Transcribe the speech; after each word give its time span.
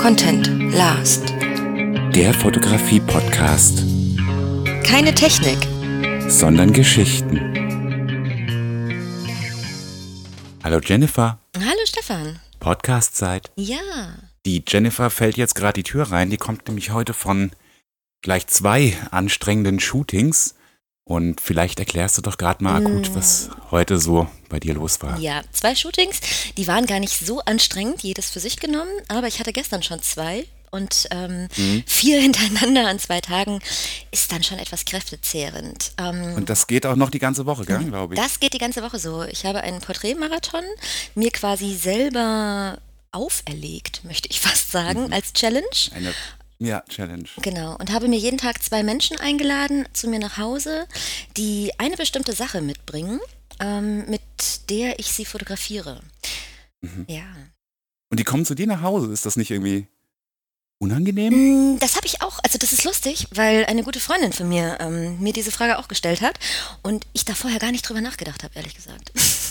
Content 0.00 0.46
Last. 0.74 1.22
Der 2.14 2.32
Fotografie-Podcast, 2.34 3.82
Keine 4.84 5.14
Technik. 5.14 5.58
sondern 6.30 6.72
Geschichten. 6.72 7.40
Hallo 10.62 10.80
Jennifer, 10.84 11.38
Hallo 11.56 11.80
Stefan. 11.84 12.38
Podcast-Zeit. 12.60 13.50
Ja. 13.56 13.78
Die 14.44 14.62
Jennifer 14.66 15.10
fällt 15.10 15.36
jetzt 15.36 15.54
gerade 15.54 15.74
die 15.82 15.88
Tür 15.88 16.04
rein. 16.10 16.30
Die 16.30 16.36
kommt 16.36 16.66
nämlich 16.68 16.90
heute 16.90 17.12
von 17.14 17.50
gleich 18.22 18.46
zwei 18.48 18.96
anstrengenden 19.10 19.80
Shootings. 19.80 20.54
Und 21.08 21.40
vielleicht 21.40 21.78
erklärst 21.78 22.18
du 22.18 22.22
doch 22.22 22.36
gerade 22.36 22.64
mal 22.64 22.84
akut, 22.84 23.14
was 23.14 23.48
heute 23.70 23.96
so 23.96 24.26
bei 24.48 24.58
dir 24.58 24.74
los 24.74 25.00
war. 25.02 25.16
Ja, 25.20 25.42
zwei 25.52 25.76
Shootings, 25.76 26.18
die 26.56 26.66
waren 26.66 26.84
gar 26.86 26.98
nicht 26.98 27.24
so 27.24 27.40
anstrengend, 27.42 28.02
jedes 28.02 28.30
für 28.32 28.40
sich 28.40 28.56
genommen, 28.56 28.90
aber 29.06 29.28
ich 29.28 29.38
hatte 29.38 29.52
gestern 29.52 29.84
schon 29.84 30.02
zwei 30.02 30.46
und 30.72 31.06
ähm, 31.12 31.46
vier 31.86 32.20
hintereinander 32.22 32.88
an 32.88 32.98
zwei 32.98 33.20
Tagen 33.20 33.60
ist 34.10 34.32
dann 34.32 34.42
schon 34.42 34.58
etwas 34.58 34.84
kräftezehrend. 34.84 35.92
Ähm, 35.96 36.34
Und 36.34 36.50
das 36.50 36.66
geht 36.66 36.84
auch 36.86 36.96
noch 36.96 37.10
die 37.10 37.20
ganze 37.20 37.46
Woche, 37.46 37.64
gell, 37.66 37.84
glaube 37.84 38.14
ich. 38.14 38.20
Das 38.20 38.40
geht 38.40 38.52
die 38.52 38.58
ganze 38.58 38.82
Woche 38.82 38.98
so. 38.98 39.22
Ich 39.22 39.46
habe 39.46 39.60
einen 39.60 39.80
Porträtmarathon 39.80 40.64
mir 41.14 41.30
quasi 41.30 41.76
selber 41.76 42.78
auferlegt, 43.12 44.02
möchte 44.04 44.28
ich 44.28 44.40
fast 44.40 44.72
sagen, 44.72 45.12
als 45.12 45.32
Challenge. 45.32 45.64
Eine 45.94 46.12
ja, 46.58 46.82
Challenge. 46.88 47.28
Genau, 47.42 47.76
und 47.76 47.92
habe 47.92 48.08
mir 48.08 48.18
jeden 48.18 48.38
Tag 48.38 48.62
zwei 48.62 48.82
Menschen 48.82 49.18
eingeladen 49.20 49.86
zu 49.92 50.08
mir 50.08 50.18
nach 50.18 50.38
Hause, 50.38 50.86
die 51.36 51.72
eine 51.78 51.96
bestimmte 51.96 52.32
Sache 52.32 52.60
mitbringen, 52.62 53.20
ähm, 53.60 54.08
mit 54.08 54.22
der 54.70 54.98
ich 54.98 55.12
sie 55.12 55.24
fotografiere. 55.24 56.00
Ja. 57.08 57.24
Und 58.10 58.20
die 58.20 58.24
kommen 58.24 58.44
zu 58.44 58.54
dir 58.54 58.66
nach 58.66 58.82
Hause. 58.82 59.12
Ist 59.12 59.26
das 59.26 59.36
nicht 59.36 59.50
irgendwie 59.50 59.86
unangenehm? 60.78 61.74
Mm, 61.74 61.78
Das 61.78 61.96
habe 61.96 62.06
ich 62.06 62.22
auch, 62.22 62.38
also 62.42 62.58
das 62.58 62.72
ist 62.72 62.84
lustig, 62.84 63.26
weil 63.34 63.64
eine 63.66 63.82
gute 63.82 64.00
Freundin 64.00 64.32
von 64.32 64.48
mir 64.48 64.76
ähm, 64.80 65.18
mir 65.20 65.32
diese 65.32 65.50
Frage 65.50 65.78
auch 65.78 65.88
gestellt 65.88 66.20
hat 66.20 66.38
und 66.82 67.06
ich 67.12 67.24
da 67.24 67.34
vorher 67.34 67.58
gar 67.58 67.72
nicht 67.72 67.88
drüber 67.88 68.00
nachgedacht 68.00 68.44
habe, 68.44 68.54
ehrlich 68.54 68.74
gesagt. 68.74 69.12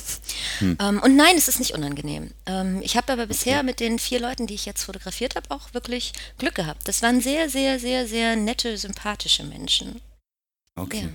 ähm, 0.62 1.02
und 1.04 1.16
nein, 1.16 1.36
es 1.38 1.48
ist 1.48 1.60
nicht 1.60 1.74
unangenehm. 1.74 2.32
Ähm, 2.46 2.82
ich 2.82 2.98
habe 2.98 3.12
aber 3.12 3.28
bisher 3.28 3.64
mit 3.64 3.80
den 3.80 4.00
vier 4.00 4.20
Leuten, 4.20 4.48
die 4.48 4.56
ich 4.56 4.66
jetzt 4.66 4.84
fotografiert 4.84 5.36
habe, 5.36 5.52
auch 5.52 5.74
wirklich 5.74 6.14
Glück 6.38 6.56
gehabt. 6.56 6.88
Das 6.88 7.02
waren 7.02 7.22
sehr, 7.22 7.50
sehr, 7.50 7.80
sehr, 7.80 8.08
sehr 8.08 8.36
nette, 8.36 8.78
sympathische 8.78 9.44
Menschen. 9.44 10.02
Okay. 10.76 11.04
Ja. 11.04 11.10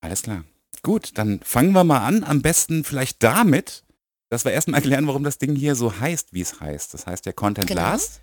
Alles 0.00 0.22
klar. 0.22 0.44
Gut, 0.82 1.18
dann 1.18 1.40
fangen 1.40 1.72
wir 1.72 1.84
mal 1.84 2.06
an. 2.06 2.24
Am 2.24 2.42
besten 2.42 2.84
vielleicht 2.84 3.22
damit, 3.22 3.84
dass 4.28 4.44
wir 4.44 4.52
erstmal 4.52 4.78
erklären, 4.80 5.06
warum 5.06 5.24
das 5.24 5.38
Ding 5.38 5.54
hier 5.56 5.74
so 5.74 6.00
heißt, 6.00 6.32
wie 6.32 6.40
es 6.40 6.60
heißt. 6.60 6.94
Das 6.94 7.06
heißt 7.06 7.26
ja 7.26 7.32
Content 7.32 7.66
Genau. 7.66 7.82
Last. 7.82 8.20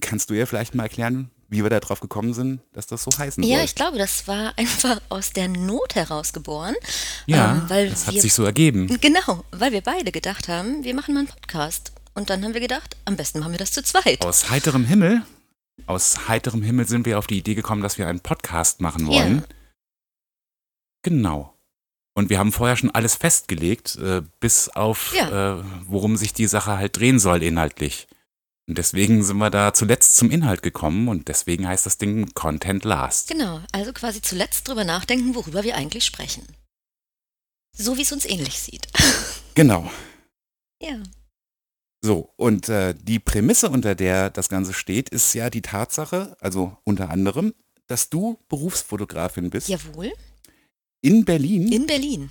Kannst 0.00 0.30
du 0.30 0.34
ja 0.34 0.46
vielleicht 0.46 0.74
mal 0.74 0.84
erklären, 0.84 1.30
wie 1.48 1.62
wir 1.62 1.70
da 1.70 1.80
drauf 1.80 2.00
gekommen 2.00 2.34
sind, 2.34 2.60
dass 2.72 2.86
das 2.86 3.02
so 3.04 3.10
heißen 3.16 3.42
Ja, 3.44 3.56
soll? 3.56 3.64
ich 3.64 3.74
glaube, 3.74 3.98
das 3.98 4.26
war 4.28 4.56
einfach 4.58 5.00
aus 5.08 5.32
der 5.32 5.48
Not 5.48 5.94
heraus 5.94 6.32
geboren. 6.32 6.74
ja 7.26 7.52
ähm, 7.52 7.62
weil 7.68 7.90
das 7.90 8.06
hat 8.06 8.14
wir- 8.14 8.22
sich 8.22 8.34
so 8.34 8.44
ergeben. 8.44 8.86
Genau, 9.00 9.44
weil 9.52 9.72
wir 9.72 9.80
beide 9.82 10.10
gedacht 10.12 10.48
haben, 10.48 10.84
wir 10.84 10.94
machen 10.94 11.14
mal 11.14 11.20
einen 11.20 11.28
Podcast. 11.28 11.92
Und 12.14 12.30
dann 12.30 12.44
haben 12.44 12.54
wir 12.54 12.60
gedacht, 12.60 12.96
am 13.06 13.16
besten 13.16 13.40
machen 13.40 13.52
wir 13.52 13.58
das 13.58 13.72
zu 13.72 13.82
zweit. 13.82 14.24
Aus 14.24 14.48
heiterem 14.50 14.84
Himmel, 14.84 15.22
aus 15.86 16.28
heiterem 16.28 16.62
Himmel 16.62 16.86
sind 16.86 17.06
wir 17.06 17.18
auf 17.18 17.26
die 17.26 17.38
Idee 17.38 17.54
gekommen, 17.56 17.82
dass 17.82 17.98
wir 17.98 18.06
einen 18.06 18.20
Podcast 18.20 18.80
machen 18.80 19.06
wollen. 19.08 19.38
Ja. 19.38 19.44
Genau. 21.02 21.54
Und 22.16 22.30
wir 22.30 22.38
haben 22.38 22.52
vorher 22.52 22.76
schon 22.76 22.92
alles 22.92 23.16
festgelegt, 23.16 23.96
äh, 23.96 24.22
bis 24.38 24.68
auf, 24.68 25.12
Ja. 25.16 25.58
äh, 25.58 25.64
worum 25.88 26.16
sich 26.16 26.32
die 26.32 26.46
Sache 26.46 26.76
halt 26.78 26.96
drehen 26.96 27.18
soll 27.18 27.42
inhaltlich. 27.42 28.06
Und 28.66 28.78
deswegen 28.78 29.22
sind 29.22 29.36
wir 29.36 29.50
da 29.50 29.74
zuletzt 29.74 30.16
zum 30.16 30.30
Inhalt 30.30 30.62
gekommen 30.62 31.08
und 31.08 31.28
deswegen 31.28 31.68
heißt 31.68 31.84
das 31.84 31.98
Ding 31.98 32.32
Content 32.32 32.84
Last. 32.84 33.28
Genau, 33.28 33.60
also 33.72 33.92
quasi 33.92 34.22
zuletzt 34.22 34.66
drüber 34.66 34.84
nachdenken, 34.84 35.34
worüber 35.34 35.64
wir 35.64 35.76
eigentlich 35.76 36.04
sprechen. 36.04 36.46
So 37.76 37.98
wie 37.98 38.02
es 38.02 38.12
uns 38.12 38.24
ähnlich 38.24 38.58
sieht. 38.60 38.88
Genau. 39.56 39.88
ja. 40.82 41.00
So, 42.04 42.32
und 42.34 42.68
äh, 42.68 42.92
die 43.00 43.20
Prämisse, 43.20 43.70
unter 43.70 43.94
der 43.94 44.28
das 44.28 44.48
Ganze 44.48 44.72
steht, 44.72 45.10
ist 45.10 45.32
ja 45.32 45.48
die 45.48 45.62
Tatsache, 45.62 46.36
also 46.40 46.76
unter 46.82 47.08
anderem, 47.10 47.54
dass 47.86 48.10
du 48.10 48.36
Berufsfotografin 48.48 49.50
bist 49.50 49.68
Jawohl, 49.68 50.12
in 51.02 51.24
Berlin 51.24 51.70
in 51.70 51.86
Berlin. 51.86 52.30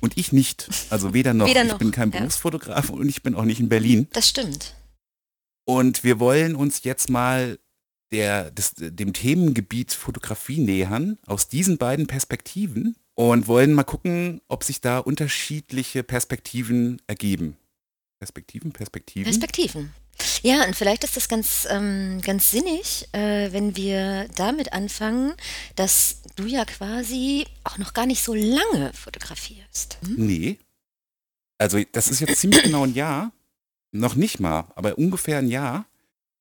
und 0.00 0.18
ich 0.18 0.32
nicht. 0.32 0.68
Also 0.90 1.14
weder 1.14 1.32
noch. 1.32 1.46
Weder 1.46 1.62
ich 1.62 1.70
noch, 1.70 1.78
bin 1.78 1.92
kein 1.92 2.10
ja. 2.10 2.18
Berufsfotograf 2.18 2.90
und 2.90 3.08
ich 3.08 3.22
bin 3.22 3.36
auch 3.36 3.44
nicht 3.44 3.60
in 3.60 3.68
Berlin. 3.68 4.08
Das 4.12 4.28
stimmt. 4.28 4.74
Und 5.72 6.04
wir 6.04 6.20
wollen 6.20 6.54
uns 6.54 6.84
jetzt 6.84 7.08
mal 7.08 7.58
der, 8.12 8.50
des, 8.50 8.74
dem 8.76 9.14
Themengebiet 9.14 9.94
Fotografie 9.94 10.58
nähern, 10.58 11.18
aus 11.26 11.48
diesen 11.48 11.78
beiden 11.78 12.06
Perspektiven 12.06 12.94
und 13.14 13.46
wollen 13.46 13.72
mal 13.72 13.84
gucken, 13.84 14.42
ob 14.48 14.64
sich 14.64 14.82
da 14.82 14.98
unterschiedliche 14.98 16.02
Perspektiven 16.02 17.00
ergeben. 17.06 17.56
Perspektiven, 18.20 18.72
Perspektiven? 18.72 19.24
Perspektiven. 19.24 19.94
Ja, 20.42 20.66
und 20.66 20.76
vielleicht 20.76 21.04
ist 21.04 21.16
das 21.16 21.30
ganz, 21.30 21.66
ähm, 21.70 22.20
ganz 22.20 22.50
sinnig, 22.50 23.08
äh, 23.12 23.50
wenn 23.52 23.74
wir 23.74 24.28
damit 24.36 24.74
anfangen, 24.74 25.32
dass 25.74 26.18
du 26.36 26.44
ja 26.44 26.66
quasi 26.66 27.46
auch 27.64 27.78
noch 27.78 27.94
gar 27.94 28.04
nicht 28.04 28.22
so 28.22 28.34
lange 28.34 28.92
fotografierst. 28.92 29.96
Hm? 30.04 30.14
Nee. 30.18 30.58
Also 31.56 31.80
das 31.92 32.08
ist 32.08 32.20
jetzt 32.20 32.36
ziemlich 32.36 32.62
genau 32.62 32.84
ein 32.84 32.94
Jahr. 32.94 33.32
Noch 33.92 34.14
nicht 34.14 34.40
mal, 34.40 34.64
aber 34.74 34.96
ungefähr 34.98 35.38
ein 35.38 35.48
Jahr 35.48 35.86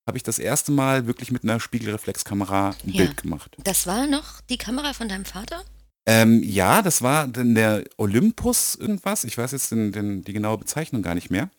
habe 0.07 0.17
ich 0.17 0.23
das 0.23 0.39
erste 0.39 0.71
Mal 0.71 1.05
wirklich 1.05 1.31
mit 1.31 1.43
einer 1.43 1.59
Spiegelreflexkamera 1.59 2.69
ein 2.85 2.89
Ja. 2.91 3.03
Bild 3.05 3.17
gemacht. 3.21 3.55
Das 3.63 3.85
war 3.87 4.07
noch 4.07 4.41
die 4.49 4.57
Kamera 4.57 4.93
von 4.93 5.07
deinem 5.09 5.25
Vater? 5.25 5.63
Ähm, 6.07 6.41
ja, 6.43 6.81
das 6.81 7.01
war 7.01 7.27
denn 7.27 7.53
der 7.53 7.83
Olympus 7.97 8.75
irgendwas. 8.75 9.23
Ich 9.23 9.37
weiß 9.37 9.51
jetzt 9.51 9.71
den, 9.71 9.91
den, 9.91 10.23
die 10.23 10.33
genaue 10.33 10.57
Bezeichnung 10.57 11.01
gar 11.03 11.13
nicht 11.13 11.29
mehr. 11.29 11.49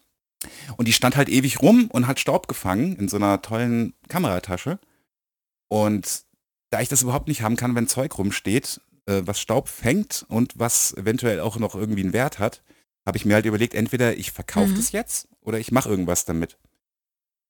Und 0.77 0.89
die 0.89 0.93
stand 0.93 1.15
halt 1.15 1.29
ewig 1.29 1.63
rum 1.63 1.87
und 1.93 2.09
hat 2.09 2.19
Staub 2.19 2.49
gefangen 2.49 2.97
in 2.97 3.09
so 3.09 3.17
einer 3.17 3.41
tollen 3.43 3.95
Kameratasche. 4.09 4.81
Und 5.69 6.23
da 6.71 6.81
ich 6.81 6.89
das 6.89 7.03
überhaupt 7.03 7.29
nicht 7.29 7.43
haben 7.43 7.57
kann, 7.57 7.75
wenn 7.75 7.87
Zeug 7.87 8.19
rumsteht, 8.19 8.81
äh, 9.07 9.23
was 9.25 9.41
Staub 9.41 9.69
fängt 9.69 10.25
und 10.29 10.59
was 10.59 10.95
eventuell 10.95 11.41
auch 11.41 11.59
noch 11.59 11.75
irgendwie 11.75 12.03
einen 12.03 12.13
Wert 12.13 12.39
hat, 12.39 12.63
habe 13.07 13.17
ich 13.19 13.25
mir 13.25 13.35
halt 13.35 13.47
überlegt, 13.47 13.75
entweder 13.75 14.17
ich 14.17 14.33
verkaufe 14.33 14.71
Mhm. 14.73 14.77
das 14.77 14.93
jetzt 14.93 15.29
oder 15.43 15.59
ich 15.59 15.73
mache 15.73 15.89
irgendwas 15.89 16.25
damit. 16.25 16.59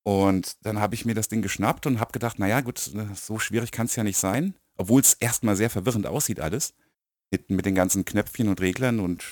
Und 0.05 0.57
dann 0.67 0.81
habe 0.81 0.95
ich 0.95 1.05
mir 1.05 1.15
das 1.15 1.29
Ding 1.29 1.43
geschnappt 1.43 1.87
und 1.87 2.01
habe 2.01 2.13
gedacht, 2.13 2.39
naja 2.39 2.61
gut, 2.61 2.79
so 2.79 3.39
schwierig 3.39 3.71
kann 3.71 3.87
es 3.87 3.95
ja 3.97 4.03
nicht 4.03 4.19
sein, 4.19 4.55
obwohl 4.77 5.01
es 5.01 5.15
erstmal 5.15 5.55
sehr 5.55 5.71
verwirrend 5.71 6.07
aussieht 6.07 6.41
alles, 6.41 6.75
mit, 7.31 7.51
mit 7.51 7.67
den 7.67 7.75
ganzen 7.77 8.05
Knöpfchen 8.05 8.49
und 8.49 8.61
Reglern 8.61 8.99
und 9.01 9.25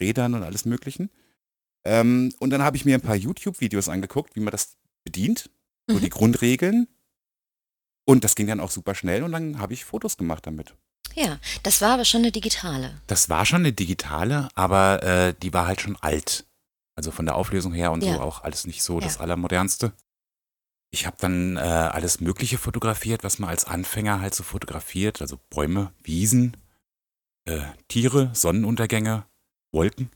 Rädern 0.00 0.34
und 0.34 0.42
alles 0.42 0.64
möglichen. 0.64 1.08
Ähm, 1.84 2.34
und 2.40 2.50
dann 2.50 2.62
habe 2.62 2.76
ich 2.76 2.84
mir 2.84 2.96
ein 2.96 3.00
paar 3.00 3.14
YouTube-Videos 3.16 3.88
angeguckt, 3.88 4.34
wie 4.34 4.40
man 4.40 4.50
das 4.50 4.76
bedient, 5.04 5.50
so 5.86 5.96
Mhm. 5.96 6.00
die 6.00 6.08
Grundregeln. 6.10 6.88
Und 8.04 8.24
das 8.24 8.34
ging 8.34 8.48
dann 8.48 8.60
auch 8.60 8.70
super 8.70 8.94
schnell 8.94 9.22
und 9.22 9.32
dann 9.32 9.58
habe 9.60 9.74
ich 9.74 9.84
Fotos 9.84 10.16
gemacht 10.16 10.46
damit. 10.46 10.74
Ja, 11.14 11.38
das 11.62 11.80
war 11.80 11.92
aber 11.94 12.04
schon 12.04 12.22
eine 12.22 12.32
digitale. 12.32 13.00
Das 13.06 13.28
war 13.28 13.46
schon 13.46 13.60
eine 13.62 13.72
digitale, 13.72 14.48
aber 14.54 15.02
äh, 15.02 15.34
die 15.40 15.52
war 15.52 15.66
halt 15.66 15.80
schon 15.80 15.96
alt. 15.96 16.44
Also 16.98 17.12
von 17.12 17.24
der 17.26 17.36
Auflösung 17.36 17.72
her 17.72 17.92
und 17.92 18.02
Ja. 18.02 18.14
so 18.14 18.20
auch 18.20 18.42
alles 18.42 18.66
nicht 18.66 18.82
so 18.82 18.98
das 18.98 19.14
Ja. 19.14 19.20
Allermodernste. 19.20 19.92
Ich 20.90 21.06
habe 21.06 21.16
dann 21.20 21.56
äh, 21.56 21.60
alles 21.60 22.20
Mögliche 22.20 22.58
fotografiert, 22.58 23.22
was 23.22 23.38
man 23.38 23.48
als 23.50 23.64
Anfänger 23.64 24.20
halt 24.20 24.34
so 24.34 24.42
fotografiert. 24.42 25.20
Also 25.22 25.38
Bäume, 25.48 25.92
Wiesen, 26.02 26.56
äh, 27.44 27.60
Tiere, 27.86 28.30
Sonnenuntergänge, 28.34 29.24
Wolken. 29.72 30.10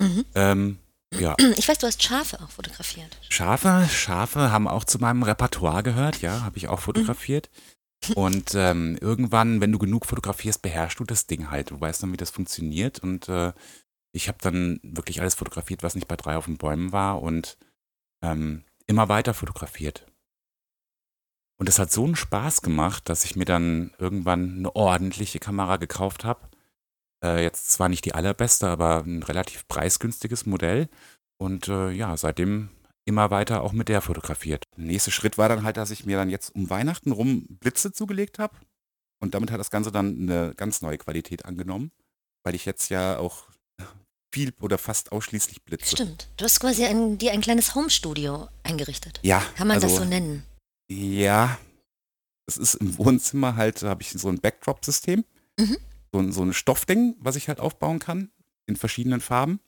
Mhm. 0.00 0.24
Ähm, 0.36 0.78
ja, 1.18 1.34
Ich 1.56 1.66
weiß, 1.68 1.78
du 1.78 1.88
hast 1.88 2.02
Schafe 2.02 2.40
auch 2.40 2.50
fotografiert. 2.50 3.18
Schafe, 3.30 3.88
Schafe 3.90 4.52
haben 4.52 4.68
auch 4.68 4.84
zu 4.84 4.98
meinem 5.00 5.24
Repertoire 5.24 5.82
gehört, 5.82 6.20
ja, 6.20 6.42
habe 6.42 6.56
ich 6.58 6.68
auch 6.68 6.78
fotografiert. 6.80 7.50
Und 8.14 8.54
ähm, 8.54 8.96
irgendwann, 9.00 9.60
wenn 9.60 9.72
du 9.72 9.78
genug 9.78 10.06
fotografierst, 10.06 10.62
beherrschst 10.62 11.00
du 11.00 11.04
das 11.04 11.26
Ding 11.26 11.50
halt. 11.50 11.72
Du 11.72 11.80
weißt 11.80 12.00
dann, 12.02 12.12
wie 12.12 12.16
das 12.16 12.30
funktioniert. 12.30 13.00
Und 13.00 13.28
äh, 13.28 13.52
ich 14.18 14.26
habe 14.26 14.38
dann 14.42 14.80
wirklich 14.82 15.20
alles 15.20 15.36
fotografiert, 15.36 15.84
was 15.84 15.94
nicht 15.94 16.08
bei 16.08 16.16
drei 16.16 16.36
auf 16.36 16.46
den 16.46 16.58
Bäumen 16.58 16.90
war 16.90 17.22
und 17.22 17.56
ähm, 18.20 18.64
immer 18.88 19.08
weiter 19.08 19.32
fotografiert. 19.32 20.06
Und 21.60 21.68
es 21.68 21.78
hat 21.78 21.92
so 21.92 22.04
einen 22.04 22.16
Spaß 22.16 22.62
gemacht, 22.62 23.08
dass 23.08 23.24
ich 23.24 23.36
mir 23.36 23.44
dann 23.44 23.92
irgendwann 23.98 24.58
eine 24.58 24.74
ordentliche 24.74 25.38
Kamera 25.38 25.76
gekauft 25.76 26.24
habe. 26.24 26.48
Äh, 27.24 27.44
jetzt 27.44 27.70
zwar 27.70 27.88
nicht 27.88 28.04
die 28.04 28.14
allerbeste, 28.14 28.68
aber 28.68 29.04
ein 29.04 29.22
relativ 29.22 29.68
preisgünstiges 29.68 30.46
Modell. 30.46 30.88
Und 31.40 31.68
äh, 31.68 31.90
ja, 31.90 32.16
seitdem 32.16 32.70
immer 33.04 33.30
weiter 33.30 33.62
auch 33.62 33.72
mit 33.72 33.88
der 33.88 34.02
fotografiert. 34.02 34.64
Der 34.76 34.84
nächste 34.84 35.12
Schritt 35.12 35.38
war 35.38 35.48
dann 35.48 35.62
halt, 35.62 35.76
dass 35.76 35.92
ich 35.92 36.06
mir 36.06 36.16
dann 36.16 36.28
jetzt 36.28 36.56
um 36.56 36.70
Weihnachten 36.70 37.12
rum 37.12 37.46
Blitze 37.48 37.92
zugelegt 37.92 38.40
habe. 38.40 38.56
Und 39.20 39.34
damit 39.34 39.52
hat 39.52 39.60
das 39.60 39.70
Ganze 39.70 39.92
dann 39.92 40.22
eine 40.22 40.54
ganz 40.56 40.82
neue 40.82 40.98
Qualität 40.98 41.44
angenommen, 41.44 41.92
weil 42.44 42.56
ich 42.56 42.64
jetzt 42.64 42.88
ja 42.88 43.18
auch 43.18 43.48
viel 44.38 44.54
oder 44.60 44.78
fast 44.78 45.10
ausschließlich 45.10 45.64
Blitze. 45.64 45.96
Stimmt. 45.96 46.28
Du 46.36 46.44
hast 46.44 46.60
quasi 46.60 46.84
ein, 46.84 47.18
dir 47.18 47.32
ein 47.32 47.40
kleines 47.40 47.74
Homestudio 47.74 48.48
eingerichtet. 48.62 49.18
Ja. 49.22 49.42
Kann 49.56 49.66
man 49.66 49.80
das 49.80 49.90
also- 49.90 50.04
so 50.04 50.04
nennen? 50.04 50.44
Ja, 50.88 51.58
es 52.46 52.56
ist 52.56 52.74
im 52.76 52.96
Wohnzimmer 52.98 53.56
halt, 53.56 53.82
da 53.82 53.88
habe 53.88 54.02
ich 54.02 54.10
so 54.10 54.28
ein 54.28 54.38
Backdrop-System. 54.38 55.24
Mhm. 55.58 55.76
So, 56.12 56.18
ein, 56.20 56.32
so 56.32 56.42
ein 56.42 56.52
Stoffding, 56.52 57.16
was 57.18 57.34
ich 57.34 57.48
halt 57.48 57.58
aufbauen 57.58 57.98
kann, 57.98 58.30
in 58.66 58.76
verschiedenen 58.76 59.20
Farben. 59.20 59.58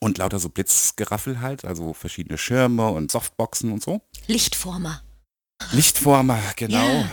Und 0.00 0.18
lauter 0.18 0.38
so 0.38 0.50
Blitzgeraffel 0.50 1.40
halt, 1.40 1.64
also 1.64 1.94
verschiedene 1.94 2.36
Schirme 2.36 2.90
und 2.90 3.10
Softboxen 3.10 3.72
und 3.72 3.82
so. 3.82 4.02
Lichtformer. 4.26 5.02
Lichtformer, 5.72 6.40
genau. 6.56 6.76
Ja. 6.84 7.10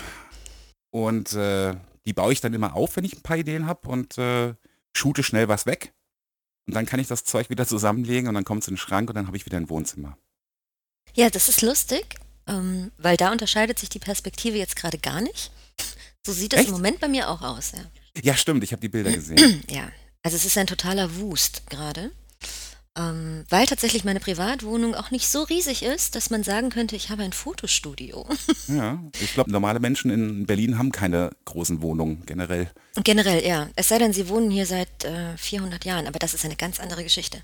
Und 0.92 1.34
äh, 1.34 1.76
die 2.06 2.14
baue 2.14 2.34
ich 2.34 2.42
dann 2.42 2.54
immer 2.54 2.76
auf, 2.76 2.98
wenn 2.98 3.06
ich 3.06 3.16
ein 3.16 3.22
paar 3.22 3.38
Ideen 3.38 3.66
habe 3.66 3.88
und 3.88 4.18
äh, 4.18 4.56
shoote 4.94 5.24
schnell 5.24 5.48
was 5.48 5.66
weg. 5.66 5.94
Und 6.70 6.76
dann 6.76 6.86
kann 6.86 7.00
ich 7.00 7.08
das 7.08 7.24
Zeug 7.24 7.50
wieder 7.50 7.66
zusammenlegen 7.66 8.28
und 8.28 8.36
dann 8.36 8.44
kommt 8.46 8.62
es 8.62 8.68
in 8.68 8.76
den 8.76 8.78
Schrank 8.78 9.10
und 9.10 9.16
dann 9.16 9.26
habe 9.26 9.36
ich 9.36 9.48
wieder 9.48 9.58
ein 9.58 9.70
Wohnzimmer. 9.70 10.16
Ja, 11.16 11.32
das 11.32 11.50
ist 11.50 11.64
lustig, 11.64 12.06
ähm, 12.46 12.92
weil 13.00 13.18
da 13.18 13.32
unterscheidet 13.32 13.80
sich 13.80 13.90
die 13.90 13.98
Perspektive 13.98 14.56
jetzt 14.56 14.76
gerade 14.76 15.00
gar 15.00 15.20
nicht. 15.20 15.52
So 16.24 16.32
sieht 16.32 16.54
es 16.54 16.68
im 16.68 16.74
Moment 16.74 17.00
bei 17.00 17.08
mir 17.08 17.28
auch 17.28 17.42
aus, 17.42 17.72
ja. 17.72 17.80
Ja, 18.22 18.36
stimmt, 18.36 18.64
ich 18.64 18.72
habe 18.72 18.82
die 18.82 18.90
Bilder 18.90 19.12
gesehen. 19.12 19.64
Ja, 19.72 19.92
also 20.22 20.38
es 20.38 20.46
ist 20.46 20.60
ein 20.60 20.68
totaler 20.68 21.16
Wust 21.16 21.64
gerade. 21.72 22.12
Ähm, 23.00 23.46
weil 23.50 23.66
tatsächlich 23.66 24.04
meine 24.04 24.20
Privatwohnung 24.20 24.94
auch 24.94 25.10
nicht 25.10 25.30
so 25.30 25.44
riesig 25.44 25.84
ist, 25.84 26.16
dass 26.16 26.30
man 26.30 26.44
sagen 26.44 26.70
könnte, 26.70 26.98
ich 26.98 27.10
habe 27.10 27.24
ein 27.24 27.32
Fotostudio. 27.32 28.28
ja, 28.68 29.00
ich 29.22 29.34
glaube, 29.34 29.52
normale 29.52 29.80
Menschen 29.80 30.12
in 30.12 30.46
Berlin 30.46 30.78
haben 30.78 30.92
keine 30.92 31.32
großen 31.46 31.82
Wohnungen 31.82 32.24
generell. 32.26 32.70
Generell, 33.02 33.46
ja. 33.48 33.70
Es 33.78 33.88
sei 33.88 34.00
denn, 34.00 34.12
sie 34.12 34.28
wohnen 34.28 34.52
hier 34.52 34.66
seit 34.66 35.06
äh, 35.06 35.38
400 35.38 35.86
Jahren, 35.86 36.08
aber 36.08 36.20
das 36.20 36.34
ist 36.34 36.44
eine 36.44 36.58
ganz 36.58 36.80
andere 36.82 37.04
Geschichte. 37.04 37.42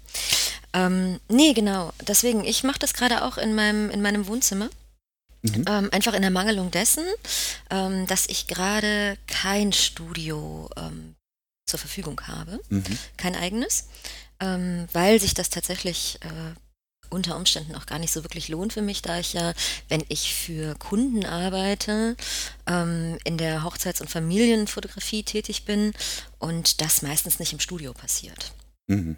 Ähm, 0.74 1.22
nee, 1.30 1.54
genau. 1.54 1.94
Deswegen, 2.06 2.44
ich 2.44 2.64
mache 2.66 2.80
das 2.80 2.94
gerade 2.94 3.24
auch 3.24 3.38
in 3.38 3.56
meinem, 3.56 3.90
in 3.92 4.02
meinem 4.02 4.28
Wohnzimmer. 4.28 4.70
Mhm. 5.44 5.66
Ähm, 5.70 5.90
einfach 5.94 6.16
in 6.16 6.22
der 6.22 6.32
Mangelung 6.32 6.70
dessen, 6.72 7.06
ähm, 7.70 8.08
dass 8.08 8.28
ich 8.28 8.48
gerade 8.48 9.18
kein 9.28 9.72
Studio 9.72 10.70
ähm, 10.76 11.16
zur 11.66 11.80
Verfügung 11.80 12.20
habe, 12.28 12.60
Mhm. 12.70 12.84
kein 13.18 13.36
eigenes, 13.36 13.88
ähm, 14.46 14.88
weil 14.94 15.20
sich 15.20 15.34
das 15.34 15.50
tatsächlich 15.50 16.20
äh, 16.22 16.54
unter 17.10 17.36
Umständen 17.36 17.76
auch 17.76 17.86
gar 17.86 18.00
nicht 18.00 18.12
so 18.12 18.24
wirklich 18.24 18.48
lohnt 18.50 18.74
für 18.74 18.82
mich, 18.82 19.02
da 19.02 19.20
ich 19.20 19.34
ja, 19.34 19.54
wenn 19.90 20.04
ich 20.10 20.34
für 20.34 20.76
Kunden 20.76 21.26
arbeite, 21.26 22.16
ähm, 22.68 23.18
in 23.24 23.38
der 23.38 23.64
Hochzeits- 23.64 24.02
und 24.02 24.10
Familienfotografie 24.10 25.24
tätig 25.24 25.66
bin 25.66 25.94
und 26.40 26.82
das 26.82 27.02
meistens 27.02 27.40
nicht 27.40 27.54
im 27.54 27.60
Studio 27.60 27.94
passiert. 27.94 28.54
Mhm. 28.88 29.18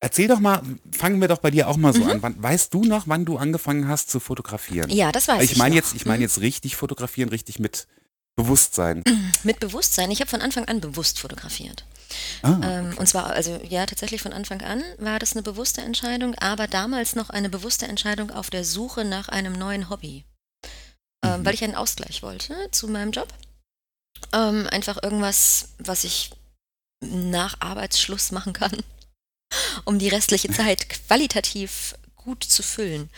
Erzähl 0.00 0.26
doch 0.26 0.40
mal, 0.40 0.60
fangen 0.90 1.20
wir 1.20 1.28
doch 1.28 1.38
bei 1.38 1.52
dir 1.52 1.68
auch 1.68 1.76
mal 1.76 1.92
so 1.92 2.00
Mhm. 2.00 2.10
an. 2.10 2.22
Wann, 2.22 2.42
weißt 2.42 2.74
du 2.74 2.82
noch, 2.84 3.06
wann 3.06 3.24
du 3.24 3.36
angefangen 3.38 3.86
hast 3.86 4.10
zu 4.10 4.18
fotografieren? 4.18 4.90
Ja, 4.90 5.12
das 5.12 5.28
weiß 5.28 5.44
ich. 5.44 5.52
ich 5.52 5.58
meine 5.58 5.76
jetzt, 5.76 5.94
ich 5.94 6.06
meine 6.06 6.22
jetzt 6.22 6.40
richtig 6.40 6.74
fotografieren, 6.74 7.28
richtig 7.28 7.60
mit 7.60 7.86
Bewusstsein. 8.34 9.04
Mit 9.44 9.60
Bewusstsein. 9.60 10.10
Ich 10.10 10.20
habe 10.20 10.30
von 10.30 10.40
Anfang 10.40 10.64
an 10.64 10.80
bewusst 10.80 11.18
fotografiert. 11.20 11.84
Ah, 12.42 12.58
Ähm, 12.62 12.96
und 12.98 13.06
zwar, 13.06 13.26
also 13.30 13.60
ja, 13.68 13.86
tatsächlich 13.86 14.22
von 14.22 14.32
Anfang 14.32 14.62
an 14.62 14.82
war 14.98 15.18
das 15.18 15.32
eine 15.32 15.42
bewusste 15.42 15.80
Entscheidung, 15.80 16.34
aber 16.36 16.66
damals 16.66 17.14
noch 17.14 17.30
eine 17.30 17.48
bewusste 17.48 17.86
Entscheidung 17.86 18.30
auf 18.30 18.50
der 18.50 18.64
Suche 18.64 19.04
nach 19.04 19.28
einem 19.28 19.52
neuen 19.52 19.88
Hobby. 19.90 20.24
Ähm, 21.24 21.40
Mhm. 21.40 21.44
Weil 21.46 21.54
ich 21.54 21.64
einen 21.64 21.74
Ausgleich 21.76 22.22
wollte 22.22 22.54
zu 22.72 22.88
meinem 22.88 23.12
Job. 23.12 23.28
Ähm, 24.32 24.66
einfach 24.70 25.02
irgendwas, 25.02 25.68
was 25.78 26.04
ich 26.04 26.30
nach 27.00 27.56
Arbeitsschluss 27.60 28.30
machen 28.32 28.52
kann, 28.52 28.76
um 29.84 29.98
die 29.98 30.08
restliche 30.08 30.48
Zeit 30.52 30.88
qualitativ 30.88 31.94
gut 32.16 32.44
zu 32.44 32.62
füllen. 32.62 33.10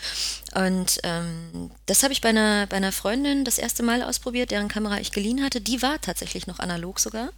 Und 0.55 0.99
ähm, 1.03 1.69
das 1.85 2.01
habe 2.01 2.11
ich 2.13 2.21
bei 2.21 2.29
einer, 2.29 2.65
bei 2.67 2.77
einer 2.77 2.91
Freundin 2.91 3.45
das 3.45 3.59
erste 3.59 3.83
Mal 3.83 4.01
ausprobiert, 4.01 4.49
deren 4.51 4.67
Kamera 4.67 4.99
ich 4.99 5.11
geliehen 5.11 5.43
hatte. 5.43 5.61
Die 5.61 5.81
war 5.83 6.01
tatsächlich 6.01 6.47
noch 6.47 6.59
analog 6.59 6.99
sogar. 6.99 7.29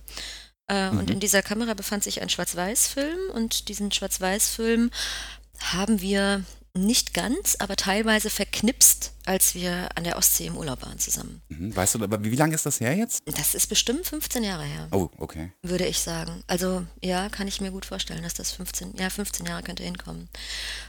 Äh, 0.67 0.89
Und 0.89 1.05
Mhm. 1.07 1.13
in 1.13 1.19
dieser 1.19 1.41
Kamera 1.41 1.73
befand 1.73 2.03
sich 2.03 2.21
ein 2.21 2.29
Schwarz-Weiß-Film 2.29 3.29
und 3.33 3.69
diesen 3.69 3.91
Schwarz-Weiß-Film 3.91 4.91
haben 5.59 6.01
wir 6.01 6.43
nicht 6.73 7.15
ganz, 7.15 7.55
aber 7.57 7.75
teilweise 7.75 8.29
verknipst, 8.29 9.11
als 9.25 9.55
wir 9.55 9.89
an 9.95 10.03
der 10.03 10.15
Ostsee 10.15 10.45
im 10.45 10.55
Urlaub 10.57 10.83
waren 10.83 10.99
zusammen. 10.99 11.41
mhm. 11.49 11.75
Weißt 11.75 11.95
du, 11.95 12.03
aber 12.03 12.23
wie, 12.23 12.31
wie 12.31 12.35
lange 12.35 12.53
ist 12.53 12.67
das 12.67 12.79
her 12.79 12.93
jetzt? 12.95 13.23
Das 13.25 13.55
ist 13.55 13.65
bestimmt 13.67 14.05
15 14.05 14.43
Jahre 14.43 14.63
her, 14.63 14.87
Oh, 14.91 15.09
okay. 15.17 15.51
würde 15.63 15.87
ich 15.87 15.99
sagen. 15.99 16.43
Also 16.45 16.85
ja, 17.01 17.29
kann 17.29 17.47
ich 17.47 17.61
mir 17.61 17.71
gut 17.71 17.85
vorstellen, 17.85 18.21
dass 18.21 18.35
das 18.35 18.51
15, 18.51 18.93
ja, 18.97 19.09
15 19.09 19.47
Jahre 19.47 19.63
könnte 19.63 19.81
hinkommen. 19.83 20.29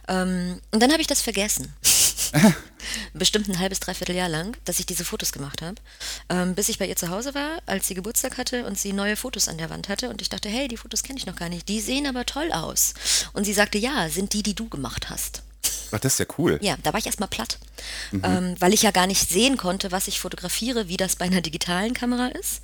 Ähm, 0.09 0.61
und 0.73 0.83
dann 0.83 0.91
habe 0.93 1.01
ich 1.01 1.07
das 1.07 1.23
vergessen. 1.23 1.73
Bestimmt 3.15 3.49
ein 3.49 3.59
halbes, 3.59 3.81
dreiviertel 3.81 4.15
Jahr 4.17 4.29
lang, 4.29 4.57
dass 4.65 4.79
ich 4.81 4.87
diese 4.87 5.05
Fotos 5.05 5.33
gemacht 5.33 5.63
habe. 5.63 5.77
Ähm, 6.29 6.55
bis 6.55 6.69
ich 6.69 6.79
bei 6.79 6.87
ihr 6.87 6.97
zu 6.97 7.09
Hause 7.09 7.35
war, 7.35 7.59
als 7.67 7.89
sie 7.89 7.95
Geburtstag 7.95 8.39
hatte 8.39 8.65
und 8.67 8.79
sie 8.79 8.93
neue 8.93 9.17
Fotos 9.17 9.49
an 9.49 9.59
der 9.59 9.71
Wand 9.71 9.89
hatte. 9.89 10.09
Und 10.11 10.23
ich 10.23 10.29
dachte, 10.29 10.49
hey, 10.49 10.69
die 10.69 10.77
Fotos 10.77 11.03
kenne 11.03 11.19
ich 11.19 11.27
noch 11.27 11.37
gar 11.37 11.49
nicht. 11.49 11.69
Die 11.69 11.81
sehen 11.81 12.07
aber 12.07 12.27
toll 12.27 12.53
aus. 12.53 12.95
Und 13.33 13.45
sie 13.45 13.53
sagte, 13.53 13.79
ja, 13.79 14.09
sind 14.09 14.33
die, 14.33 14.43
die 14.43 14.55
du 14.55 14.69
gemacht 14.69 15.11
hast. 15.11 15.43
Ach, 15.91 15.99
das 15.99 16.15
ist 16.15 16.19
ja 16.19 16.27
cool. 16.37 16.59
Ja, 16.63 16.77
da 16.83 16.93
war 16.93 17.01
ich 17.01 17.07
erstmal 17.07 17.31
platt, 17.31 17.59
ähm, 18.13 18.55
weil 18.59 18.75
ich 18.75 18.83
ja 18.83 18.91
gar 18.91 19.07
nicht 19.07 19.27
sehen 19.27 19.57
konnte, 19.57 19.91
was 19.91 20.07
ich 20.07 20.21
fotografiere, 20.21 20.89
wie 20.89 20.99
das 20.99 21.17
bei 21.17 21.25
einer 21.25 21.41
digitalen 21.41 21.95
Kamera 21.95 22.27
ist, 22.29 22.61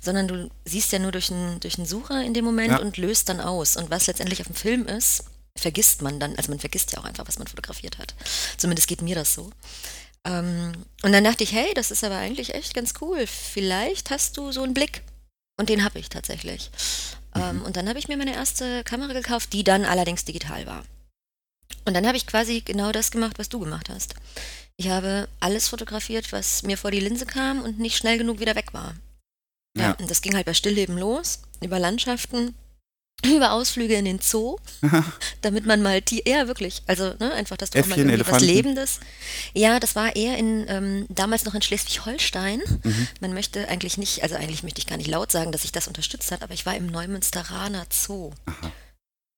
sondern 0.00 0.28
du 0.28 0.48
siehst 0.64 0.92
ja 0.92 1.00
nur 1.00 1.10
durch 1.10 1.32
einen, 1.32 1.58
durch 1.58 1.76
einen 1.76 1.88
Sucher 1.88 2.22
in 2.22 2.34
dem 2.34 2.44
Moment 2.44 2.70
Ja. 2.70 2.78
und 2.78 2.96
löst 2.96 3.28
dann 3.28 3.40
aus. 3.40 3.76
Und 3.76 3.90
was 3.90 4.06
letztendlich 4.06 4.40
auf 4.40 4.46
dem 4.46 4.54
Film 4.54 4.86
ist, 4.86 5.24
vergisst 5.58 6.02
man 6.02 6.18
dann, 6.20 6.36
also 6.36 6.50
man 6.50 6.58
vergisst 6.60 6.92
ja 6.92 6.98
auch 7.00 7.04
einfach, 7.04 7.26
was 7.28 7.38
man 7.38 7.46
fotografiert 7.48 7.98
hat. 7.98 8.14
Zumindest 8.56 8.88
geht 8.88 9.02
mir 9.02 9.14
das 9.14 9.34
so. 9.34 9.50
Ähm, 10.24 10.72
und 11.02 11.12
dann 11.12 11.24
dachte 11.24 11.44
ich, 11.44 11.52
hey, 11.52 11.72
das 11.74 11.90
ist 11.90 12.04
aber 12.04 12.16
eigentlich 12.16 12.54
echt 12.54 12.74
ganz 12.74 12.94
cool. 13.00 13.26
Vielleicht 13.26 14.10
hast 14.10 14.36
du 14.36 14.52
so 14.52 14.62
einen 14.62 14.74
Blick. 14.74 15.02
Und 15.58 15.68
den 15.68 15.84
habe 15.84 15.98
ich 15.98 16.08
tatsächlich. 16.08 16.70
Ähm, 17.34 17.62
und 17.62 17.76
dann 17.76 17.88
habe 17.88 17.98
ich 17.98 18.08
mir 18.08 18.16
meine 18.16 18.34
erste 18.34 18.84
Kamera 18.84 19.12
gekauft, 19.12 19.52
die 19.52 19.64
dann 19.64 19.84
allerdings 19.84 20.24
digital 20.24 20.66
war. 20.66 20.84
Und 21.84 21.94
dann 21.94 22.06
habe 22.06 22.16
ich 22.16 22.26
quasi 22.26 22.60
genau 22.60 22.92
das 22.92 23.10
gemacht, 23.10 23.38
was 23.38 23.48
du 23.48 23.58
gemacht 23.60 23.88
hast. 23.88 24.14
Ich 24.76 24.88
habe 24.88 25.28
alles 25.40 25.68
fotografiert, 25.68 26.32
was 26.32 26.62
mir 26.62 26.78
vor 26.78 26.90
die 26.90 27.00
Linse 27.00 27.26
kam 27.26 27.62
und 27.62 27.78
nicht 27.78 27.96
schnell 27.96 28.18
genug 28.18 28.38
wieder 28.40 28.54
weg 28.54 28.72
war. 28.72 28.94
Ja, 29.76 29.82
Ja. 29.84 29.92
und 29.94 30.10
das 30.10 30.20
ging 30.22 30.34
halt 30.34 30.46
bei 30.46 30.54
Stillleben 30.54 30.96
los, 30.98 31.40
über 31.60 31.78
Landschaften, 31.78 32.54
über 33.26 33.52
Ausflüge 33.52 33.94
in 33.94 34.04
den 34.04 34.20
Zoo, 34.20 34.58
damit 35.42 35.66
man 35.66 35.82
mal 35.82 36.00
die, 36.00 36.22
ja 36.26 36.46
wirklich, 36.46 36.82
also 36.86 37.14
ne, 37.18 37.32
einfach, 37.34 37.56
dass 37.56 37.70
du 37.70 37.80
auch 37.80 37.86
mal 37.86 37.94
Äffchen, 37.98 38.10
irgendwie 38.10 38.30
was. 38.30 38.42
Lebendes. 38.42 39.00
Ja, 39.54 39.80
das 39.80 39.96
war 39.96 40.14
eher 40.14 40.38
in, 40.38 40.66
ähm, 40.68 41.06
damals 41.08 41.44
noch 41.44 41.54
in 41.54 41.62
Schleswig-Holstein. 41.62 42.62
Mhm. 42.84 43.08
Man 43.20 43.34
möchte 43.34 43.68
eigentlich 43.68 43.98
nicht, 43.98 44.22
also 44.22 44.36
eigentlich 44.36 44.62
möchte 44.62 44.78
ich 44.78 44.86
gar 44.86 44.96
nicht 44.98 45.08
laut 45.10 45.32
sagen, 45.32 45.50
dass 45.52 45.64
ich 45.64 45.72
das 45.72 45.88
unterstützt 45.88 46.30
hat, 46.30 46.42
aber 46.42 46.54
ich 46.54 46.64
war 46.64 46.76
im 46.76 46.86
Neumünsteraner 46.86 47.86
Zoo. 47.90 48.30
Aha. 48.46 48.70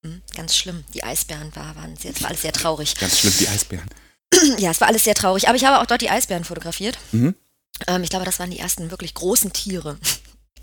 Hm, 0.05 0.23
Ganz 0.35 0.57
schlimm. 0.57 0.85
Die 0.95 1.03
Eisbären 1.05 1.55
war, 1.57 1.75
waren, 1.77 1.97
sehr- 1.97 2.13
es 2.13 2.21
war 2.23 2.29
alles 2.31 2.43
sehr 2.43 2.53
traurig. 2.53 2.95
Ganz 2.97 3.19
schlimm, 3.19 3.35
die 3.41 3.49
Eisbären. 3.49 3.89
Ja, 4.59 4.71
es 4.71 4.81
war 4.81 4.89
alles 4.89 5.05
sehr 5.05 5.15
traurig. 5.15 5.49
Aber 5.49 5.57
ich 5.57 5.65
habe 5.65 5.81
auch 5.83 5.87
dort 5.87 6.01
die 6.03 6.09
Eisbären 6.11 6.45
fotografiert. 6.45 6.99
Mhm. 7.13 7.35
Ähm, 7.89 8.03
ich 8.05 8.11
glaube, 8.11 8.25
das 8.25 8.39
waren 8.39 8.51
die 8.51 8.59
ersten 8.61 8.91
wirklich 8.91 9.13
großen 9.15 9.53
Tiere. 9.53 9.99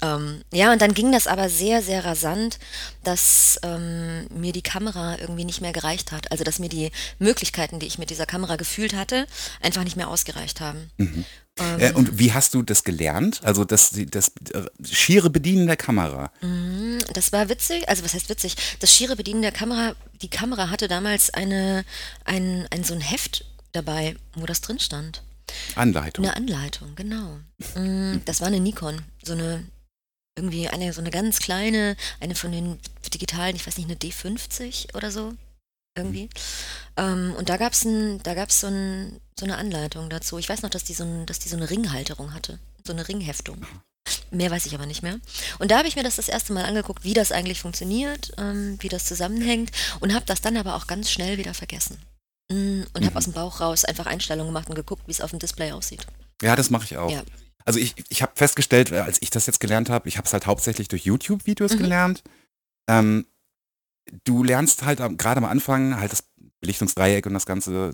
Ähm, 0.02 0.42
ja, 0.54 0.72
und 0.72 0.82
dann 0.82 0.94
ging 0.94 1.12
das 1.12 1.28
aber 1.28 1.50
sehr, 1.50 1.82
sehr 1.82 2.06
rasant, 2.06 2.60
dass 3.04 3.60
ähm, 3.64 4.28
mir 4.30 4.54
die 4.54 4.62
Kamera 4.62 5.18
irgendwie 5.20 5.46
nicht 5.46 5.62
mehr 5.62 5.74
gereicht 5.74 6.12
hat. 6.12 6.32
Also, 6.32 6.44
dass 6.44 6.60
mir 6.60 6.70
die 6.70 6.92
Möglichkeiten, 7.20 7.80
die 7.80 7.88
ich 7.88 7.98
mit 7.98 8.10
dieser 8.10 8.26
Kamera 8.26 8.56
gefühlt 8.58 8.96
hatte, 8.96 9.26
einfach 9.62 9.84
nicht 9.84 9.96
mehr 9.98 10.10
ausgereicht 10.10 10.62
haben. 10.62 10.92
Ähm, 11.00 11.26
Äh, 11.80 11.92
und 11.94 12.20
wie 12.20 12.34
hast 12.34 12.54
du 12.54 12.62
das 12.62 12.84
gelernt? 12.84 13.40
Also 13.44 13.66
das, 13.66 13.90
das 14.12 14.28
äh, 14.54 14.62
schiere 14.86 15.32
Bedienen 15.32 15.66
der 15.66 15.76
Kamera. 15.76 16.32
Mm, 16.42 17.00
Das 17.14 17.32
war 17.32 17.50
witzig, 17.50 17.90
also 17.90 18.04
was 18.04 18.14
heißt 18.14 18.30
witzig? 18.30 18.56
Das 18.80 18.94
schiere 18.96 19.16
Bedienen 19.16 19.42
der 19.42 19.52
Kamera, 19.52 19.96
die 20.22 20.30
Kamera 20.30 20.70
hatte 20.70 20.88
damals 20.88 21.32
eine, 21.34 21.84
ein, 22.26 22.68
ein 22.70 22.84
so 22.84 22.94
ein 22.94 23.02
Heft 23.02 23.46
dabei, 23.72 24.16
wo 24.36 24.46
das 24.46 24.62
drin 24.62 24.80
stand. 24.80 25.24
Anleitung. 25.76 26.26
Eine 26.26 26.36
Anleitung, 26.36 26.94
genau. 26.96 27.40
Mm, 27.76 28.22
Das 28.26 28.40
war 28.42 28.48
eine 28.48 28.60
Nikon, 28.60 29.02
so 29.24 29.34
eine, 29.34 29.66
irgendwie 30.38 30.70
eine, 30.70 30.94
so 30.94 31.02
eine 31.02 31.10
ganz 31.10 31.40
kleine, 31.40 31.98
eine 32.22 32.36
von 32.36 32.52
den 32.52 32.80
digitalen, 33.14 33.56
ich 33.56 33.66
weiß 33.68 33.78
nicht, 33.78 33.90
eine 33.90 33.98
D50 33.98 34.96
oder 34.96 35.12
so, 35.12 35.34
irgendwie. 35.98 36.30
Ähm, 36.96 37.34
und 37.38 37.50
da 37.50 37.58
gab 37.58 37.74
es 37.74 37.86
da 38.24 38.34
gab's 38.34 38.62
so, 38.62 38.68
ein, 38.68 39.20
so 39.38 39.46
eine 39.46 39.58
Anleitung 39.58 40.10
dazu. 40.10 40.38
Ich 40.38 40.48
weiß 40.48 40.62
noch, 40.62 40.70
dass 40.70 40.84
die, 40.84 40.94
so 40.94 41.04
ein, 41.04 41.26
dass 41.26 41.40
die 41.40 41.50
so 41.50 41.58
eine 41.58 41.70
Ringhalterung 41.70 42.34
hatte, 42.34 42.60
so 42.86 42.94
eine 42.94 43.08
Ringheftung. 43.08 43.66
Mehr 44.32 44.52
weiß 44.52 44.66
ich 44.68 44.76
aber 44.76 44.86
nicht 44.86 45.04
mehr. 45.04 45.20
Und 45.60 45.72
da 45.72 45.80
habe 45.80 45.88
ich 45.88 45.96
mir 45.96 46.04
das 46.04 46.16
das 46.16 46.30
erste 46.30 46.54
Mal 46.54 46.66
angeguckt, 46.66 47.04
wie 47.04 47.14
das 47.14 47.32
eigentlich 47.32 47.60
funktioniert, 47.60 48.32
ähm, 48.38 48.78
wie 48.80 48.90
das 48.90 49.06
zusammenhängt 49.06 49.72
und 50.00 50.14
habe 50.14 50.26
das 50.26 50.42
dann 50.42 50.56
aber 50.56 50.76
auch 50.76 50.88
ganz 50.88 51.10
schnell 51.12 51.38
wieder 51.38 51.54
vergessen. 51.54 51.98
Mm, 52.50 52.84
Und 52.94 53.04
habe 53.04 53.12
Mhm. 53.12 53.18
aus 53.18 53.24
dem 53.26 53.34
Bauch 53.34 53.60
raus 53.60 53.84
einfach 53.84 54.06
Einstellungen 54.06 54.54
gemacht 54.54 54.70
und 54.70 54.76
geguckt, 54.76 55.04
wie 55.08 55.12
es 55.12 55.20
auf 55.20 55.32
dem 55.32 55.40
Display 55.40 55.72
aussieht. 55.74 56.06
Ja, 56.42 56.56
das 56.56 56.70
mache 56.70 56.86
ich 56.86 56.96
auch. 56.98 57.10
Ja. 57.12 57.24
Also 57.68 57.80
ich, 57.80 57.96
ich 58.08 58.22
habe 58.22 58.32
festgestellt, 58.36 58.92
äh, 58.92 59.00
als 59.00 59.22
ich 59.22 59.30
das 59.30 59.46
jetzt 59.46 59.60
gelernt 59.60 59.90
habe, 59.90 60.08
ich 60.08 60.18
habe 60.18 60.26
es 60.26 60.32
halt 60.34 60.46
hauptsächlich 60.46 60.88
durch 60.88 61.04
YouTube-Videos 61.06 61.74
Mhm. 61.74 61.78
gelernt. 61.78 62.24
Ähm, 62.90 63.26
du 64.24 64.42
lernst 64.44 64.84
halt 64.84 65.00
gerade 65.18 65.38
am 65.40 65.46
Anfang 65.46 66.00
halt 66.00 66.12
das 66.14 66.24
Belichtungsdreieck 66.62 67.26
und 67.26 67.34
das 67.34 67.46
Ganze, 67.46 67.94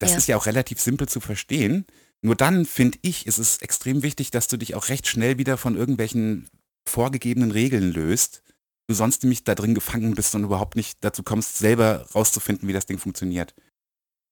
das 0.00 0.10
Ja. 0.10 0.16
ist 0.18 0.26
ja 0.26 0.36
auch 0.36 0.46
relativ 0.46 0.80
simpel 0.80 1.08
zu 1.08 1.20
verstehen. 1.20 1.86
Nur 2.20 2.34
dann, 2.34 2.66
finde 2.66 2.98
ich, 3.02 3.26
ist 3.26 3.38
es 3.38 3.58
extrem 3.58 4.02
wichtig, 4.02 4.32
dass 4.32 4.48
du 4.48 4.56
dich 4.56 4.74
auch 4.74 4.88
recht 4.88 5.06
schnell 5.06 5.38
wieder 5.38 5.56
von 5.56 5.76
irgendwelchen 5.76 6.48
vorgegebenen 6.88 7.52
Regeln 7.52 7.92
löst. 7.92 8.42
Du 8.88 8.94
sonst 8.94 9.22
nämlich 9.22 9.44
da 9.44 9.54
drin 9.54 9.74
gefangen 9.74 10.14
bist 10.16 10.34
und 10.34 10.42
überhaupt 10.44 10.74
nicht 10.74 10.98
dazu 11.04 11.22
kommst, 11.22 11.58
selber 11.58 12.06
rauszufinden, 12.14 12.68
wie 12.68 12.72
das 12.72 12.86
Ding 12.86 12.98
funktioniert. 12.98 13.54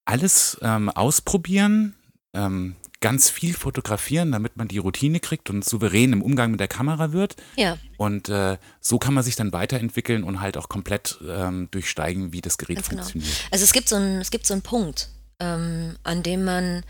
Alles 0.05 0.59
ähm, 0.63 0.89
ausprobieren, 0.91 1.95
ähm, 2.35 2.75
ganz 3.05 3.29
viel 3.29 3.53
fotografieren, 3.53 4.33
damit 4.33 4.57
man 4.57 4.67
die 4.67 4.79
Routine 4.79 5.21
kriegt 5.21 5.51
und 5.51 5.63
souverän 5.63 6.15
im 6.15 6.23
Umgang 6.23 6.53
mit 6.53 6.59
der 6.59 6.69
Kamera 6.69 7.13
wird. 7.13 7.37
Ja, 7.55 7.77
Und 7.99 8.31
äh, 8.31 8.57
so 8.81 8.99
kann 8.99 9.13
man 9.13 9.23
sich 9.23 9.37
dann 9.37 9.53
weiterentwickeln 9.53 10.25
und 10.25 10.41
halt 10.41 10.57
auch 10.57 10.71
komplett 10.71 11.19
ähm, 11.29 11.69
durchsteigen, 11.71 12.33
wie 12.33 12.41
das 12.41 12.57
Gerät 12.57 12.77
Ganz 12.77 12.89
genau. 12.89 13.03
funktioniert. 13.03 13.37
also 13.51 13.63
es 13.63 13.75
gibt 13.75 13.91
so 13.91 13.97
einen, 13.97 14.23
es 14.23 14.31
gibt 14.31 14.47
so 14.47 14.55
einen 14.55 14.63
Punkt, 14.63 15.11
ähm, 15.39 15.99
an 16.03 16.23
dem 16.23 16.45
man, 16.45 16.83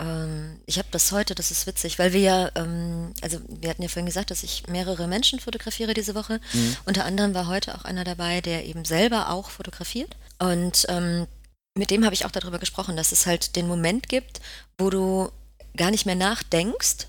ähm, 0.00 0.58
ich 0.64 0.78
habe 0.78 0.88
das 0.90 1.12
heute, 1.12 1.34
das 1.34 1.50
ist 1.50 1.66
witzig, 1.66 1.98
weil 1.98 2.14
wir 2.14 2.20
ja, 2.20 2.50
ähm, 2.54 3.12
also 3.20 3.38
wir 3.46 3.68
hatten 3.68 3.82
ja 3.82 3.88
vorhin 3.88 4.06
gesagt, 4.06 4.30
dass 4.30 4.44
ich 4.44 4.66
mehrere 4.68 5.06
Menschen 5.06 5.38
fotografiere 5.38 5.92
diese 5.92 6.14
Woche. 6.14 6.40
Mhm. 6.54 6.76
Unter 6.86 7.04
anderem 7.04 7.34
war 7.34 7.46
heute 7.46 7.74
auch 7.74 7.84
einer 7.84 8.04
dabei, 8.04 8.40
der 8.40 8.64
eben 8.64 8.86
selber 8.86 9.28
auch 9.28 9.50
fotografiert. 9.50 10.16
Und 10.38 10.86
ähm, 10.88 11.26
mit 11.74 11.90
dem 11.90 12.06
habe 12.06 12.14
ich 12.14 12.24
auch 12.24 12.30
darüber 12.30 12.58
gesprochen, 12.58 12.96
dass 12.96 13.12
es 13.12 13.26
halt 13.26 13.54
den 13.54 13.68
Moment 13.68 14.08
gibt, 14.08 14.40
wo 14.78 14.88
du 14.88 15.30
gar 15.76 15.90
nicht 15.90 16.06
mehr 16.06 16.14
nachdenkst 16.14 17.06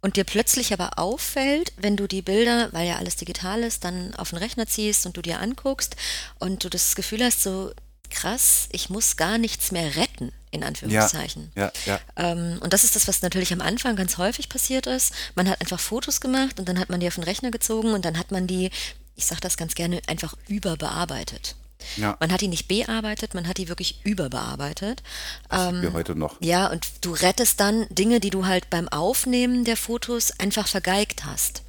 und 0.00 0.16
dir 0.16 0.24
plötzlich 0.24 0.72
aber 0.72 0.98
auffällt, 0.98 1.72
wenn 1.76 1.96
du 1.96 2.06
die 2.06 2.22
Bilder, 2.22 2.72
weil 2.72 2.86
ja 2.86 2.96
alles 2.96 3.16
digital 3.16 3.62
ist, 3.62 3.84
dann 3.84 4.14
auf 4.14 4.30
den 4.30 4.38
Rechner 4.38 4.66
ziehst 4.66 5.06
und 5.06 5.16
du 5.16 5.22
dir 5.22 5.40
anguckst 5.40 5.96
und 6.38 6.64
du 6.64 6.68
das 6.68 6.94
Gefühl 6.94 7.24
hast, 7.24 7.42
so 7.42 7.72
krass, 8.10 8.68
ich 8.72 8.90
muss 8.90 9.16
gar 9.16 9.38
nichts 9.38 9.70
mehr 9.72 9.96
retten, 9.96 10.32
in 10.50 10.64
Anführungszeichen. 10.64 11.50
Ja, 11.54 11.72
ja. 11.84 12.00
Ähm, 12.16 12.58
und 12.62 12.72
das 12.72 12.84
ist 12.84 12.96
das, 12.96 13.08
was 13.08 13.22
natürlich 13.22 13.52
am 13.52 13.60
Anfang 13.60 13.96
ganz 13.96 14.18
häufig 14.18 14.48
passiert 14.48 14.86
ist. 14.86 15.12
Man 15.34 15.48
hat 15.48 15.60
einfach 15.60 15.80
Fotos 15.80 16.20
gemacht 16.20 16.58
und 16.58 16.68
dann 16.68 16.78
hat 16.78 16.88
man 16.88 17.00
die 17.00 17.08
auf 17.08 17.16
den 17.16 17.24
Rechner 17.24 17.50
gezogen 17.50 17.92
und 17.92 18.04
dann 18.04 18.18
hat 18.18 18.30
man 18.30 18.46
die, 18.46 18.70
ich 19.14 19.26
sage 19.26 19.40
das 19.40 19.56
ganz 19.56 19.74
gerne, 19.74 20.00
einfach 20.06 20.34
überbearbeitet. 20.46 21.56
Ja. 21.96 22.16
Man 22.20 22.32
hat 22.32 22.40
die 22.40 22.48
nicht 22.48 22.68
bearbeitet, 22.68 23.34
man 23.34 23.46
hat 23.48 23.58
die 23.58 23.68
wirklich 23.68 24.00
überbearbeitet. 24.04 25.02
Das 25.48 25.72
wir 25.72 25.88
Ähm, 25.88 25.92
heute 25.92 26.14
noch. 26.14 26.36
ja, 26.40 26.66
und 26.68 26.86
du 27.00 27.12
rettest 27.12 27.60
dann 27.60 27.86
Dinge, 27.90 28.20
die 28.20 28.30
du 28.30 28.46
halt 28.46 28.70
beim 28.70 28.88
Aufnehmen 28.88 29.64
der 29.64 29.76
Fotos 29.76 30.32
einfach 30.38 30.66
vergeigt 30.68 31.24
hast. 31.24 31.62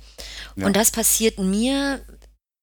Ja. 0.55 0.65
Und 0.65 0.75
das 0.75 0.91
passiert 0.91 1.39
mir 1.39 2.01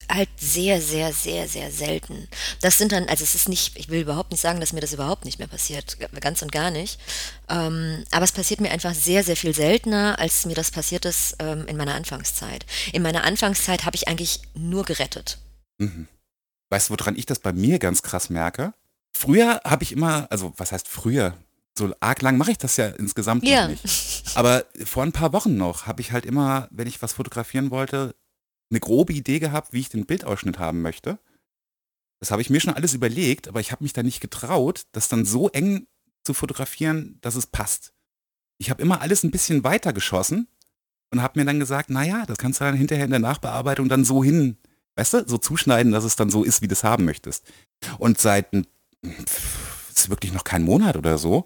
halt 0.09 0.29
sehr, 0.39 0.81
sehr, 0.81 1.13
sehr, 1.13 1.49
sehr 1.49 1.73
selten. 1.73 2.29
Das 2.61 2.79
sind 2.79 2.93
dann, 2.93 3.09
also 3.09 3.25
es 3.25 3.35
ist 3.35 3.49
nicht, 3.49 3.77
ich 3.77 3.89
will 3.89 4.03
überhaupt 4.03 4.31
nicht 4.31 4.41
sagen, 4.41 4.61
dass 4.61 4.73
mir 4.73 4.81
das 4.81 4.93
überhaupt 4.93 5.25
nicht 5.25 5.41
mehr 5.41 5.49
passiert, 5.49 5.97
ganz 6.21 6.43
und 6.43 6.53
gar 6.53 6.71
nicht. 6.71 7.01
Ähm, 7.49 8.05
aber 8.13 8.25
es 8.25 8.31
passiert 8.31 8.61
mir 8.61 8.71
einfach 8.71 8.95
sehr, 8.95 9.25
sehr 9.25 9.37
viel 9.37 9.53
seltener, 9.55 10.19
als 10.21 10.47
mir 10.47 10.55
das 10.55 10.71
passiert 10.71 11.07
ist 11.07 11.37
ähm, 11.41 11.67
in 11.67 11.77
meiner 11.77 11.95
Anfangszeit. 11.97 12.67
In 12.93 13.03
meiner 13.03 13.25
Anfangszeit 13.25 13.85
habe 13.85 13.97
ich 13.97 14.07
eigentlich 14.07 14.41
nur 14.55 14.85
gerettet. 14.85 15.39
Mhm. 15.79 16.07
Weißt 16.71 16.91
du, 16.91 16.95
woran 16.99 17.17
ich 17.17 17.27
das 17.27 17.39
bei 17.39 17.53
mir 17.53 17.79
ganz 17.79 18.03
krass 18.03 18.31
merke? 18.31 18.75
Früher 19.17 19.61
habe 19.65 19.83
ich 19.85 19.93
immer, 19.93 20.27
also 20.31 20.53
was 20.57 20.73
heißt 20.73 20.89
früher? 20.89 21.37
So 21.79 21.95
arg 22.01 22.23
lang 22.23 22.37
mache 22.39 22.51
ich 22.53 22.59
das 22.59 22.77
ja 22.77 22.89
insgesamt 22.89 23.45
Ja. 23.47 23.63
noch 23.63 23.69
nicht. 23.71 24.25
Aber 24.35 24.65
vor 24.85 25.03
ein 25.03 25.13
paar 25.13 25.33
Wochen 25.33 25.57
noch 25.57 25.87
habe 25.87 26.01
ich 26.01 26.13
halt 26.13 26.27
immer, 26.27 26.69
wenn 26.71 26.87
ich 26.89 27.03
was 27.03 27.13
fotografieren 27.13 27.71
wollte, 27.71 28.15
eine 28.71 28.81
grobe 28.81 29.13
Idee 29.13 29.39
gehabt, 29.39 29.73
wie 29.73 29.81
ich 29.81 29.89
den 29.89 30.07
Bildausschnitt 30.07 30.59
haben 30.59 30.83
möchte. 30.83 31.19
Das 32.19 32.31
habe 32.31 32.43
ich 32.43 32.51
mir 32.51 32.61
schon 32.61 32.75
alles 32.75 32.95
überlegt, 32.95 33.47
aber 33.47 33.61
ich 33.61 33.73
habe 33.73 33.85
mich 33.85 33.93
da 33.93 34.03
nicht 34.03 34.21
getraut, 34.21 34.87
das 34.93 35.09
dann 35.09 35.25
so 35.25 35.49
eng 35.51 35.87
zu 36.25 36.35
fotografieren, 36.35 37.19
dass 37.21 37.37
es 37.37 37.47
passt. 37.47 37.93
Ich 38.59 38.71
habe 38.71 38.83
immer 38.83 39.03
alles 39.03 39.23
ein 39.23 39.31
bisschen 39.31 39.63
weiter 39.63 39.93
geschossen 39.93 40.49
und 41.13 41.23
habe 41.23 41.39
mir 41.39 41.45
dann 41.45 41.61
gesagt, 41.61 41.91
naja, 41.91 42.25
das 42.27 42.39
kannst 42.39 42.61
du 42.61 42.65
dann 42.65 42.75
hinterher 42.75 43.05
in 43.05 43.11
der 43.11 43.21
Nachbearbeitung 43.21 43.89
dann 43.89 44.05
so 44.05 44.25
hin, 44.25 44.57
weißt 44.97 45.15
du, 45.15 45.29
so 45.29 45.39
zuschneiden, 45.39 45.93
dass 45.93 46.05
es 46.05 46.17
dann 46.17 46.31
so 46.31 46.43
ist, 46.43 46.63
wie 46.63 46.69
du 46.69 46.73
es 46.73 46.85
haben 46.85 47.05
möchtest. 47.05 47.45
Und 47.99 48.19
seit, 48.19 48.49
ist 49.95 50.11
wirklich 50.11 50.33
noch 50.33 50.45
kein 50.45 50.63
Monat 50.63 50.97
oder 50.97 51.19
so, 51.19 51.45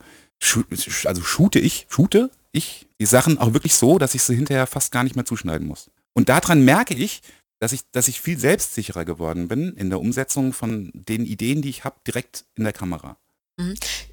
also 1.04 1.22
shoote 1.22 1.58
ich, 1.58 1.86
shoote 1.88 2.30
ich 2.52 2.88
die 2.98 3.06
Sachen 3.06 3.38
auch 3.38 3.52
wirklich 3.52 3.74
so, 3.74 3.98
dass 3.98 4.14
ich 4.14 4.22
sie 4.22 4.34
hinterher 4.34 4.66
fast 4.66 4.92
gar 4.92 5.04
nicht 5.04 5.16
mehr 5.16 5.24
zuschneiden 5.24 5.66
muss. 5.66 5.90
Und 6.14 6.28
daran 6.28 6.64
merke 6.64 6.94
ich, 6.94 7.22
dass 7.60 7.72
ich, 7.72 7.82
dass 7.92 8.08
ich 8.08 8.20
viel 8.20 8.38
selbstsicherer 8.38 9.04
geworden 9.04 9.48
bin 9.48 9.74
in 9.74 9.90
der 9.90 10.00
Umsetzung 10.00 10.52
von 10.52 10.90
den 10.94 11.26
Ideen, 11.26 11.60
die 11.62 11.68
ich 11.68 11.84
habe, 11.84 11.96
direkt 12.06 12.44
in 12.54 12.64
der 12.64 12.72
Kamera. 12.72 13.16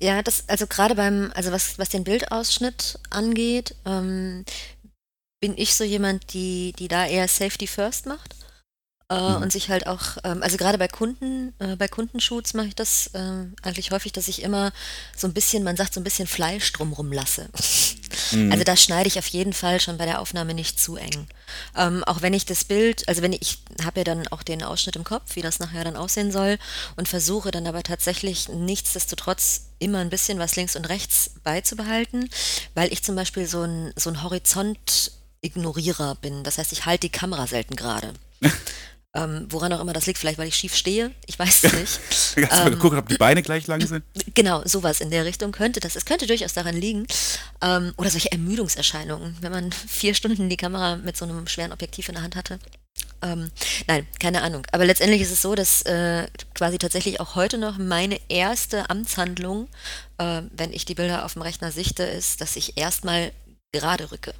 Ja, 0.01 0.21
das, 0.21 0.43
also 0.49 0.67
gerade 0.67 0.95
beim, 0.95 1.31
also 1.33 1.51
was, 1.51 1.79
was 1.79 1.89
den 1.89 2.03
Bildausschnitt 2.03 2.99
angeht, 3.09 3.75
ähm, 3.85 4.43
bin 5.39 5.53
ich 5.57 5.75
so 5.75 5.83
jemand, 5.83 6.33
die, 6.33 6.73
die 6.77 6.89
da 6.89 7.05
eher 7.05 7.27
Safety 7.27 7.67
First 7.67 8.05
macht. 8.05 8.35
Äh, 9.09 9.15
Mhm. 9.37 9.41
Und 9.43 9.51
sich 9.53 9.69
halt 9.69 9.87
auch, 9.87 10.17
ähm, 10.25 10.43
also 10.43 10.57
gerade 10.57 10.77
bei 10.77 10.89
Kunden, 10.89 11.53
äh, 11.59 11.77
bei 11.77 11.87
Kundenshoots 11.87 12.53
mache 12.53 12.67
ich 12.67 12.75
das 12.75 13.09
ähm, 13.13 13.55
eigentlich 13.61 13.91
häufig, 13.91 14.11
dass 14.11 14.27
ich 14.27 14.41
immer 14.43 14.73
so 15.15 15.27
ein 15.27 15.33
bisschen, 15.33 15.63
man 15.63 15.77
sagt 15.77 15.93
so 15.93 16.01
ein 16.01 16.03
bisschen 16.03 16.27
Fleisch 16.27 16.73
drumrum 16.73 17.13
lasse. 17.13 17.47
Mhm. 18.31 18.51
Also 18.51 18.65
da 18.65 18.75
schneide 18.75 19.07
ich 19.07 19.17
auf 19.17 19.27
jeden 19.27 19.53
Fall 19.53 19.79
schon 19.79 19.97
bei 19.97 20.05
der 20.05 20.19
Aufnahme 20.19 20.53
nicht 20.53 20.77
zu 20.79 20.97
eng. 20.97 21.27
Ähm, 21.77 22.03
auch 22.03 22.21
wenn 22.21 22.33
ich 22.33 22.45
das 22.45 22.65
Bild, 22.65 23.07
also 23.07 23.21
wenn 23.21 23.31
ich, 23.31 23.59
ich 23.79 23.85
habe 23.85 24.01
ja 24.01 24.03
dann 24.03 24.27
auch 24.27 24.43
den 24.43 24.61
Ausschnitt 24.61 24.97
im 24.97 25.05
Kopf, 25.05 25.35
wie 25.37 25.41
das 25.41 25.59
nachher 25.59 25.85
dann 25.85 25.95
aussehen 25.95 26.33
soll 26.33 26.57
und 26.97 27.07
versuche 27.07 27.51
dann 27.51 27.65
aber 27.65 27.83
tatsächlich 27.83 28.49
nichtsdestotrotz 28.49 29.67
immer 29.79 29.99
ein 29.99 30.09
bisschen 30.09 30.37
was 30.39 30.57
links 30.57 30.75
und 30.75 30.89
rechts 30.89 31.31
beizubehalten, 31.43 32.29
weil 32.73 32.91
ich 32.91 33.03
zum 33.03 33.15
Beispiel 33.15 33.47
so 33.47 33.61
ein, 33.61 33.93
so 33.95 34.09
ein 34.09 34.21
Horizont-Ignorierer 34.23 36.15
bin. 36.15 36.43
Das 36.43 36.57
heißt, 36.57 36.73
ich 36.73 36.85
halte 36.85 37.07
die 37.07 37.11
Kamera 37.11 37.47
selten 37.47 37.77
gerade. 37.77 38.13
ähm, 39.17 39.47
woran 39.49 39.73
auch 39.73 39.81
immer 39.81 39.93
das 39.93 40.05
liegt, 40.05 40.19
vielleicht 40.19 40.37
weil 40.37 40.47
ich 40.47 40.55
schief 40.55 40.75
stehe, 40.75 41.11
ich 41.25 41.37
weiß 41.37 41.63
es 41.63 41.73
nicht. 41.73 41.99
Hast 42.09 42.37
du 42.37 42.41
mal 42.41 42.69
geguckt, 42.69 42.95
ob 42.95 43.09
die 43.09 43.17
Beine 43.17 43.41
gleich 43.41 43.67
lang 43.67 43.85
sind? 43.85 44.03
Genau, 44.33 44.61
sowas 44.65 45.01
in 45.01 45.09
der 45.09 45.25
Richtung 45.25 45.51
könnte 45.51 45.79
das. 45.79 45.95
Es 45.95 46.05
könnte 46.05 46.27
durchaus 46.27 46.53
daran 46.53 46.75
liegen. 46.75 47.07
Ähm, 47.61 47.93
oder 47.97 48.11
solche 48.11 48.31
Ermüdungserscheinungen, 48.31 49.35
wenn 49.41 49.51
man 49.51 49.71
vier 49.87 50.13
Stunden 50.13 50.47
die 50.49 50.57
Kamera 50.57 50.97
mit 50.97 51.17
so 51.17 51.25
einem 51.25 51.47
schweren 51.47 51.71
Objektiv 51.71 52.07
in 52.09 52.15
der 52.15 52.23
Hand 52.23 52.35
hatte. 52.35 52.59
Ähm, 53.23 53.49
nein, 53.87 54.05
keine 54.19 54.43
Ahnung. 54.43 54.67
Aber 54.71 54.85
letztendlich 54.85 55.21
ist 55.21 55.31
es 55.31 55.41
so, 55.41 55.55
dass 55.55 55.81
äh, 55.83 56.27
quasi 56.53 56.77
tatsächlich 56.77 57.19
auch 57.19 57.33
heute 57.33 57.57
noch 57.57 57.79
meine 57.79 58.19
erste 58.29 58.89
Amtshandlung, 58.91 59.67
äh, 60.19 60.43
wenn 60.51 60.71
ich 60.71 60.85
die 60.85 60.93
Bilder 60.93 61.25
auf 61.25 61.33
dem 61.33 61.41
Rechner 61.41 61.71
sichte, 61.71 62.03
ist, 62.03 62.41
dass 62.41 62.55
ich 62.55 62.77
erstmal 62.77 63.31
gerade 63.71 64.11
rücke. 64.11 64.33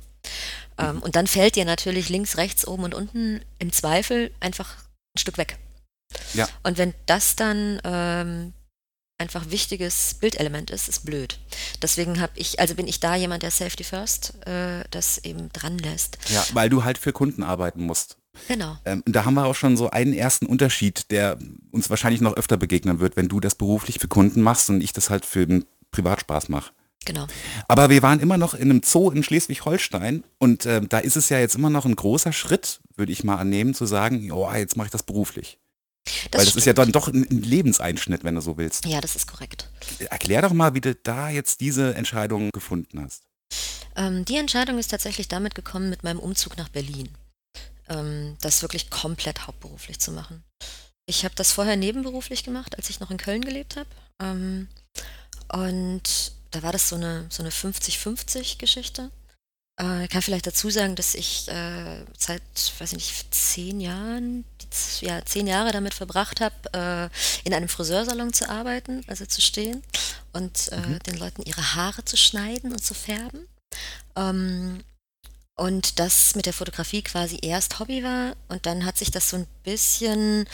Ähm, 0.78 1.02
und 1.02 1.16
dann 1.16 1.28
fällt 1.28 1.56
dir 1.56 1.66
natürlich 1.66 2.10
links, 2.10 2.38
rechts, 2.38 2.68
oben 2.68 2.84
und 2.84 2.94
unten 2.94 3.42
im 3.60 3.72
Zweifel 3.72 4.32
einfach 4.40 4.76
ein 5.16 5.20
Stück 5.20 5.38
weg. 5.38 5.58
Ja. 6.34 6.48
Und 6.64 6.78
wenn 6.78 6.94
das 7.06 7.36
dann 7.36 7.82
ähm, 7.84 8.54
einfach 9.18 9.50
wichtiges 9.50 10.16
Bildelement 10.16 10.70
ist, 10.70 10.88
ist 10.88 11.06
blöd. 11.06 11.40
Deswegen 11.82 12.22
habe 12.22 12.34
ich, 12.36 12.60
also 12.60 12.76
bin 12.76 12.88
ich 12.88 13.00
da 13.00 13.16
jemand, 13.16 13.44
der 13.44 13.52
Safety 13.52 13.84
First 13.84 14.36
äh, 14.46 14.84
das 14.92 15.18
eben 15.20 15.52
dran 15.54 15.78
lässt. 15.80 16.18
Ja, 16.30 16.46
weil 16.54 16.70
du 16.70 16.84
halt 16.84 16.98
für 16.98 17.14
Kunden 17.14 17.44
arbeiten 17.44 17.82
musst. 17.84 18.18
Genau. 18.48 18.78
Ähm, 18.86 19.04
da 19.06 19.26
haben 19.26 19.34
wir 19.34 19.46
auch 19.46 19.56
schon 19.56 19.78
so 19.78 19.90
einen 19.90 20.14
ersten 20.14 20.46
Unterschied, 20.46 21.10
der 21.10 21.40
uns 21.72 21.90
wahrscheinlich 21.90 22.22
noch 22.22 22.38
öfter 22.38 22.58
begegnen 22.58 23.00
wird, 23.00 23.18
wenn 23.18 23.28
du 23.28 23.40
das 23.40 23.56
beruflich 23.56 23.98
für 24.00 24.08
Kunden 24.08 24.42
machst 24.42 24.70
und 24.70 24.82
ich 24.82 24.94
das 24.94 25.10
halt 25.10 25.26
für 25.26 25.48
den 25.48 25.66
Privatspaß 25.92 26.50
mache. 26.50 26.72
Genau. 27.06 27.28
Aber 27.68 27.90
wir 27.90 28.02
waren 28.02 28.20
immer 28.20 28.38
noch 28.38 28.54
in 28.54 28.70
einem 28.70 28.82
Zoo 28.84 29.12
in 29.12 29.24
Schleswig-Holstein 29.24 30.24
und 30.40 30.66
ähm, 30.66 30.90
da 30.90 31.00
ist 31.00 31.16
es 31.16 31.30
ja 31.30 31.40
jetzt 31.40 31.56
immer 31.56 31.70
noch 31.70 31.86
ein 31.86 31.96
großer 31.96 32.34
Schritt, 32.34 32.82
würde 32.96 33.12
ich 33.12 33.24
mal 33.24 33.38
annehmen, 33.38 33.74
zu 33.74 33.86
sagen, 33.86 34.32
oh, 34.32 34.52
jetzt 34.54 34.76
mache 34.76 34.88
ich 34.88 34.92
das 34.92 35.04
beruflich. 35.04 35.58
Weil 36.32 36.46
das 36.46 36.56
ist 36.56 36.66
ja 36.66 36.74
dann 36.74 36.92
doch 36.92 37.08
ein, 37.08 37.28
ein 37.30 37.42
Lebenseinschnitt, 37.42 38.24
wenn 38.24 38.36
du 38.36 38.42
so 38.42 38.58
willst. 38.58 38.86
Ja, 38.86 39.02
das 39.02 39.16
ist 39.16 39.28
korrekt. 39.28 39.70
Erklär 40.10 40.42
doch 40.42 40.54
mal, 40.54 40.74
wie 40.74 40.82
du 40.82 40.96
da 40.96 41.30
jetzt 41.30 41.62
diese 41.62 41.96
Entscheidung 41.96 42.50
gefunden 42.52 43.02
hast. 43.02 43.24
Ähm, 43.96 44.26
die 44.26 44.38
Entscheidung 44.38 44.78
ist 44.78 44.90
tatsächlich 44.90 45.28
damit 45.28 45.56
gekommen 45.56 45.90
mit 45.90 46.04
meinem 46.04 46.20
Umzug 46.20 46.58
nach 46.58 46.70
Berlin. 46.70 47.10
Ähm, 47.90 48.38
das 48.42 48.62
wirklich 48.62 48.90
komplett 48.90 49.48
hauptberuflich 49.48 50.00
zu 50.00 50.12
machen. 50.12 50.44
Ich 51.06 51.24
habe 51.24 51.36
das 51.36 51.52
vorher 51.52 51.78
nebenberuflich 51.78 52.44
gemacht, 52.44 52.78
als 52.78 52.90
ich 52.90 53.00
noch 53.00 53.12
in 53.12 53.18
Köln 53.18 53.44
gelebt 53.44 53.78
habe. 53.78 53.90
Ähm, 54.22 54.68
und 55.52 56.34
da 56.58 56.64
war 56.64 56.72
das 56.72 56.90
so 56.90 56.96
eine, 56.96 57.26
so 57.30 57.44
eine 57.44 57.52
50-50-Geschichte. 57.52 59.12
Äh, 59.80 60.06
ich 60.06 60.10
kann 60.10 60.22
vielleicht 60.24 60.48
dazu 60.48 60.70
sagen, 60.70 60.96
dass 60.96 61.14
ich 61.14 61.48
äh, 61.50 62.04
seit, 62.18 62.42
weiß 62.80 62.92
ich 62.94 62.98
nicht, 62.98 63.34
zehn 63.34 63.80
Jahren, 63.80 64.44
ja, 65.02 65.24
zehn 65.24 65.46
Jahre 65.48 65.72
damit 65.72 65.94
verbracht 65.94 66.42
habe, 66.42 66.56
äh, 66.74 67.48
in 67.48 67.54
einem 67.54 67.70
Friseursalon 67.70 68.34
zu 68.34 68.50
arbeiten, 68.50 69.04
also 69.08 69.26
zu 69.26 69.42
stehen 69.42 69.84
und 70.34 70.72
äh, 70.72 70.78
Mhm. 70.78 71.00
den 71.04 71.18
Leuten 71.18 71.44
ihre 71.44 71.76
Haare 71.76 72.04
zu 72.06 72.18
schneiden 72.18 72.72
und 72.72 72.84
zu 72.84 72.94
färben. 72.96 73.48
Ähm, 74.16 74.84
und 75.58 76.00
das 76.00 76.36
mit 76.36 76.46
der 76.46 76.54
Fotografie 76.54 77.02
quasi 77.02 77.40
erst 77.42 77.80
Hobby 77.80 78.04
war 78.04 78.36
und 78.48 78.68
dann 78.68 78.86
hat 78.86 78.96
sich 78.96 79.10
das 79.10 79.32
so 79.32 79.38
ein 79.38 79.48
bisschen, 79.64 80.48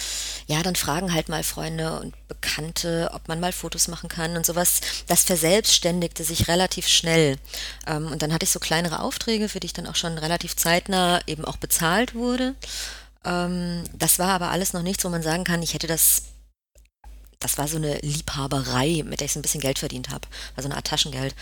ja, 0.47 0.63
dann 0.63 0.77
fragen 0.77 1.13
halt 1.13 1.27
mal 1.27 1.43
Freunde 1.43 1.99
und 1.99 2.15
Bekannte, 2.29 3.11
ob 3.13 3.27
man 3.27 3.41
mal 3.41 3.51
Fotos 3.51 3.89
machen 3.89 4.07
kann 4.07 4.37
und 4.37 4.45
sowas. 4.45 4.79
Das 5.07 5.23
verselbstständigte 5.23 6.23
sich 6.23 6.47
relativ 6.47 6.87
schnell. 6.87 7.37
Ähm, 7.85 8.07
und 8.07 8.21
dann 8.21 8.33
hatte 8.33 8.45
ich 8.45 8.51
so 8.51 8.59
kleinere 8.59 9.01
Aufträge, 9.01 9.49
für 9.49 9.59
die 9.59 9.67
ich 9.67 9.73
dann 9.73 9.87
auch 9.87 9.95
schon 9.95 10.17
relativ 10.17 10.55
zeitnah 10.55 11.19
eben 11.27 11.43
auch 11.43 11.57
bezahlt 11.57 12.15
wurde. 12.15 12.55
Ähm, 13.25 13.83
das 13.93 14.19
war 14.19 14.29
aber 14.29 14.51
alles 14.51 14.71
noch 14.71 14.83
nichts, 14.83 15.03
wo 15.03 15.09
man 15.09 15.21
sagen 15.21 15.43
kann, 15.43 15.61
ich 15.61 15.73
hätte 15.73 15.87
das 15.87 16.23
das 17.39 17.57
war 17.57 17.67
so 17.67 17.75
eine 17.75 17.97
Liebhaberei, 17.97 19.03
mit 19.05 19.19
der 19.19 19.25
ich 19.25 19.33
so 19.33 19.39
ein 19.39 19.41
bisschen 19.41 19.59
Geld 19.59 19.77
verdient 19.77 20.09
habe. 20.09 20.25
Also 20.55 20.69
eine 20.69 20.77
Art 20.77 20.87
Taschengeld. 20.87 21.35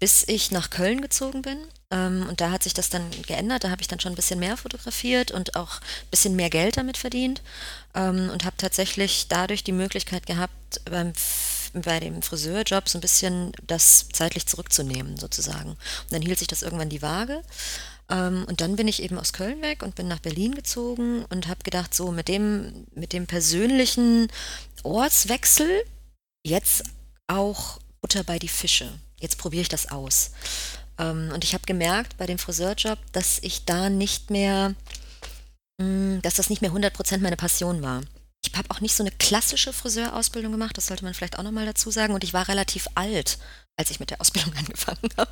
Bis 0.00 0.24
ich 0.26 0.50
nach 0.50 0.70
Köln 0.70 1.02
gezogen 1.02 1.42
bin. 1.42 1.58
Ähm, 1.94 2.26
und 2.28 2.40
da 2.40 2.50
hat 2.50 2.64
sich 2.64 2.74
das 2.74 2.90
dann 2.90 3.08
geändert. 3.26 3.64
Da 3.64 3.70
habe 3.70 3.80
ich 3.80 3.88
dann 3.88 4.00
schon 4.00 4.12
ein 4.12 4.16
bisschen 4.16 4.40
mehr 4.40 4.56
fotografiert 4.56 5.30
und 5.30 5.54
auch 5.54 5.76
ein 5.80 6.10
bisschen 6.10 6.34
mehr 6.34 6.50
Geld 6.50 6.76
damit 6.76 6.96
verdient. 6.98 7.40
Ähm, 7.94 8.30
und 8.30 8.44
habe 8.44 8.56
tatsächlich 8.58 9.28
dadurch 9.28 9.62
die 9.62 9.72
Möglichkeit 9.72 10.26
gehabt, 10.26 10.52
beim 10.90 11.12
bei 11.76 11.98
dem 11.98 12.22
Friseurjob 12.22 12.88
so 12.88 12.98
ein 12.98 13.00
bisschen 13.00 13.50
das 13.66 14.06
zeitlich 14.12 14.46
zurückzunehmen, 14.46 15.16
sozusagen. 15.16 15.70
Und 15.70 16.12
dann 16.12 16.22
hielt 16.22 16.38
sich 16.38 16.46
das 16.46 16.62
irgendwann 16.62 16.88
die 16.88 17.02
Waage. 17.02 17.42
Ähm, 18.08 18.44
und 18.46 18.60
dann 18.60 18.76
bin 18.76 18.86
ich 18.86 19.02
eben 19.02 19.18
aus 19.18 19.32
Köln 19.32 19.60
weg 19.60 19.82
und 19.82 19.96
bin 19.96 20.06
nach 20.06 20.20
Berlin 20.20 20.54
gezogen 20.54 21.24
und 21.30 21.48
habe 21.48 21.64
gedacht, 21.64 21.92
so 21.92 22.12
mit 22.12 22.28
dem, 22.28 22.86
mit 22.94 23.12
dem 23.12 23.26
persönlichen 23.26 24.28
Ortswechsel 24.84 25.68
jetzt 26.46 26.84
auch 27.26 27.80
Butter 28.00 28.22
bei 28.22 28.38
die 28.38 28.48
Fische. 28.48 28.92
Jetzt 29.18 29.38
probiere 29.38 29.62
ich 29.62 29.68
das 29.68 29.90
aus. 29.90 30.30
Ähm, 30.98 31.30
und 31.34 31.44
ich 31.44 31.54
habe 31.54 31.64
gemerkt 31.66 32.16
bei 32.16 32.26
dem 32.26 32.38
Friseurjob, 32.38 32.98
dass 33.12 33.38
ich 33.42 33.64
da 33.64 33.90
nicht 33.90 34.30
mehr, 34.30 34.74
mh, 35.78 35.84
hm, 35.84 36.22
dass 36.22 36.34
das 36.34 36.50
nicht 36.50 36.62
mehr 36.62 36.72
100% 36.72 37.18
meine 37.18 37.36
Passion 37.36 37.82
war. 37.82 38.02
Ich 38.44 38.56
habe 38.56 38.70
auch 38.70 38.80
nicht 38.80 38.94
so 38.94 39.02
eine 39.02 39.10
klassische 39.10 39.72
Friseurausbildung 39.72 40.52
gemacht, 40.52 40.76
das 40.76 40.86
sollte 40.86 41.04
man 41.04 41.14
vielleicht 41.14 41.38
auch 41.38 41.42
nochmal 41.42 41.66
dazu 41.66 41.90
sagen. 41.90 42.14
Und 42.14 42.24
ich 42.24 42.34
war 42.34 42.48
relativ 42.48 42.88
alt, 42.94 43.38
als 43.76 43.90
ich 43.90 44.00
mit 44.00 44.10
der 44.10 44.20
Ausbildung 44.20 44.54
angefangen 44.58 45.08
habe. 45.16 45.30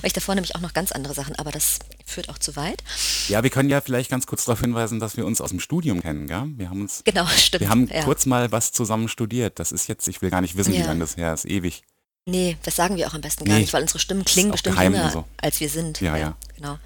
Weil 0.00 0.06
ich 0.08 0.12
davor 0.12 0.34
nämlich 0.34 0.56
auch 0.56 0.60
noch 0.60 0.72
ganz 0.72 0.92
andere 0.92 1.12
Sachen, 1.12 1.36
aber 1.36 1.50
das 1.50 1.78
führt 2.06 2.30
auch 2.30 2.38
zu 2.38 2.56
weit. 2.56 2.82
Ja, 3.28 3.42
wir 3.42 3.50
können 3.50 3.68
ja 3.68 3.80
vielleicht 3.82 4.10
ganz 4.10 4.26
kurz 4.26 4.46
darauf 4.46 4.60
hinweisen, 4.60 4.98
dass 4.98 5.16
wir 5.16 5.26
uns 5.26 5.42
aus 5.42 5.50
dem 5.50 5.60
Studium 5.60 6.00
kennen, 6.00 6.26
gell? 6.26 6.44
Wir 6.56 6.70
haben 6.70 6.80
uns, 6.80 7.02
genau, 7.04 7.26
stimmt. 7.36 7.60
Wir 7.60 7.68
haben 7.68 7.86
ja. 7.88 8.02
kurz 8.02 8.24
mal 8.24 8.50
was 8.50 8.72
zusammen 8.72 9.08
studiert. 9.08 9.58
Das 9.58 9.72
ist 9.72 9.86
jetzt, 9.86 10.08
ich 10.08 10.22
will 10.22 10.30
gar 10.30 10.40
nicht 10.40 10.56
wissen, 10.56 10.72
ja. 10.72 10.80
wie 10.80 10.84
lange 10.84 11.00
das 11.00 11.16
her 11.16 11.34
ist, 11.34 11.44
ewig. 11.44 11.82
Nee, 12.28 12.58
das 12.62 12.76
sagen 12.76 12.96
wir 12.96 13.08
auch 13.08 13.14
am 13.14 13.22
besten 13.22 13.46
gar 13.46 13.54
nee, 13.54 13.62
nicht, 13.62 13.72
weil 13.72 13.80
unsere 13.80 13.98
Stimmen 13.98 14.22
klingen 14.22 14.50
bestimmt 14.50 14.78
jünger, 14.78 15.10
so. 15.10 15.24
als 15.40 15.60
wir 15.60 15.70
sind. 15.70 16.02
Ja, 16.02 16.14
ja. 16.14 16.36
Genau. 16.56 16.78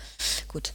Gut. 0.46 0.72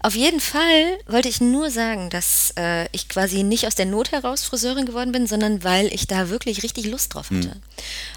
Auf 0.00 0.16
jeden 0.16 0.40
Fall 0.40 0.98
wollte 1.06 1.28
ich 1.28 1.40
nur 1.40 1.70
sagen, 1.70 2.10
dass 2.10 2.52
äh, 2.58 2.88
ich 2.90 3.08
quasi 3.08 3.44
nicht 3.44 3.68
aus 3.68 3.76
der 3.76 3.86
Not 3.86 4.10
heraus 4.10 4.42
Friseurin 4.42 4.84
geworden 4.84 5.12
bin, 5.12 5.28
sondern 5.28 5.62
weil 5.62 5.94
ich 5.94 6.08
da 6.08 6.28
wirklich 6.28 6.64
richtig 6.64 6.86
Lust 6.86 7.14
drauf 7.14 7.26
hatte. 7.26 7.48
Mhm. 7.48 7.62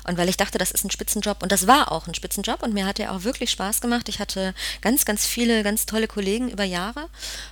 Und 0.08 0.18
weil 0.18 0.30
ich 0.30 0.38
dachte, 0.38 0.58
das 0.58 0.72
ist 0.72 0.84
ein 0.84 0.90
Spitzenjob. 0.90 1.44
Und 1.44 1.52
das 1.52 1.68
war 1.68 1.92
auch 1.92 2.08
ein 2.08 2.16
Spitzenjob 2.16 2.64
und 2.64 2.74
mir 2.74 2.88
hat 2.88 3.00
er 3.00 3.12
auch 3.12 3.24
wirklich 3.24 3.52
Spaß 3.52 3.80
gemacht. 3.80 4.10
Ich 4.10 4.18
hatte 4.18 4.56
ganz, 4.82 5.06
ganz 5.06 5.28
viele, 5.28 5.62
ganz 5.62 5.86
tolle 5.86 6.08
Kollegen 6.08 6.50
über 6.50 6.64
Jahre. 6.64 7.08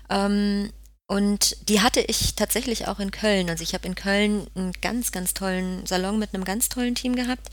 Ähm, 0.09 0.71
und 1.11 1.57
die 1.67 1.81
hatte 1.81 1.99
ich 1.99 2.35
tatsächlich 2.35 2.87
auch 2.87 2.99
in 2.99 3.11
Köln. 3.11 3.49
Also 3.49 3.63
ich 3.63 3.73
habe 3.73 3.85
in 3.85 3.95
Köln 3.95 4.47
einen 4.55 4.71
ganz, 4.79 5.11
ganz 5.11 5.33
tollen 5.33 5.85
Salon 5.85 6.17
mit 6.17 6.33
einem 6.33 6.45
ganz 6.45 6.69
tollen 6.69 6.95
Team 6.95 7.17
gehabt. 7.17 7.49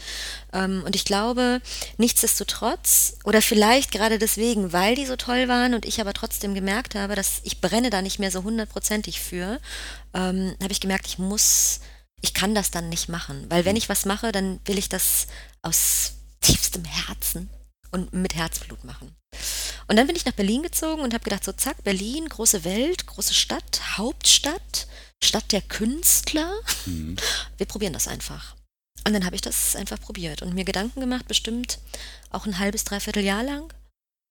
Ähm, 0.52 0.84
und 0.86 0.94
ich 0.94 1.04
glaube, 1.04 1.60
nichtsdestotrotz, 1.96 3.16
oder 3.24 3.42
vielleicht 3.42 3.90
gerade 3.90 4.20
deswegen, 4.20 4.72
weil 4.72 4.94
die 4.94 5.06
so 5.06 5.16
toll 5.16 5.48
waren 5.48 5.74
und 5.74 5.86
ich 5.86 6.00
aber 6.00 6.12
trotzdem 6.12 6.54
gemerkt 6.54 6.94
habe, 6.94 7.16
dass 7.16 7.40
ich 7.42 7.60
brenne 7.60 7.90
da 7.90 8.00
nicht 8.00 8.20
mehr 8.20 8.30
so 8.30 8.44
hundertprozentig 8.44 9.18
für, 9.20 9.58
ähm, 10.14 10.54
habe 10.62 10.70
ich 10.70 10.78
gemerkt, 10.78 11.08
ich 11.08 11.18
muss, 11.18 11.80
ich 12.20 12.34
kann 12.34 12.54
das 12.54 12.70
dann 12.70 12.88
nicht 12.88 13.08
machen. 13.08 13.44
Weil 13.48 13.64
wenn 13.64 13.74
ich 13.74 13.88
was 13.88 14.04
mache, 14.04 14.30
dann 14.30 14.60
will 14.66 14.78
ich 14.78 14.88
das 14.88 15.26
aus 15.62 16.12
tiefstem 16.42 16.84
Herzen 16.84 17.50
und 17.90 18.12
mit 18.12 18.34
Herzblut 18.34 18.84
machen. 18.84 19.14
Und 19.88 19.96
dann 19.96 20.06
bin 20.06 20.16
ich 20.16 20.26
nach 20.26 20.32
Berlin 20.32 20.62
gezogen 20.62 21.02
und 21.02 21.14
habe 21.14 21.24
gedacht, 21.24 21.44
so 21.44 21.52
zack, 21.52 21.82
Berlin, 21.82 22.28
große 22.28 22.64
Welt, 22.64 23.06
große 23.06 23.34
Stadt, 23.34 23.96
Hauptstadt, 23.96 24.86
Stadt 25.22 25.50
der 25.52 25.62
Künstler. 25.62 26.52
Mhm. 26.86 27.16
Wir 27.56 27.66
probieren 27.66 27.94
das 27.94 28.08
einfach. 28.08 28.54
Und 29.06 29.14
dann 29.14 29.24
habe 29.24 29.36
ich 29.36 29.40
das 29.40 29.76
einfach 29.76 30.00
probiert 30.00 30.42
und 30.42 30.54
mir 30.54 30.64
Gedanken 30.64 31.00
gemacht, 31.00 31.26
bestimmt 31.28 31.78
auch 32.30 32.46
ein 32.46 32.58
halbes, 32.58 32.84
dreiviertel 32.84 33.24
Jahr 33.24 33.42
lang, 33.42 33.72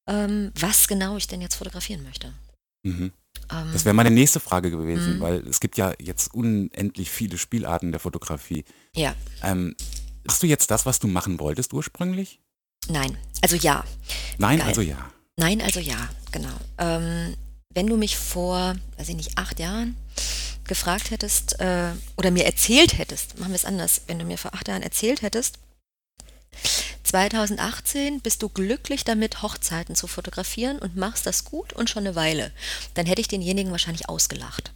ähm, 0.07 0.51
was 0.59 0.87
genau 0.87 1.17
ich 1.17 1.27
denn 1.27 1.41
jetzt 1.41 1.55
fotografieren 1.55 2.03
möchte. 2.03 2.33
Mhm. 2.83 3.11
Ähm, 3.51 3.69
das 3.73 3.85
wäre 3.85 3.95
meine 3.95 4.11
nächste 4.11 4.39
Frage 4.39 4.69
gewesen, 4.69 5.17
mhm. 5.17 5.21
weil 5.21 5.47
es 5.47 5.59
gibt 5.59 5.77
ja 5.77 5.93
jetzt 5.99 6.33
unendlich 6.33 7.09
viele 7.09 7.37
Spielarten 7.37 7.91
der 7.91 7.99
Fotografie. 7.99 8.65
Ja. 8.95 9.15
Ähm, 9.41 9.75
hast 10.27 10.43
du 10.43 10.47
jetzt 10.47 10.69
das, 10.69 10.85
was 10.85 10.99
du 10.99 11.07
machen 11.07 11.39
wolltest 11.39 11.73
ursprünglich? 11.73 12.39
Nein, 12.89 13.17
also 13.41 13.55
ja. 13.55 13.83
Nein, 14.37 14.59
Geil. 14.59 14.67
also 14.67 14.81
ja. 14.81 15.11
Nein, 15.35 15.61
also 15.61 15.79
ja, 15.79 16.09
genau. 16.31 16.55
Ähm, 16.77 17.35
wenn 17.73 17.87
du 17.87 17.97
mich 17.97 18.17
vor, 18.17 18.75
weiß 18.97 19.09
ich 19.09 19.15
nicht, 19.15 19.37
acht 19.37 19.59
Jahren 19.59 19.95
gefragt 20.63 21.11
hättest 21.11 21.59
äh, 21.59 21.91
oder 22.17 22.31
mir 22.31 22.45
erzählt 22.45 22.97
hättest, 22.97 23.39
machen 23.39 23.51
wir 23.51 23.55
es 23.55 23.65
anders, 23.65 24.01
wenn 24.07 24.19
du 24.19 24.25
mir 24.25 24.37
vor 24.37 24.53
acht 24.53 24.67
Jahren 24.67 24.81
erzählt 24.81 25.21
hättest, 25.21 25.59
2018 27.03 28.19
bist 28.21 28.41
du 28.43 28.49
glücklich 28.49 29.03
damit, 29.05 29.41
Hochzeiten 29.41 29.95
zu 29.95 30.07
fotografieren 30.07 30.79
und 30.79 30.95
machst 30.95 31.25
das 31.25 31.45
gut 31.45 31.73
und 31.73 31.89
schon 31.89 32.05
eine 32.05 32.15
Weile, 32.15 32.51
dann 32.95 33.05
hätte 33.05 33.21
ich 33.21 33.27
denjenigen 33.27 33.71
wahrscheinlich 33.71 34.09
ausgelacht, 34.09 34.73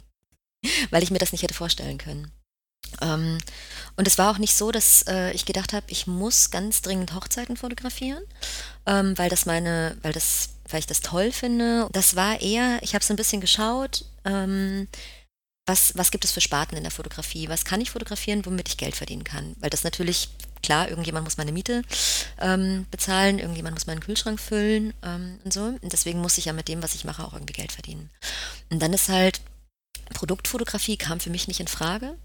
weil 0.90 1.02
ich 1.02 1.10
mir 1.10 1.18
das 1.18 1.32
nicht 1.32 1.42
hätte 1.42 1.54
vorstellen 1.54 1.98
können. 1.98 2.30
Ähm, 3.00 3.38
und 3.96 4.06
es 4.06 4.18
war 4.18 4.30
auch 4.30 4.38
nicht 4.38 4.54
so, 4.54 4.70
dass 4.70 5.04
äh, 5.08 5.32
ich 5.32 5.46
gedacht 5.46 5.72
habe, 5.72 5.86
ich 5.88 6.06
muss 6.06 6.50
ganz 6.50 6.82
dringend 6.82 7.14
Hochzeiten 7.14 7.56
fotografieren, 7.56 8.22
ähm, 8.84 9.16
weil 9.16 9.30
das 9.30 9.46
meine, 9.46 9.96
weil 10.02 10.12
das, 10.12 10.50
weil 10.68 10.80
ich 10.80 10.86
das 10.86 11.00
toll 11.00 11.32
finde. 11.32 11.88
Das 11.92 12.16
war 12.16 12.40
eher, 12.40 12.78
ich 12.82 12.94
habe 12.94 13.04
so 13.04 13.14
ein 13.14 13.16
bisschen 13.16 13.40
geschaut, 13.40 14.04
ähm, 14.24 14.88
was, 15.66 15.96
was 15.96 16.12
gibt 16.12 16.24
es 16.24 16.30
für 16.30 16.40
Sparten 16.40 16.76
in 16.76 16.84
der 16.84 16.92
Fotografie? 16.92 17.48
Was 17.48 17.64
kann 17.64 17.80
ich 17.80 17.90
fotografieren, 17.90 18.46
womit 18.46 18.68
ich 18.68 18.76
Geld 18.76 18.94
verdienen 18.94 19.24
kann? 19.24 19.56
Weil 19.58 19.70
das 19.70 19.82
natürlich, 19.82 20.28
klar, 20.62 20.88
irgendjemand 20.88 21.24
muss 21.24 21.38
meine 21.38 21.50
Miete 21.50 21.82
ähm, 22.40 22.86
bezahlen, 22.92 23.40
irgendjemand 23.40 23.74
muss 23.74 23.86
meinen 23.86 24.00
Kühlschrank 24.00 24.38
füllen 24.38 24.94
ähm, 25.02 25.40
und 25.44 25.52
so. 25.52 25.62
Und 25.62 25.92
deswegen 25.92 26.20
muss 26.20 26.38
ich 26.38 26.44
ja 26.44 26.52
mit 26.52 26.68
dem, 26.68 26.84
was 26.84 26.94
ich 26.94 27.04
mache, 27.04 27.24
auch 27.24 27.32
irgendwie 27.32 27.54
Geld 27.54 27.72
verdienen. 27.72 28.10
Und 28.70 28.80
dann 28.80 28.92
ist 28.92 29.08
halt, 29.08 29.40
Produktfotografie 30.14 30.96
kam 30.96 31.18
für 31.18 31.30
mich 31.30 31.48
nicht 31.48 31.58
in 31.58 31.66
Frage 31.66 32.16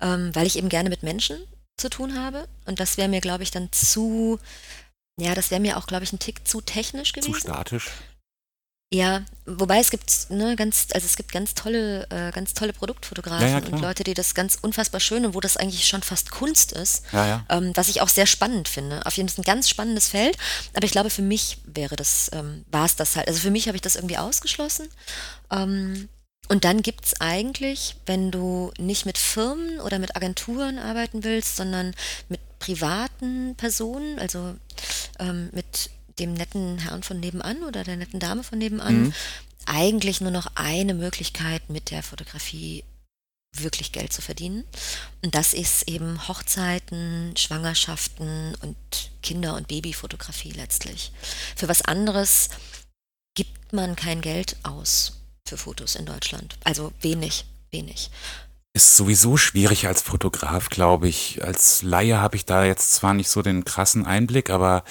ähm, 0.00 0.34
weil 0.34 0.46
ich 0.46 0.56
eben 0.56 0.68
gerne 0.68 0.88
mit 0.88 1.02
Menschen 1.02 1.38
zu 1.76 1.88
tun 1.88 2.18
habe. 2.18 2.48
Und 2.66 2.80
das 2.80 2.96
wäre 2.96 3.08
mir, 3.08 3.20
glaube 3.20 3.42
ich, 3.42 3.50
dann 3.50 3.70
zu, 3.72 4.38
ja, 5.18 5.34
das 5.34 5.50
wäre 5.50 5.60
mir 5.60 5.76
auch, 5.76 5.86
glaube 5.86 6.04
ich, 6.04 6.12
ein 6.12 6.18
Tick 6.18 6.46
zu 6.46 6.60
technisch 6.60 7.12
gewesen. 7.12 7.34
Zu 7.34 7.40
statisch. 7.40 7.90
Ja, 8.90 9.22
wobei 9.44 9.80
es 9.80 9.90
gibt 9.90 10.30
ne, 10.30 10.56
ganz, 10.56 10.86
also 10.94 11.04
es 11.04 11.16
gibt 11.16 11.30
ganz 11.30 11.52
tolle, 11.52 12.06
äh, 12.08 12.32
ganz 12.32 12.54
tolle 12.54 12.72
Produktfotografen 12.72 13.46
ja, 13.46 13.58
ja, 13.58 13.66
und 13.66 13.80
Leute, 13.82 14.02
die 14.02 14.14
das 14.14 14.34
ganz 14.34 14.56
unfassbar 14.62 14.98
schön 14.98 15.26
und 15.26 15.34
wo 15.34 15.40
das 15.40 15.58
eigentlich 15.58 15.86
schon 15.86 16.02
fast 16.02 16.30
Kunst 16.30 16.72
ist, 16.72 17.04
ja, 17.12 17.44
ähm, 17.50 17.72
was 17.74 17.90
ich 17.90 18.00
auch 18.00 18.08
sehr 18.08 18.24
spannend 18.24 18.66
finde. 18.66 19.04
Auf 19.04 19.18
jeden 19.18 19.28
Fall 19.28 19.42
ein 19.42 19.44
ganz 19.44 19.68
spannendes 19.68 20.08
Feld, 20.08 20.38
aber 20.72 20.86
ich 20.86 20.92
glaube, 20.92 21.10
für 21.10 21.20
mich 21.20 21.58
wäre 21.66 21.96
das, 21.96 22.30
ähm, 22.32 22.64
war 22.70 22.86
es 22.86 22.96
das 22.96 23.16
halt. 23.16 23.28
Also 23.28 23.40
für 23.40 23.50
mich 23.50 23.66
habe 23.66 23.76
ich 23.76 23.82
das 23.82 23.94
irgendwie 23.94 24.16
ausgeschlossen. 24.16 24.88
Ähm, 25.50 26.08
und 26.48 26.64
dann 26.64 26.82
gibt 26.82 27.04
es 27.04 27.20
eigentlich, 27.20 27.96
wenn 28.06 28.30
du 28.30 28.72
nicht 28.78 29.04
mit 29.04 29.18
Firmen 29.18 29.80
oder 29.80 29.98
mit 29.98 30.16
Agenturen 30.16 30.78
arbeiten 30.78 31.22
willst, 31.22 31.56
sondern 31.56 31.94
mit 32.28 32.40
privaten 32.58 33.54
Personen, 33.56 34.18
also 34.18 34.56
ähm, 35.18 35.50
mit 35.52 35.90
dem 36.18 36.32
netten 36.34 36.78
Herrn 36.78 37.02
von 37.02 37.20
nebenan 37.20 37.62
oder 37.62 37.84
der 37.84 37.96
netten 37.96 38.18
Dame 38.18 38.42
von 38.42 38.58
nebenan, 38.58 39.02
mhm. 39.02 39.14
eigentlich 39.66 40.20
nur 40.20 40.30
noch 40.30 40.48
eine 40.54 40.94
Möglichkeit 40.94 41.68
mit 41.68 41.90
der 41.90 42.02
Fotografie 42.02 42.82
wirklich 43.52 43.92
Geld 43.92 44.12
zu 44.12 44.22
verdienen. 44.22 44.64
Und 45.22 45.34
das 45.34 45.52
ist 45.52 45.88
eben 45.88 46.28
Hochzeiten, 46.28 47.34
Schwangerschaften 47.36 48.54
und 48.62 48.76
Kinder- 49.22 49.54
und 49.54 49.68
Babyfotografie 49.68 50.52
letztlich. 50.52 51.12
Für 51.56 51.68
was 51.68 51.82
anderes 51.82 52.48
gibt 53.34 53.72
man 53.72 53.96
kein 53.96 54.20
Geld 54.20 54.56
aus 54.62 55.17
für 55.48 55.56
Fotos 55.56 55.94
in 55.94 56.06
Deutschland. 56.06 56.56
Also 56.64 56.92
wenig, 57.00 57.44
wenig. 57.70 58.10
Ist 58.74 58.96
sowieso 58.96 59.36
schwierig 59.36 59.88
als 59.88 60.02
Fotograf, 60.02 60.68
glaube 60.68 61.08
ich. 61.08 61.42
Als 61.42 61.82
Laie 61.82 62.20
habe 62.20 62.36
ich 62.36 62.44
da 62.44 62.64
jetzt 62.64 62.94
zwar 62.94 63.14
nicht 63.14 63.28
so 63.28 63.42
den 63.42 63.64
krassen 63.64 64.06
Einblick, 64.06 64.50
aber 64.50 64.84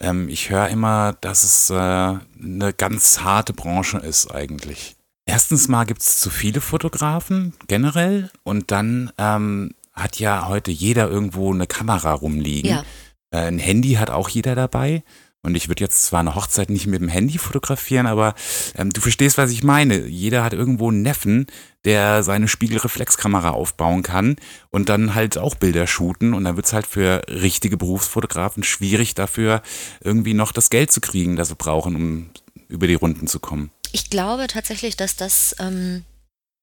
ähm, 0.00 0.28
ich 0.28 0.50
höre 0.50 0.68
immer, 0.68 1.14
dass 1.20 1.44
es 1.44 1.68
äh, 1.68 1.74
eine 1.74 2.72
ganz 2.76 3.20
harte 3.20 3.52
Branche 3.52 3.98
ist 3.98 4.30
eigentlich. 4.30 4.96
Erstens 5.26 5.68
mal 5.68 5.84
gibt 5.84 6.02
es 6.02 6.20
zu 6.20 6.30
viele 6.30 6.60
Fotografen 6.60 7.54
generell 7.66 8.30
und 8.44 8.70
dann 8.70 9.10
ähm, 9.18 9.74
hat 9.92 10.18
ja 10.18 10.48
heute 10.48 10.70
jeder 10.70 11.08
irgendwo 11.08 11.52
eine 11.52 11.66
Kamera 11.66 12.12
rumliegen. 12.12 12.70
Ja. 12.70 12.84
Äh, 13.30 13.48
ein 13.48 13.58
Handy 13.58 13.94
hat 13.94 14.10
auch 14.10 14.28
jeder 14.28 14.54
dabei. 14.54 15.02
Und 15.44 15.54
ich 15.56 15.68
würde 15.68 15.84
jetzt 15.84 16.02
zwar 16.04 16.20
eine 16.20 16.34
Hochzeit 16.34 16.70
nicht 16.70 16.86
mit 16.86 17.02
dem 17.02 17.08
Handy 17.08 17.36
fotografieren, 17.36 18.06
aber 18.06 18.34
ähm, 18.76 18.90
du 18.90 19.02
verstehst, 19.02 19.36
was 19.36 19.50
ich 19.50 19.62
meine. 19.62 20.06
Jeder 20.06 20.42
hat 20.42 20.54
irgendwo 20.54 20.88
einen 20.88 21.02
Neffen, 21.02 21.46
der 21.84 22.22
seine 22.22 22.48
Spiegelreflexkamera 22.48 23.50
aufbauen 23.50 24.02
kann 24.02 24.36
und 24.70 24.88
dann 24.88 25.14
halt 25.14 25.36
auch 25.36 25.54
Bilder 25.54 25.86
shooten. 25.86 26.32
Und 26.32 26.44
dann 26.44 26.56
wird 26.56 26.64
es 26.64 26.72
halt 26.72 26.86
für 26.86 27.22
richtige 27.28 27.76
Berufsfotografen 27.76 28.62
schwierig, 28.62 29.14
dafür 29.14 29.62
irgendwie 30.00 30.32
noch 30.32 30.50
das 30.50 30.70
Geld 30.70 30.90
zu 30.90 31.02
kriegen, 31.02 31.36
das 31.36 31.48
sie 31.48 31.56
brauchen, 31.56 31.94
um 31.94 32.30
über 32.68 32.86
die 32.86 32.94
Runden 32.94 33.26
zu 33.26 33.38
kommen. 33.38 33.70
Ich 33.92 34.08
glaube 34.08 34.46
tatsächlich, 34.46 34.96
dass 34.96 35.14
das, 35.14 35.54
ähm, 35.58 36.04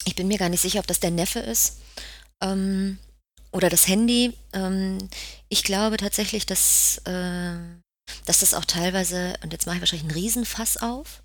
ich 0.06 0.16
bin 0.16 0.28
mir 0.28 0.40
gar 0.40 0.50
nicht 0.50 0.62
sicher, 0.62 0.80
ob 0.80 0.88
das 0.88 1.00
der 1.00 1.12
Neffe 1.12 1.40
ist 1.40 1.80
ähm, 2.42 2.98
oder 3.52 3.70
das 3.70 3.88
Handy. 3.88 4.34
Ähm, 4.54 4.98
ich 5.50 5.64
glaube 5.64 5.98
tatsächlich, 5.98 6.48
dass, 6.48 7.00
äh, 7.06 7.54
dass 8.26 8.40
das 8.40 8.54
auch 8.54 8.66
teilweise, 8.66 9.36
und 9.44 9.54
jetzt 9.54 9.66
mache 9.66 9.76
ich 9.78 9.82
wahrscheinlich 9.82 10.10
einen 10.10 10.20
Riesenfass 10.20 10.78
auf, 10.78 11.24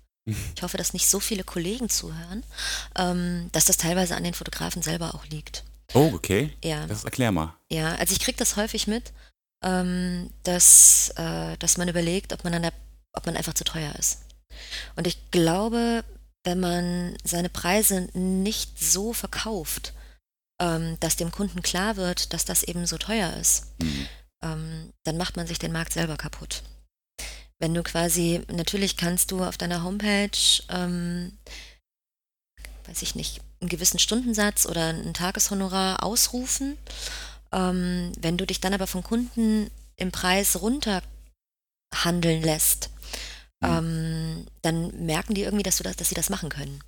ich 0.55 0.61
hoffe, 0.61 0.77
dass 0.77 0.91
nicht 0.91 1.07
so 1.07 1.21
viele 1.21 1.45
Kollegen 1.45 1.89
zuhören, 1.89 2.43
ähm, 2.97 3.49
dass 3.53 3.63
das 3.63 3.77
teilweise 3.77 4.15
an 4.17 4.25
den 4.25 4.33
Fotografen 4.33 4.81
selber 4.81 5.15
auch 5.15 5.25
liegt. 5.27 5.63
Oh, 5.93 6.11
okay. 6.13 6.53
Ja. 6.61 6.85
Das 6.85 7.05
erklär 7.05 7.31
mal. 7.31 7.53
Ja, 7.71 7.95
also 7.95 8.11
ich 8.11 8.19
kriege 8.19 8.37
das 8.37 8.57
häufig 8.57 8.87
mit, 8.87 9.13
ähm, 9.63 10.29
dass, 10.43 11.13
äh, 11.15 11.55
dass 11.57 11.77
man 11.77 11.87
überlegt, 11.87 12.33
ob 12.33 12.43
man, 12.43 12.53
an 12.53 12.63
der, 12.63 12.73
ob 13.13 13.25
man 13.25 13.37
einfach 13.37 13.53
zu 13.53 13.63
teuer 13.63 13.95
ist. 13.95 14.19
Und 14.97 15.07
ich 15.07 15.31
glaube, 15.31 16.03
wenn 16.43 16.59
man 16.59 17.17
seine 17.23 17.49
Preise 17.49 18.09
nicht 18.13 18.83
so 18.83 19.13
verkauft, 19.13 19.93
ähm, 20.59 20.97
dass 20.99 21.15
dem 21.15 21.31
Kunden 21.31 21.61
klar 21.61 21.95
wird, 21.95 22.33
dass 22.33 22.43
das 22.43 22.63
eben 22.63 22.85
so 22.85 22.97
teuer 22.97 23.31
ist, 23.33 23.67
Mhm. 23.81 24.07
ähm, 24.43 24.93
dann 25.05 25.15
macht 25.17 25.37
man 25.37 25.47
sich 25.47 25.59
den 25.59 25.71
Markt 25.71 25.93
selber 25.93 26.17
kaputt. 26.17 26.63
Wenn 27.59 27.73
du 27.73 27.81
quasi, 27.83 28.41
natürlich 28.51 28.97
kannst 28.97 29.31
du 29.31 29.43
auf 29.43 29.57
deiner 29.57 29.83
Homepage, 29.83 30.37
ähm, 30.69 31.37
weiß 32.85 33.01
ich 33.01 33.15
nicht, 33.15 33.41
einen 33.59 33.69
gewissen 33.69 33.99
Stundensatz 33.99 34.65
oder 34.65 34.89
ein 34.89 35.13
Tageshonorar 35.13 36.03
ausrufen. 36.03 36.77
Ähm, 37.51 38.11
wenn 38.19 38.37
du 38.37 38.45
dich 38.45 38.59
dann 38.61 38.73
aber 38.73 38.87
vom 38.87 39.03
Kunden 39.03 39.71
im 39.95 40.11
Preis 40.11 40.61
runter 40.61 41.01
handeln 41.93 42.41
lässt, 42.43 42.89
Mhm. 43.61 43.67
ähm, 43.69 44.47
dann 44.61 45.05
merken 45.05 45.33
die 45.33 45.41
irgendwie, 45.41 45.63
dass, 45.63 45.77
du 45.77 45.83
das, 45.83 45.95
dass 45.95 46.09
sie 46.09 46.15
das 46.15 46.29
machen 46.29 46.49
können. 46.49 46.83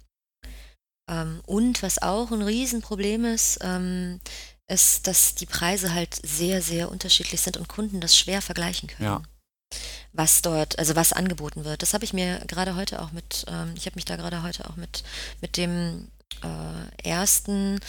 Ähm, 1.10 1.42
und 1.48 1.82
was 1.82 2.02
auch 2.02 2.32
ein 2.32 2.44
Riesenproblem 2.44 3.26
ist, 3.26 3.58
ähm, 3.62 4.20
ist, 4.68 5.08
dass 5.08 5.34
die 5.34 5.48
Preise 5.48 5.94
halt 5.96 6.20
sehr, 6.24 6.62
sehr 6.62 6.92
unterschiedlich 6.92 7.42
sind 7.42 7.58
und 7.58 7.68
Kunden 7.68 8.02
das 8.02 8.16
schwer 8.16 8.44
vergleichen 8.44 8.88
können. 8.88 9.10
Ja. 9.10 9.22
Was 10.14 10.42
dort, 10.42 10.80
also 10.80 10.96
was 10.96 11.14
angeboten 11.14 11.66
wird. 11.66 11.82
Das 11.82 11.94
habe 11.94 12.04
ich 12.04 12.14
mir 12.14 12.40
gerade 12.48 12.76
heute 12.76 13.02
auch 13.02 13.12
mit, 13.12 13.46
ähm, 13.48 13.74
ich 13.76 13.86
habe 13.86 13.96
mich 13.96 14.06
da 14.06 14.16
gerade 14.16 14.42
heute 14.44 14.70
auch 14.70 14.76
mit, 14.76 15.04
mit 15.42 15.56
dem 15.58 16.10
äh, 16.44 17.08
ersten, 17.08 17.80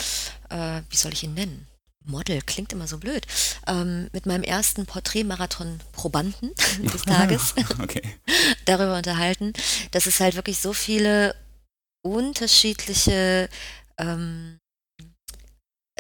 äh, 0.51 0.83
wie 0.91 0.97
soll 0.97 1.13
ich 1.13 1.23
ihn 1.23 1.35
nennen? 1.35 1.67
Model 2.05 2.41
klingt 2.43 2.73
immer 2.73 2.87
so 2.87 2.99
blöd. 2.99 3.27
Ähm, 3.67 4.09
mit 4.13 4.27
meinem 4.27 4.43
ersten 4.43 4.87
Porträtmarathon-Probanden 4.87 6.51
des 6.93 7.03
Tages 7.03 7.55
okay. 7.83 8.03
darüber 8.65 8.97
unterhalten, 8.97 9.53
dass 9.93 10.07
es 10.07 10.21
halt 10.21 10.35
wirklich 10.35 10.59
so 10.59 10.73
viele 10.73 11.35
unterschiedliche, 12.03 13.49
ähm, 13.99 14.59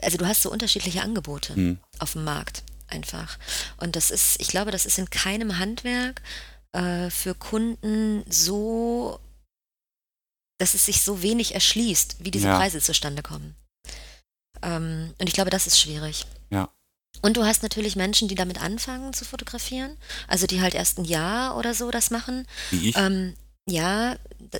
also 0.02 0.16
du 0.16 0.26
hast 0.26 0.42
so 0.42 0.50
unterschiedliche 0.50 1.02
Angebote 1.02 1.54
Mhm. 1.58 1.78
auf 1.98 2.12
dem 2.14 2.24
Markt 2.24 2.62
einfach. 2.92 3.38
Und 3.78 3.96
das 3.96 4.10
ist, 4.10 4.40
ich 4.40 4.48
glaube, 4.48 4.70
das 4.70 4.86
ist 4.86 4.98
in 4.98 5.10
keinem 5.10 5.58
Handwerk 5.58 6.22
äh, 6.72 7.10
für 7.10 7.34
Kunden 7.34 8.24
so, 8.30 9.18
dass 10.58 10.74
es 10.74 10.86
sich 10.86 11.02
so 11.02 11.22
wenig 11.22 11.54
erschließt, 11.54 12.16
wie 12.20 12.30
diese 12.30 12.48
Ja. 12.48 12.56
Preise 12.56 12.80
zustande 12.80 13.22
kommen. 13.22 13.54
Ähm, 14.62 15.14
und 15.18 15.28
ich 15.28 15.34
glaube, 15.34 15.50
das 15.50 15.66
ist 15.66 15.80
schwierig. 15.80 16.26
Ja. 16.50 16.68
Und 17.22 17.36
du 17.36 17.44
hast 17.44 17.62
natürlich 17.62 17.96
Menschen, 17.96 18.28
die 18.28 18.34
damit 18.34 18.60
anfangen 18.62 19.12
zu 19.12 19.24
fotografieren, 19.24 19.96
also 20.28 20.46
die 20.46 20.60
halt 20.60 20.74
erst 20.74 20.98
ein 20.98 21.04
Jahr 21.04 21.56
oder 21.56 21.74
so 21.74 21.90
das 21.90 22.10
machen. 22.10 22.46
Wie 22.70 22.90
ich. 22.90 22.96
Ähm, 22.96 23.34
ja, 23.66 24.16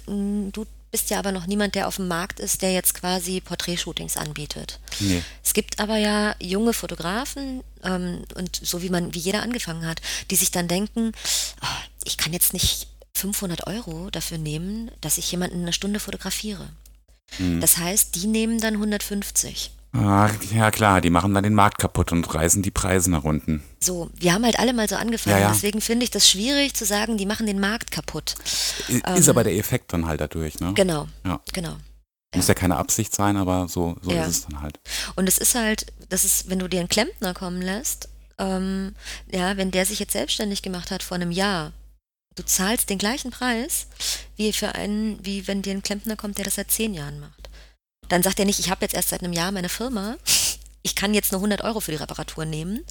du 0.07 0.67
bist 0.91 1.11
ja 1.11 1.19
aber 1.19 1.33
noch 1.33 1.47
niemand, 1.47 1.75
der 1.75 1.87
auf 1.89 1.97
dem 1.97 2.09
Markt 2.09 2.41
ist, 2.41 2.63
der 2.63 2.73
jetzt 2.73 2.95
quasi 2.95 3.41
Porträtshootings 3.41 4.17
anbietet. 4.17 4.81
nee. 4.99 5.23
Es 5.45 5.53
gibt 5.53 5.79
aber 5.79 5.97
ja 5.97 6.35
junge 6.41 6.73
Fotografen 6.73 7.63
ähm, 7.85 8.25
und 8.35 8.61
so 8.63 8.83
wie 8.83 8.91
man, 8.91 9.15
wie 9.15 9.19
jeder 9.19 9.43
angefangen 9.43 9.87
hat, 9.87 10.01
die 10.31 10.37
sich 10.37 10.51
dann 10.51 10.69
denken, 10.69 11.13
"Ah, 11.61 11.77
ich 12.05 12.17
kann 12.17 12.33
jetzt 12.33 12.53
nicht 12.53 12.89
500 13.15 13.67
Euro 13.67 14.11
dafür 14.11 14.39
nehmen, 14.39 14.91
dass 15.01 15.19
ich 15.19 15.31
jemanden 15.31 15.63
eine 15.63 15.73
Stunde 15.73 16.01
fotografiere. 16.01 16.69
Mhm. 17.39 17.61
Das 17.61 17.77
heißt, 17.77 18.15
die 18.15 18.27
nehmen 18.27 18.61
dann 18.61 18.75
150. 18.75 19.71
Ah, 19.93 20.31
ja 20.53 20.71
klar, 20.71 21.01
die 21.01 21.11
machen 21.11 21.35
dann 21.35 21.43
den 21.43 21.55
Markt 21.55 21.79
kaputt 21.79 22.13
und 22.13 22.33
reißen 22.33 22.63
die 22.63 22.71
Preise 22.71 23.11
nach 23.11 23.25
unten. 23.25 23.63
So, 23.81 24.09
wir 24.15 24.33
haben 24.33 24.45
halt 24.45 24.59
alle 24.59 24.73
mal 24.73 24.89
so 24.89 24.95
angefangen. 24.97 25.37
Ja, 25.37 25.43
ja. 25.43 25.53
Deswegen 25.53 25.81
finde 25.81 26.05
ich 26.05 26.11
das 26.11 26.29
schwierig 26.31 26.75
zu 26.75 26.85
sagen, 26.85 27.17
die 27.17 27.27
machen 27.27 27.47
den 27.47 27.59
Markt 27.59 27.91
kaputt. 27.91 28.37
I- 28.89 29.03
Ähm, 29.05 29.17
Ist 29.17 29.29
aber 29.29 29.43
der 29.43 29.57
Effekt 29.57 29.93
dann 29.93 30.07
halt 30.07 30.21
dadurch, 30.21 30.61
ne? 30.61 30.73
Genau, 30.75 31.09
Ja. 31.27 31.41
genau. 31.53 31.77
Muss 32.37 32.47
ja 32.47 32.55
keine 32.55 32.77
Absicht 32.77 33.13
sein, 33.13 33.37
aber 33.37 33.67
so, 33.67 33.97
so 34.03 34.13
Ja. 34.13 34.23
ist 34.25 34.29
es 34.29 34.47
dann 34.47 34.63
halt. 34.63 34.79
Und 35.17 35.29
es 35.29 35.39
ist 35.39 35.57
halt, 35.57 35.87
das 36.09 36.25
ist, 36.25 36.49
wenn 36.49 36.61
du 36.61 36.69
dir 36.69 36.79
einen 36.79 36.89
Klempner 36.89 37.35
kommen 37.35 37.61
lässt, 37.61 38.09
ähm, 38.39 38.95
ja, 39.33 39.57
wenn 39.57 39.73
der 39.73 39.85
sich 39.87 39.99
jetzt 39.99 40.13
selbstständig 40.13 40.63
gemacht 40.63 40.93
hat 40.93 41.03
vor 41.03 41.17
einem 41.17 41.33
Jahr, 41.33 41.73
du 42.37 42.45
zahlst 42.45 42.89
den 42.91 42.99
gleichen 42.99 43.33
Preis 43.33 43.89
wie 44.37 44.53
für 44.53 44.77
einen, 44.77 45.19
wie 45.27 45.49
wenn 45.49 45.63
dir 45.63 45.73
ein 45.73 45.83
Klempner 45.83 46.15
kommt, 46.15 46.39
der 46.39 46.45
das 46.45 46.55
seit 46.55 46.71
zehn 46.71 46.95
Jahren 46.95 47.19
macht. 47.19 47.40
Dann 48.11 48.23
sagt 48.23 48.39
er 48.39 48.45
nicht, 48.45 48.59
ich 48.61 48.71
habe 48.71 48.83
jetzt 48.85 48.95
erst 48.95 49.09
seit 49.09 49.23
einem 49.23 49.33
Jahr 49.33 49.53
meine 49.53 49.69
Firma, 49.69 50.17
ich 50.83 50.95
kann 50.97 51.15
jetzt 51.15 51.33
nur 51.33 51.41
100 51.41 51.63
Euro 51.63 51.81
für 51.81 51.93
die 51.93 51.97
Reparatur 51.97 52.45
nehmen, 52.45 52.85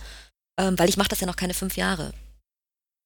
ähm, 0.60 0.80
weil 0.80 0.90
ich 0.90 0.98
mache 0.98 1.10
das 1.10 1.20
ja 1.20 1.28
noch 1.28 1.36
keine 1.36 1.54
fünf 1.54 1.78
Jahre. 1.78 2.14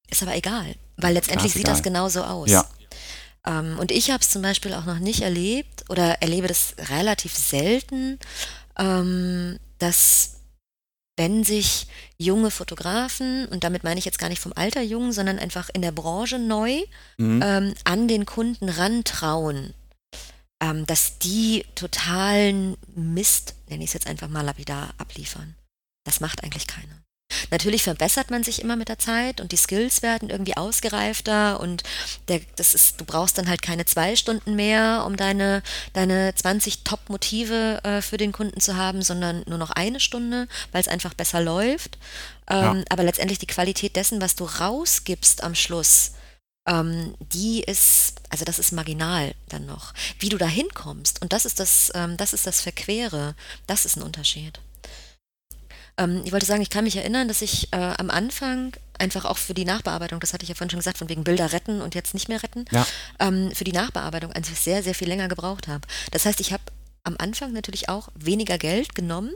Ist 0.09 0.21
aber 0.23 0.35
egal, 0.35 0.75
weil 0.97 1.13
letztendlich 1.13 1.47
ist 1.51 1.57
sieht 1.57 1.67
das 1.67 1.79
egal. 1.79 1.91
genauso 1.91 2.23
aus. 2.23 2.49
Ja. 2.49 2.65
Ähm, 3.45 3.77
und 3.79 3.91
ich 3.91 4.11
habe 4.11 4.21
es 4.21 4.29
zum 4.29 4.41
Beispiel 4.41 4.73
auch 4.73 4.85
noch 4.85 4.99
nicht 4.99 5.21
erlebt 5.21 5.85
oder 5.89 6.21
erlebe 6.21 6.47
das 6.47 6.75
relativ 6.89 7.35
selten, 7.35 8.19
ähm, 8.77 9.57
dass 9.79 10.35
wenn 11.15 11.43
sich 11.43 11.87
junge 12.17 12.49
Fotografen, 12.51 13.45
und 13.47 13.63
damit 13.63 13.83
meine 13.83 13.99
ich 13.99 14.05
jetzt 14.05 14.17
gar 14.17 14.29
nicht 14.29 14.41
vom 14.41 14.53
Alter 14.55 14.81
jung, 14.81 15.11
sondern 15.11 15.37
einfach 15.39 15.69
in 15.73 15.81
der 15.83 15.91
Branche 15.91 16.39
neu, 16.39 16.81
Mhm. 17.17 17.41
ähm, 17.43 17.73
an 17.83 18.07
den 18.07 18.25
Kunden 18.25 18.67
rantrauen, 18.69 19.73
ähm, 20.63 20.85
dass 20.85 21.19
die 21.19 21.65
totalen 21.75 22.77
Mist, 22.95 23.55
nenne 23.67 23.83
ich 23.83 23.89
es 23.89 23.93
jetzt 23.93 24.07
einfach 24.07 24.29
mal 24.29 24.41
lapidar, 24.41 24.93
abliefern. 24.97 25.55
Das 26.05 26.19
macht 26.19 26.43
eigentlich 26.43 26.67
keiner. 26.67 27.03
Natürlich 27.49 27.83
verbessert 27.83 28.29
man 28.29 28.43
sich 28.43 28.61
immer 28.61 28.75
mit 28.75 28.89
der 28.89 28.99
Zeit 28.99 29.41
und 29.41 29.51
die 29.51 29.57
Skills 29.57 30.03
werden 30.03 30.29
irgendwie 30.29 30.55
ausgereifter 30.55 31.59
und 31.59 31.83
der, 32.27 32.41
das 32.57 32.75
ist, 32.75 33.01
du 33.01 33.05
brauchst 33.05 33.37
dann 33.37 33.49
halt 33.49 33.61
keine 33.63 33.85
zwei 33.85 34.15
Stunden 34.15 34.55
mehr, 34.55 35.03
um 35.07 35.17
deine, 35.17 35.63
deine 35.93 36.33
20 36.35 36.83
Top-Motive 36.83 37.83
äh, 37.83 38.01
für 38.01 38.17
den 38.17 38.31
Kunden 38.31 38.59
zu 38.61 38.77
haben, 38.77 39.01
sondern 39.01 39.43
nur 39.47 39.57
noch 39.57 39.71
eine 39.71 39.99
Stunde, 39.99 40.47
weil 40.71 40.81
es 40.81 40.87
einfach 40.87 41.15
besser 41.15 41.41
läuft. 41.41 41.97
Ähm, 42.47 42.61
Ja. 42.61 42.83
Aber 42.89 43.03
letztendlich 43.03 43.39
die 43.39 43.47
Qualität 43.47 43.95
dessen, 43.95 44.21
was 44.21 44.35
du 44.35 44.45
rausgibst 44.45 45.43
am 45.43 45.55
Schluss, 45.55 46.11
ähm, 46.67 47.15
die 47.19 47.61
ist, 47.61 48.15
also 48.29 48.45
das 48.45 48.59
ist 48.59 48.71
marginal 48.71 49.33
dann 49.49 49.65
noch. 49.65 49.93
Wie 50.19 50.29
du 50.29 50.37
da 50.37 50.47
hinkommst, 50.47 51.21
und 51.21 51.33
das 51.33 51.45
ist 51.45 51.59
das, 51.59 51.91
ähm, 51.95 52.17
das 52.17 52.33
ist 52.33 52.47
das 52.47 52.61
Verquere, 52.61 53.35
das 53.67 53.85
ist 53.85 53.97
ein 53.97 54.03
Unterschied. 54.03 54.59
Ähm, 55.97 56.21
ich 56.25 56.31
wollte 56.31 56.45
sagen, 56.45 56.61
ich 56.61 56.69
kann 56.69 56.85
mich 56.85 56.95
erinnern, 56.95 57.27
dass 57.27 57.41
ich 57.41 57.71
äh, 57.71 57.77
am 57.77 58.09
Anfang 58.09 58.73
einfach 58.97 59.25
auch 59.25 59.37
für 59.37 59.53
die 59.53 59.65
Nachbearbeitung, 59.65 60.19
das 60.19 60.33
hatte 60.33 60.43
ich 60.43 60.49
ja 60.49 60.55
vorhin 60.55 60.69
schon 60.69 60.79
gesagt, 60.79 60.97
von 60.97 61.09
wegen 61.09 61.23
Bilder 61.23 61.51
retten 61.51 61.81
und 61.81 61.95
jetzt 61.95 62.13
nicht 62.13 62.29
mehr 62.29 62.41
retten, 62.41 62.65
Ja. 62.71 62.85
ähm, 63.19 63.51
für 63.53 63.63
die 63.63 63.71
Nachbearbeitung 63.73 64.31
einfach 64.31 64.55
sehr, 64.55 64.81
sehr 64.83 64.95
viel 64.95 65.07
länger 65.07 65.27
gebraucht 65.27 65.67
habe. 65.67 65.87
Das 66.11 66.25
heißt, 66.25 66.39
ich 66.39 66.53
habe 66.53 66.63
am 67.03 67.15
Anfang 67.19 67.51
natürlich 67.51 67.89
auch 67.89 68.09
weniger 68.15 68.57
Geld 68.57 68.95
genommen, 68.95 69.33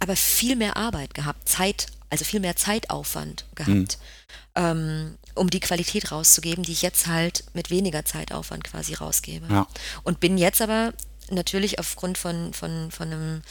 aber 0.00 0.16
viel 0.16 0.56
mehr 0.56 0.76
Arbeit 0.76 1.14
gehabt, 1.14 1.48
Zeit, 1.48 1.86
also 2.10 2.24
viel 2.24 2.40
mehr 2.40 2.56
Zeitaufwand 2.56 3.44
gehabt, 3.54 3.98
ähm, 4.54 5.16
um 5.34 5.50
die 5.50 5.60
Qualität 5.60 6.10
rauszugeben, 6.10 6.64
die 6.64 6.72
ich 6.72 6.82
jetzt 6.82 7.06
halt 7.06 7.44
mit 7.54 7.70
weniger 7.70 8.04
Zeitaufwand 8.04 8.64
quasi 8.64 8.94
rausgebe. 8.94 9.46
Ja. 9.50 9.66
Und 10.04 10.20
bin 10.20 10.38
jetzt 10.38 10.60
aber 10.62 10.92
natürlich 11.30 11.78
aufgrund 11.78 12.16
von, 12.18 12.54
von, 12.54 12.90
von 12.90 13.12
einem, 13.12 13.42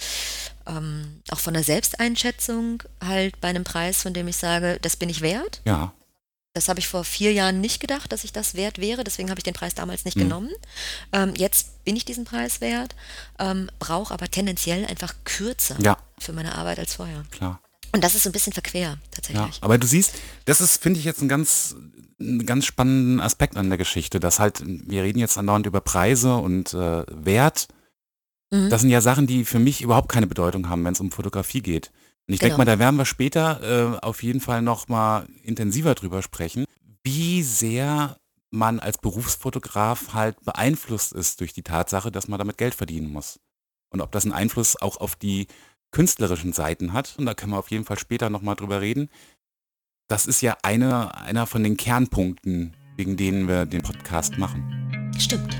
ähm, 0.66 1.22
auch 1.30 1.40
von 1.40 1.56
einer 1.56 1.64
Selbsteinschätzung 1.64 2.84
halt 3.04 3.40
bei 3.40 3.50
einem 3.50 3.64
Preis, 3.64 4.02
von 4.02 4.14
dem 4.14 4.28
ich 4.28 4.38
sage, 4.38 4.80
das 4.82 4.96
bin 4.96 5.10
ich 5.10 5.22
wert. 5.22 5.62
Ja. 5.66 5.94
Das 6.54 6.70
habe 6.70 6.80
ich 6.80 6.88
vor 6.88 7.04
vier 7.04 7.34
Jahren 7.34 7.62
nicht 7.62 7.80
gedacht, 7.80 8.12
dass 8.12 8.24
ich 8.24 8.34
das 8.34 8.56
wert 8.56 8.80
wäre. 8.80 9.04
Deswegen 9.04 9.30
habe 9.30 9.40
ich 9.40 9.44
den 9.44 9.54
Preis 9.54 9.76
damals 9.76 10.06
nicht 10.06 10.18
Mhm. 10.18 10.22
genommen. 10.22 10.50
Ähm, 11.14 11.36
jetzt 11.36 11.84
bin 11.86 11.96
ich 11.96 12.04
diesen 12.04 12.26
Preis 12.26 12.62
wert, 12.62 12.96
ähm, 13.38 13.70
brauche 13.78 14.12
aber 14.12 14.28
tendenziell 14.32 14.84
einfach 14.88 15.14
kürzer 15.24 15.76
Ja, 15.80 15.98
für 16.18 16.34
meine 16.34 16.56
Arbeit 16.56 16.80
als 16.80 16.96
vorher. 16.96 17.24
klar. 17.30 17.62
Und 17.92 18.04
das 18.04 18.16
ist 18.16 18.24
so 18.24 18.30
ein 18.30 18.34
bisschen 18.34 18.54
verquer, 18.54 18.98
tatsächlich. 19.12 19.56
Ja, 19.56 19.62
aber 19.62 19.78
du 19.78 19.88
siehst, 19.88 20.16
das 20.46 20.62
ist, 20.62 20.82
finde 20.82 21.00
ich, 21.00 21.06
jetzt 21.06 21.22
ein 21.22 21.30
ganz, 21.30 21.76
ein 22.20 22.46
ganz 22.46 22.66
spannenden 22.66 23.20
Aspekt 23.20 23.58
an 23.58 23.70
der 23.70 23.78
Geschichte, 23.78 24.20
dass 24.20 24.40
halt, 24.40 24.62
wir 24.66 25.04
reden 25.04 25.20
jetzt 25.20 25.38
andauernd 25.38 25.66
über 25.66 25.82
Preise 25.82 26.36
und 26.36 26.74
äh, 26.74 27.04
Wert. 27.08 27.68
Mhm. 28.52 28.70
Das 28.70 28.82
sind 28.82 28.90
ja 28.90 29.02
Sachen, 29.02 29.28
die 29.28 29.46
für 29.46 29.60
mich 29.60 29.82
überhaupt 29.82 30.10
keine 30.10 30.28
Bedeutung 30.28 30.70
haben, 30.70 30.84
wenn 30.86 30.94
es 30.94 31.00
um 31.00 31.12
Fotografie 31.12 31.62
geht. 31.62 31.92
Und 32.28 32.34
ich 32.34 32.40
genau. 32.40 32.50
denke 32.50 32.58
mal, 32.58 32.66
da 32.66 32.80
werden 32.80 32.98
wir 32.98 33.06
später 33.06 33.96
äh, 33.96 34.06
auf 34.06 34.22
jeden 34.22 34.42
Fall 34.42 34.62
noch 34.62 34.90
mal 34.90 35.28
intensiver 35.44 35.96
drüber 35.96 36.22
sprechen, 36.22 36.66
wie 37.04 37.42
sehr 37.42 38.18
man 38.50 38.80
als 38.80 38.98
Berufsfotograf 38.98 40.14
halt 40.14 40.44
beeinflusst 40.44 41.14
ist 41.14 41.40
durch 41.40 41.54
die 41.54 41.64
Tatsache, 41.64 42.12
dass 42.12 42.28
man 42.28 42.38
damit 42.38 42.58
Geld 42.58 42.76
verdienen 42.76 43.12
muss. 43.12 43.40
Und 43.90 44.02
ob 44.02 44.12
das 44.12 44.26
einen 44.26 44.34
Einfluss 44.34 44.82
auch 44.82 44.98
auf 44.98 45.16
die 45.16 45.48
künstlerischen 45.92 46.54
Seiten 46.54 46.94
hat, 46.94 47.16
und 47.18 47.26
da 47.26 47.34
können 47.34 47.54
wir 47.54 47.60
auf 47.60 47.72
jeden 47.72 47.86
Fall 47.86 48.00
später 48.00 48.30
nochmal 48.30 48.56
drüber 48.56 48.82
reden. 48.82 49.10
Das 50.10 50.26
ist 50.26 50.42
ja 50.42 50.58
eine, 50.64 51.16
einer 51.16 51.48
von 51.48 51.64
den 51.64 51.76
Kernpunkten, 51.78 52.76
wegen 52.96 53.18
denen 53.18 53.48
wir 53.48 53.66
den 53.66 53.82
Podcast 53.82 54.38
machen. 54.38 55.12
Stimmt. 55.18 55.56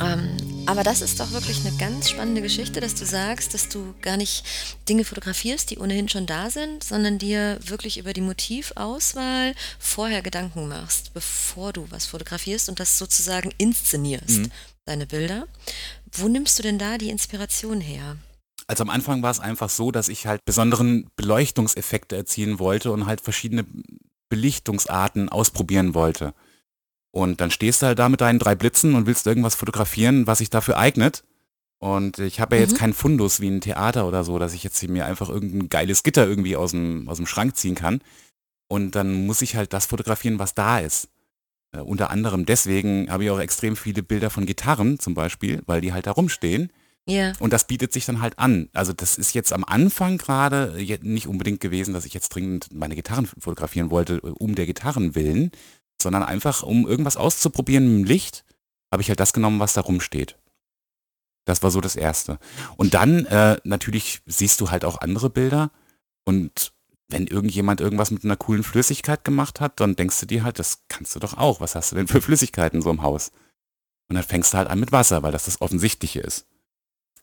Ähm, 0.00 0.41
aber 0.72 0.84
das 0.84 1.02
ist 1.02 1.20
doch 1.20 1.32
wirklich 1.32 1.66
eine 1.66 1.76
ganz 1.76 2.08
spannende 2.08 2.40
Geschichte, 2.40 2.80
dass 2.80 2.94
du 2.94 3.04
sagst, 3.04 3.52
dass 3.52 3.68
du 3.68 3.92
gar 4.00 4.16
nicht 4.16 4.42
Dinge 4.88 5.04
fotografierst, 5.04 5.70
die 5.70 5.76
ohnehin 5.76 6.08
schon 6.08 6.24
da 6.24 6.48
sind, 6.48 6.82
sondern 6.82 7.18
dir 7.18 7.58
wirklich 7.66 7.98
über 7.98 8.14
die 8.14 8.22
Motivauswahl 8.22 9.54
vorher 9.78 10.22
Gedanken 10.22 10.68
machst, 10.68 11.12
bevor 11.12 11.74
du 11.74 11.86
was 11.90 12.06
fotografierst 12.06 12.70
und 12.70 12.80
das 12.80 12.96
sozusagen 12.96 13.52
inszenierst, 13.58 14.38
mhm. 14.38 14.52
deine 14.86 15.06
Bilder. 15.06 15.46
Wo 16.10 16.26
nimmst 16.26 16.58
du 16.58 16.62
denn 16.62 16.78
da 16.78 16.96
die 16.96 17.10
Inspiration 17.10 17.82
her? 17.82 18.16
Also 18.66 18.82
am 18.82 18.88
Anfang 18.88 19.22
war 19.22 19.30
es 19.30 19.40
einfach 19.40 19.68
so, 19.68 19.90
dass 19.90 20.08
ich 20.08 20.26
halt 20.26 20.42
besonderen 20.46 21.10
Beleuchtungseffekte 21.16 22.16
erzielen 22.16 22.58
wollte 22.58 22.92
und 22.92 23.04
halt 23.04 23.20
verschiedene 23.20 23.66
Belichtungsarten 24.30 25.28
ausprobieren 25.28 25.92
wollte. 25.92 26.32
Und 27.12 27.40
dann 27.40 27.50
stehst 27.50 27.82
du 27.82 27.86
halt 27.86 27.98
da 27.98 28.08
mit 28.08 28.20
deinen 28.20 28.38
drei 28.38 28.54
Blitzen 28.54 28.94
und 28.94 29.06
willst 29.06 29.26
irgendwas 29.26 29.54
fotografieren, 29.54 30.26
was 30.26 30.38
sich 30.38 30.50
dafür 30.50 30.78
eignet. 30.78 31.22
Und 31.78 32.18
ich 32.18 32.40
habe 32.40 32.56
ja 32.56 32.62
jetzt 32.62 32.74
mhm. 32.74 32.78
keinen 32.78 32.94
Fundus 32.94 33.40
wie 33.40 33.48
ein 33.48 33.60
Theater 33.60 34.08
oder 34.08 34.24
so, 34.24 34.38
dass 34.38 34.54
ich 34.54 34.64
jetzt 34.64 34.82
mir 34.88 35.04
einfach 35.04 35.28
irgendein 35.28 35.68
geiles 35.68 36.02
Gitter 36.02 36.26
irgendwie 36.26 36.56
aus 36.56 36.70
dem, 36.70 37.08
aus 37.08 37.18
dem 37.18 37.26
Schrank 37.26 37.56
ziehen 37.56 37.74
kann. 37.74 38.00
Und 38.68 38.94
dann 38.94 39.26
muss 39.26 39.42
ich 39.42 39.56
halt 39.56 39.72
das 39.72 39.86
fotografieren, 39.86 40.38
was 40.38 40.54
da 40.54 40.78
ist. 40.78 41.08
Äh, 41.72 41.80
unter 41.80 42.10
anderem 42.10 42.46
deswegen 42.46 43.10
habe 43.10 43.24
ich 43.24 43.30
auch 43.30 43.40
extrem 43.40 43.76
viele 43.76 44.02
Bilder 44.02 44.30
von 44.30 44.46
Gitarren 44.46 44.98
zum 44.98 45.14
Beispiel, 45.14 45.62
weil 45.66 45.80
die 45.80 45.92
halt 45.92 46.06
da 46.06 46.12
rumstehen. 46.12 46.70
Ja. 47.06 47.32
Und 47.40 47.52
das 47.52 47.66
bietet 47.66 47.92
sich 47.92 48.06
dann 48.06 48.22
halt 48.22 48.38
an. 48.38 48.68
Also 48.72 48.92
das 48.92 49.18
ist 49.18 49.34
jetzt 49.34 49.52
am 49.52 49.64
Anfang 49.64 50.18
gerade 50.18 50.76
nicht 51.02 51.26
unbedingt 51.26 51.60
gewesen, 51.60 51.94
dass 51.94 52.04
ich 52.04 52.14
jetzt 52.14 52.28
dringend 52.28 52.72
meine 52.72 52.94
Gitarren 52.94 53.26
fotografieren 53.26 53.90
wollte, 53.90 54.20
um 54.20 54.54
der 54.54 54.66
Gitarren 54.66 55.14
willen, 55.14 55.50
sondern 56.02 56.22
einfach, 56.22 56.62
um 56.62 56.86
irgendwas 56.86 57.16
auszuprobieren 57.16 57.98
im 57.98 58.04
Licht, 58.04 58.44
habe 58.90 59.02
ich 59.02 59.08
halt 59.08 59.20
das 59.20 59.32
genommen, 59.32 59.60
was 59.60 59.74
da 59.74 59.80
rumsteht. 59.80 60.36
Das 61.44 61.62
war 61.62 61.70
so 61.70 61.80
das 61.80 61.96
Erste. 61.96 62.38
Und 62.76 62.94
dann 62.94 63.26
äh, 63.26 63.58
natürlich 63.64 64.20
siehst 64.26 64.60
du 64.60 64.70
halt 64.70 64.84
auch 64.84 65.00
andere 65.00 65.30
Bilder 65.30 65.70
und 66.24 66.72
wenn 67.08 67.26
irgendjemand 67.26 67.80
irgendwas 67.80 68.10
mit 68.10 68.24
einer 68.24 68.36
coolen 68.36 68.62
Flüssigkeit 68.62 69.24
gemacht 69.24 69.60
hat, 69.60 69.80
dann 69.80 69.96
denkst 69.96 70.18
du 70.20 70.26
dir 70.26 70.44
halt, 70.44 70.58
das 70.58 70.84
kannst 70.88 71.14
du 71.14 71.20
doch 71.20 71.36
auch. 71.36 71.60
Was 71.60 71.74
hast 71.74 71.92
du 71.92 71.96
denn 71.96 72.08
für 72.08 72.22
Flüssigkeiten 72.22 72.80
so 72.80 72.90
im 72.90 73.02
Haus? 73.02 73.32
Und 74.08 74.16
dann 74.16 74.24
fängst 74.24 74.52
du 74.52 74.58
halt 74.58 74.68
an 74.68 74.80
mit 74.80 74.92
Wasser, 74.92 75.22
weil 75.22 75.32
das 75.32 75.44
das 75.44 75.60
Offensichtliche 75.60 76.20
ist. 76.20 76.46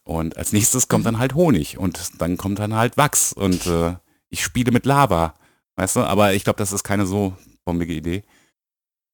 Und 0.04 0.38
als 0.38 0.54
nächstes 0.54 0.88
kommt 0.88 1.06
dann 1.06 1.20
halt 1.20 1.36
Honig 1.36 1.78
und 1.78 2.22
dann 2.22 2.38
kommt 2.38 2.60
dann 2.60 2.74
halt 2.74 2.98
Wachs 2.98 3.34
und 3.34 3.68
äh, 3.68 3.96
ich 4.30 4.44
spiele 4.44 4.72
mit 4.72 4.86
Lava, 4.86 5.36
weißt 5.76 5.98
du? 5.98 6.00
Aber 6.02 6.34
ich 6.34 6.44
glaube, 6.44 6.58
das 6.58 6.72
ist 6.72 6.84
keine 6.84 7.06
so 7.06 7.36
bombige 7.65 7.94
Idee. 7.94 8.24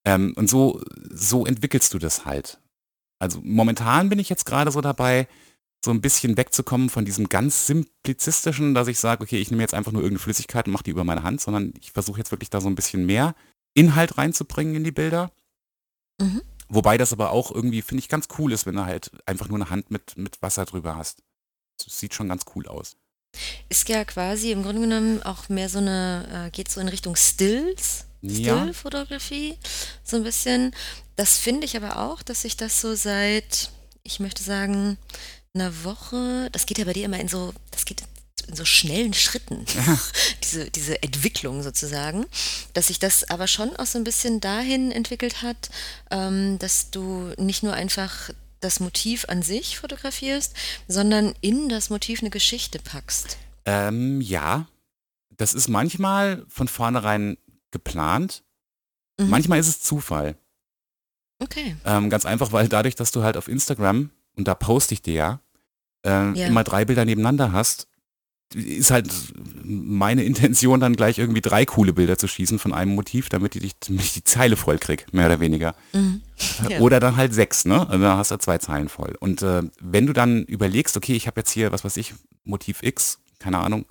Ähm, 0.05 0.33
und 0.35 0.49
so, 0.49 0.81
so 1.09 1.45
entwickelst 1.45 1.93
du 1.93 1.99
das 1.99 2.25
halt. 2.25 2.59
Also 3.19 3.39
momentan 3.43 4.09
bin 4.09 4.19
ich 4.19 4.29
jetzt 4.29 4.45
gerade 4.45 4.71
so 4.71 4.81
dabei, 4.81 5.27
so 5.83 5.91
ein 5.91 6.01
bisschen 6.01 6.37
wegzukommen 6.37 6.89
von 6.89 7.05
diesem 7.05 7.29
ganz 7.29 7.67
simplizistischen, 7.67 8.73
dass 8.73 8.87
ich 8.87 8.99
sage, 8.99 9.23
okay, 9.23 9.37
ich 9.37 9.51
nehme 9.51 9.63
jetzt 9.63 9.73
einfach 9.73 9.91
nur 9.91 10.01
irgendeine 10.01 10.23
Flüssigkeit 10.23 10.67
und 10.67 10.73
mache 10.73 10.83
die 10.83 10.91
über 10.91 11.03
meine 11.03 11.23
Hand, 11.23 11.41
sondern 11.41 11.73
ich 11.79 11.91
versuche 11.91 12.17
jetzt 12.17 12.31
wirklich 12.31 12.49
da 12.49 12.59
so 12.59 12.67
ein 12.67 12.75
bisschen 12.75 13.05
mehr 13.05 13.35
Inhalt 13.73 14.17
reinzubringen 14.17 14.75
in 14.75 14.83
die 14.83 14.91
Bilder. 14.91 15.31
Mhm. 16.19 16.41
Wobei 16.67 16.97
das 16.97 17.13
aber 17.13 17.31
auch 17.31 17.51
irgendwie, 17.51 17.81
finde 17.81 17.99
ich, 17.99 18.09
ganz 18.09 18.27
cool 18.39 18.51
ist, 18.51 18.65
wenn 18.65 18.75
du 18.75 18.85
halt 18.85 19.11
einfach 19.25 19.47
nur 19.47 19.57
eine 19.57 19.69
Hand 19.69 19.91
mit, 19.91 20.17
mit 20.17 20.41
Wasser 20.41 20.65
drüber 20.65 20.95
hast. 20.95 21.21
Das 21.83 21.99
sieht 21.99 22.13
schon 22.13 22.29
ganz 22.29 22.43
cool 22.55 22.67
aus. 22.67 22.97
Ist 23.69 23.87
ja 23.89 24.05
quasi 24.05 24.51
im 24.51 24.63
Grunde 24.63 24.81
genommen 24.81 25.21
auch 25.23 25.49
mehr 25.49 25.69
so 25.69 25.79
eine, 25.79 26.47
äh, 26.47 26.51
geht 26.51 26.71
so 26.71 26.79
in 26.79 26.87
Richtung 26.87 27.15
Stills. 27.15 28.04
Ja. 28.29 28.61
Stillfotografie, 28.61 29.57
so 30.03 30.17
ein 30.17 30.23
bisschen. 30.23 30.73
Das 31.15 31.37
finde 31.37 31.65
ich 31.65 31.77
aber 31.77 31.99
auch, 31.99 32.21
dass 32.21 32.41
sich 32.41 32.57
das 32.57 32.81
so 32.81 32.95
seit, 32.95 33.69
ich 34.03 34.19
möchte 34.19 34.43
sagen, 34.43 34.97
einer 35.53 35.83
Woche, 35.83 36.49
das 36.51 36.65
geht 36.65 36.77
ja 36.77 36.85
bei 36.85 36.93
dir 36.93 37.05
immer 37.05 37.19
in 37.19 37.27
so, 37.27 37.53
das 37.71 37.85
geht 37.85 38.03
in 38.47 38.55
so 38.55 38.65
schnellen 38.65 39.13
Schritten, 39.13 39.65
diese, 40.43 40.69
diese 40.69 41.01
Entwicklung 41.01 41.63
sozusagen, 41.63 42.25
dass 42.73 42.87
sich 42.87 42.99
das 42.99 43.29
aber 43.29 43.47
schon 43.47 43.75
auch 43.75 43.85
so 43.85 43.97
ein 43.97 44.03
bisschen 44.03 44.41
dahin 44.41 44.91
entwickelt 44.91 45.41
hat, 45.41 45.69
ähm, 46.11 46.59
dass 46.59 46.91
du 46.91 47.33
nicht 47.37 47.63
nur 47.63 47.73
einfach 47.73 48.29
das 48.59 48.79
Motiv 48.79 49.25
an 49.29 49.41
sich 49.41 49.79
fotografierst, 49.79 50.53
sondern 50.87 51.33
in 51.41 51.69
das 51.69 51.89
Motiv 51.89 52.21
eine 52.21 52.29
Geschichte 52.29 52.79
packst. 52.79 53.37
Ähm, 53.65 54.21
ja, 54.21 54.67
das 55.37 55.53
ist 55.53 55.67
manchmal 55.67 56.45
von 56.47 56.67
vornherein 56.67 57.37
geplant. 57.75 58.43
Mhm. 59.19 59.29
Manchmal 59.29 59.59
ist 59.59 59.67
es 59.67 59.81
Zufall. 59.81 60.37
Okay. 61.39 61.75
Ähm, 61.85 62.09
ganz 62.09 62.25
einfach, 62.25 62.53
weil 62.53 62.69
dadurch, 62.69 62.95
dass 62.95 63.11
du 63.11 63.21
halt 63.21 63.35
auf 63.35 63.49
Instagram, 63.49 64.09
und 64.37 64.47
da 64.47 64.55
poste 64.55 64.93
ich 64.93 65.01
dir 65.01 65.13
ja, 65.13 65.39
äh, 66.05 66.31
ja. 66.39 66.47
immer 66.47 66.63
drei 66.63 66.85
Bilder 66.85 67.03
nebeneinander 67.03 67.51
hast, 67.51 67.87
ist 68.53 68.91
halt 68.91 69.11
meine 69.63 70.23
Intention 70.23 70.79
dann 70.79 70.95
gleich 70.95 71.17
irgendwie 71.17 71.41
drei 71.41 71.65
coole 71.65 71.93
Bilder 71.93 72.17
zu 72.17 72.27
schießen 72.27 72.59
von 72.59 72.73
einem 72.73 72.95
Motiv, 72.95 73.27
damit 73.27 73.55
ich, 73.55 73.77
damit 73.79 74.01
ich 74.01 74.13
die 74.13 74.23
Zeile 74.23 74.55
voll 74.55 74.77
krieg, 74.77 75.11
mehr 75.11 75.25
oder 75.25 75.39
weniger. 75.39 75.75
Mhm. 75.93 76.21
Ja. 76.69 76.79
Oder 76.79 76.99
dann 76.99 77.15
halt 77.15 77.33
sechs, 77.33 77.63
ne? 77.63 77.87
Also 77.87 78.03
dann 78.03 78.17
hast 78.17 78.31
du 78.31 78.37
zwei 78.37 78.57
Zeilen 78.57 78.89
voll. 78.89 79.15
Und 79.19 79.41
äh, 79.41 79.63
wenn 79.79 80.05
du 80.05 80.13
dann 80.13 80.43
überlegst, 80.43 80.97
okay, 80.97 81.13
ich 81.13 81.27
habe 81.27 81.39
jetzt 81.39 81.51
hier, 81.51 81.71
was 81.71 81.85
weiß 81.85 81.95
ich, 81.97 82.13
Motiv 82.43 82.83
X, 82.83 83.19
keine 83.39 83.59
Ahnung, 83.59 83.85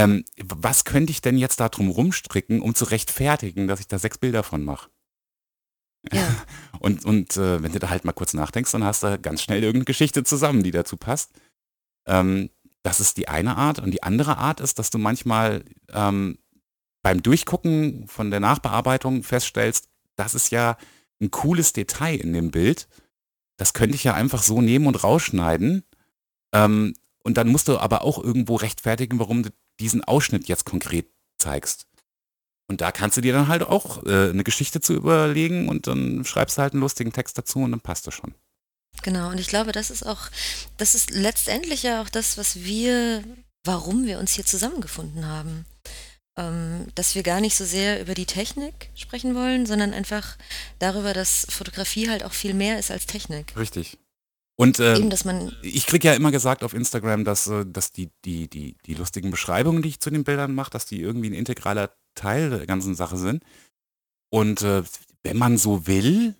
ähm, 0.00 0.24
was 0.42 0.84
könnte 0.84 1.10
ich 1.10 1.20
denn 1.20 1.36
jetzt 1.36 1.60
da 1.60 1.68
drum 1.68 1.90
rumstricken, 1.90 2.60
um 2.60 2.74
zu 2.74 2.84
rechtfertigen, 2.86 3.68
dass 3.68 3.80
ich 3.80 3.88
da 3.88 3.98
sechs 3.98 4.18
Bilder 4.18 4.42
von 4.42 4.64
mache? 4.64 4.90
Ja. 6.12 6.26
Und, 6.80 7.04
und 7.04 7.36
äh, 7.36 7.62
wenn 7.62 7.72
du 7.72 7.78
da 7.78 7.90
halt 7.90 8.06
mal 8.06 8.14
kurz 8.14 8.32
nachdenkst, 8.32 8.72
dann 8.72 8.84
hast 8.84 9.02
du 9.02 9.18
ganz 9.18 9.42
schnell 9.42 9.62
irgendeine 9.62 9.84
Geschichte 9.84 10.24
zusammen, 10.24 10.62
die 10.62 10.70
dazu 10.70 10.96
passt. 10.96 11.30
Ähm, 12.06 12.48
das 12.82 13.00
ist 13.00 13.18
die 13.18 13.28
eine 13.28 13.58
Art. 13.58 13.80
Und 13.80 13.90
die 13.90 14.02
andere 14.02 14.38
Art 14.38 14.60
ist, 14.60 14.78
dass 14.78 14.88
du 14.88 14.96
manchmal 14.96 15.62
ähm, 15.92 16.38
beim 17.02 17.22
Durchgucken 17.22 18.08
von 18.08 18.30
der 18.30 18.40
Nachbearbeitung 18.40 19.22
feststellst, 19.22 19.90
das 20.16 20.34
ist 20.34 20.50
ja 20.50 20.78
ein 21.20 21.30
cooles 21.30 21.74
Detail 21.74 22.16
in 22.16 22.32
dem 22.32 22.50
Bild. 22.50 22.88
Das 23.58 23.74
könnte 23.74 23.94
ich 23.94 24.04
ja 24.04 24.14
einfach 24.14 24.42
so 24.42 24.62
nehmen 24.62 24.86
und 24.86 25.04
rausschneiden. 25.04 25.84
Ähm, 26.54 26.94
und 27.22 27.36
dann 27.36 27.48
musst 27.48 27.68
du 27.68 27.78
aber 27.78 28.02
auch 28.02 28.22
irgendwo 28.22 28.56
rechtfertigen, 28.56 29.18
warum 29.18 29.42
du 29.42 29.50
diesen 29.78 30.04
Ausschnitt 30.04 30.48
jetzt 30.48 30.64
konkret 30.64 31.06
zeigst. 31.38 31.86
Und 32.68 32.80
da 32.80 32.92
kannst 32.92 33.16
du 33.16 33.20
dir 33.20 33.32
dann 33.32 33.48
halt 33.48 33.62
auch 33.62 34.04
äh, 34.04 34.30
eine 34.30 34.44
Geschichte 34.44 34.80
zu 34.80 34.94
überlegen 34.94 35.68
und 35.68 35.86
dann 35.86 36.24
schreibst 36.24 36.56
du 36.56 36.62
halt 36.62 36.72
einen 36.72 36.82
lustigen 36.82 37.12
Text 37.12 37.36
dazu 37.36 37.60
und 37.60 37.72
dann 37.72 37.80
passt 37.80 38.06
das 38.06 38.14
schon. 38.14 38.34
Genau, 39.02 39.30
und 39.30 39.40
ich 39.40 39.48
glaube, 39.48 39.72
das 39.72 39.90
ist 39.90 40.04
auch, 40.04 40.28
das 40.76 40.94
ist 40.94 41.10
letztendlich 41.10 41.82
ja 41.82 42.02
auch 42.02 42.08
das, 42.08 42.38
was 42.38 42.56
wir, 42.62 43.24
warum 43.64 44.06
wir 44.06 44.18
uns 44.18 44.34
hier 44.34 44.44
zusammengefunden 44.44 45.26
haben. 45.26 45.64
Ähm, 46.38 46.86
dass 46.94 47.16
wir 47.16 47.24
gar 47.24 47.40
nicht 47.40 47.56
so 47.56 47.64
sehr 47.64 48.00
über 48.00 48.14
die 48.14 48.26
Technik 48.26 48.90
sprechen 48.94 49.34
wollen, 49.34 49.66
sondern 49.66 49.92
einfach 49.92 50.36
darüber, 50.78 51.12
dass 51.12 51.46
Fotografie 51.50 52.08
halt 52.08 52.22
auch 52.22 52.32
viel 52.32 52.54
mehr 52.54 52.78
ist 52.78 52.92
als 52.92 53.06
Technik. 53.06 53.56
Richtig. 53.56 53.98
Und 54.60 54.78
äh, 54.78 54.98
Eben, 54.98 55.08
dass 55.08 55.24
man 55.24 55.56
ich 55.62 55.86
kriege 55.86 56.08
ja 56.08 56.12
immer 56.12 56.30
gesagt 56.30 56.62
auf 56.64 56.74
Instagram, 56.74 57.24
dass, 57.24 57.46
äh, 57.46 57.64
dass 57.64 57.92
die, 57.92 58.10
die, 58.26 58.46
die, 58.46 58.76
die 58.84 58.92
lustigen 58.92 59.30
Beschreibungen, 59.30 59.80
die 59.80 59.88
ich 59.88 60.00
zu 60.00 60.10
den 60.10 60.22
Bildern 60.22 60.54
mache, 60.54 60.68
dass 60.68 60.84
die 60.84 61.00
irgendwie 61.00 61.30
ein 61.30 61.34
integraler 61.34 61.96
Teil 62.14 62.50
der 62.50 62.66
ganzen 62.66 62.94
Sache 62.94 63.16
sind. 63.16 63.42
Und 64.28 64.60
äh, 64.60 64.82
wenn 65.22 65.38
man 65.38 65.56
so 65.56 65.86
will, 65.86 66.34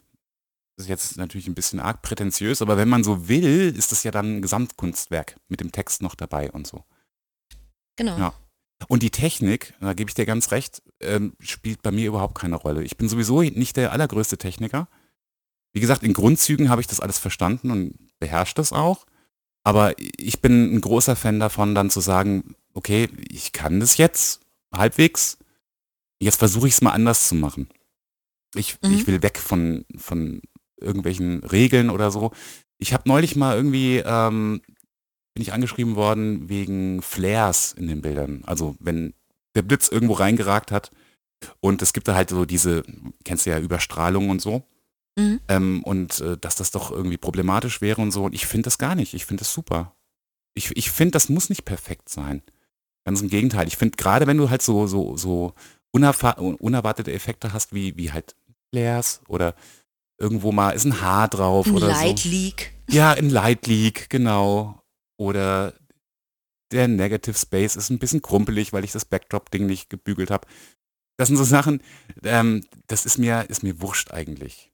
das 0.76 0.85
ist 0.85 0.90
jetzt 0.90 1.16
natürlich 1.16 1.46
ein 1.46 1.54
bisschen 1.54 1.80
arg 1.80 2.02
prätentiös, 2.02 2.61
aber 2.61 2.76
wenn 2.76 2.90
man 2.90 3.04
so 3.04 3.26
will, 3.26 3.74
ist 3.74 3.90
das 3.90 4.02
ja 4.02 4.11
dann 4.11 4.37
ein 4.37 4.42
Gesamtkunstwerk 4.42 5.37
mit 5.48 5.61
dem 5.61 5.72
Text 5.72 6.02
noch 6.02 6.14
dabei 6.14 6.50
und 6.50 6.66
so. 6.66 6.85
Genau. 7.96 8.18
Ja. 8.18 8.35
Und 8.88 9.02
die 9.02 9.11
Technik, 9.11 9.72
da 9.80 9.94
gebe 9.94 10.11
ich 10.11 10.14
dir 10.14 10.26
ganz 10.26 10.50
recht, 10.50 10.83
ähm, 11.00 11.33
spielt 11.40 11.80
bei 11.80 11.90
mir 11.90 12.09
überhaupt 12.09 12.35
keine 12.35 12.56
Rolle. 12.56 12.83
Ich 12.83 12.98
bin 12.98 13.09
sowieso 13.09 13.40
nicht 13.40 13.78
der 13.78 13.92
allergrößte 13.92 14.37
Techniker. 14.37 14.88
wie 15.72 15.80
gesagt, 15.80 16.02
in 16.02 16.12
Grundzügen 16.12 16.68
habe 16.68 16.83
ich 16.83 16.87
das 16.87 17.00
alles 17.00 17.18
verstanden 17.18 17.70
und 17.70 18.09
beherrscht 18.20 18.59
das 18.59 18.72
auch. 18.72 19.06
Aber 19.64 19.94
ich 19.98 20.40
bin 20.40 20.74
ein 20.74 20.80
großer 20.80 21.16
Fan 21.16 21.40
davon, 21.40 21.74
dann 21.74 21.90
zu 21.90 22.00
sagen, 22.00 22.54
okay, 22.72 23.09
ich 23.28 23.52
kann 23.52 23.80
das 23.80 23.96
jetzt 23.96 24.40
halbwegs. 24.72 25.38
Jetzt 26.22 26.37
versuche 26.38 26.68
ich 26.68 26.74
es 26.74 26.83
mal 26.83 26.92
anders 26.92 27.28
zu 27.28 27.35
machen. 27.35 27.68
Ich, 28.54 28.78
Mhm. 28.83 28.92
ich 28.94 29.06
will 29.06 29.22
weg 29.22 29.38
von, 29.38 29.85
von 29.96 30.40
irgendwelchen 30.80 31.42
Regeln 31.44 31.90
oder 31.90 32.11
so. 32.11 32.33
Ich 32.78 32.92
habe 32.94 33.09
neulich 33.09 33.37
mal 33.37 33.56
irgendwie, 33.56 33.98
ähm, 33.98 34.62
bin 35.35 35.42
ich 35.42 35.52
angeschrieben 35.52 35.94
worden 35.96 36.48
wegen 36.48 37.02
Flares 37.02 37.72
in 37.72 37.87
den 37.87 38.00
Bildern. 38.00 38.42
Also 38.46 38.76
wenn 38.80 39.14
der 39.54 39.62
Blitz 39.62 39.88
irgendwo 39.88 40.14
reingeragt 40.14 40.72
hat 40.72 40.90
und 41.61 41.83
es 41.83 41.92
gibt 41.92 42.09
da 42.09 42.14
halt 42.14 42.30
so 42.30 42.44
diese, 42.44 42.83
kennst 43.24 43.46
du 43.46 43.50
ja, 43.50 43.59
Überstrahlung 43.59 44.30
und 44.30 44.40
so. 44.40 44.62
Mhm. 45.18 45.40
Ähm, 45.48 45.82
und 45.84 46.20
äh, 46.20 46.36
dass 46.38 46.56
das 46.56 46.70
doch 46.70 46.90
irgendwie 46.90 47.18
problematisch 47.18 47.80
wäre 47.80 48.00
und 48.00 48.12
so. 48.12 48.24
Und 48.24 48.34
ich 48.34 48.46
finde 48.46 48.64
das 48.64 48.78
gar 48.78 48.94
nicht. 48.94 49.14
Ich 49.14 49.26
finde 49.26 49.42
das 49.42 49.52
super. 49.52 49.94
Ich, 50.54 50.76
ich 50.76 50.90
finde, 50.90 51.12
das 51.12 51.28
muss 51.28 51.48
nicht 51.48 51.64
perfekt 51.64 52.08
sein. 52.08 52.42
Ganz 53.04 53.20
im 53.20 53.28
Gegenteil. 53.28 53.66
Ich 53.66 53.76
finde, 53.76 53.96
gerade 53.96 54.26
wenn 54.26 54.36
du 54.36 54.50
halt 54.50 54.62
so, 54.62 54.86
so, 54.86 55.16
so 55.16 55.54
unerwartete 55.92 57.12
Effekte 57.12 57.52
hast, 57.52 57.72
wie, 57.74 57.96
wie 57.96 58.12
halt 58.12 58.36
Flares 58.72 59.20
oder 59.28 59.54
irgendwo 60.18 60.52
mal 60.52 60.70
ist 60.72 60.84
ein 60.84 61.00
Haar 61.00 61.28
drauf 61.28 61.66
Ein 61.66 61.74
oder 61.74 61.88
Light 61.88 62.20
so. 62.20 62.28
Leak. 62.28 62.72
Ja, 62.88 63.12
ein 63.12 63.30
Light 63.30 63.66
Leak, 63.66 64.10
genau. 64.10 64.82
Oder 65.18 65.74
der 66.72 66.88
Negative 66.88 67.36
Space 67.36 67.76
ist 67.76 67.90
ein 67.90 67.98
bisschen 67.98 68.22
krumpelig, 68.22 68.72
weil 68.72 68.84
ich 68.84 68.92
das 68.92 69.04
Backdrop-Ding 69.04 69.66
nicht 69.66 69.90
gebügelt 69.90 70.30
habe. 70.30 70.46
Das 71.16 71.28
sind 71.28 71.36
so 71.36 71.44
Sachen, 71.44 71.82
ähm, 72.22 72.64
das 72.86 73.06
ist 73.06 73.18
mir, 73.18 73.46
ist 73.48 73.62
mir 73.62 73.80
wurscht 73.80 74.12
eigentlich. 74.12 74.69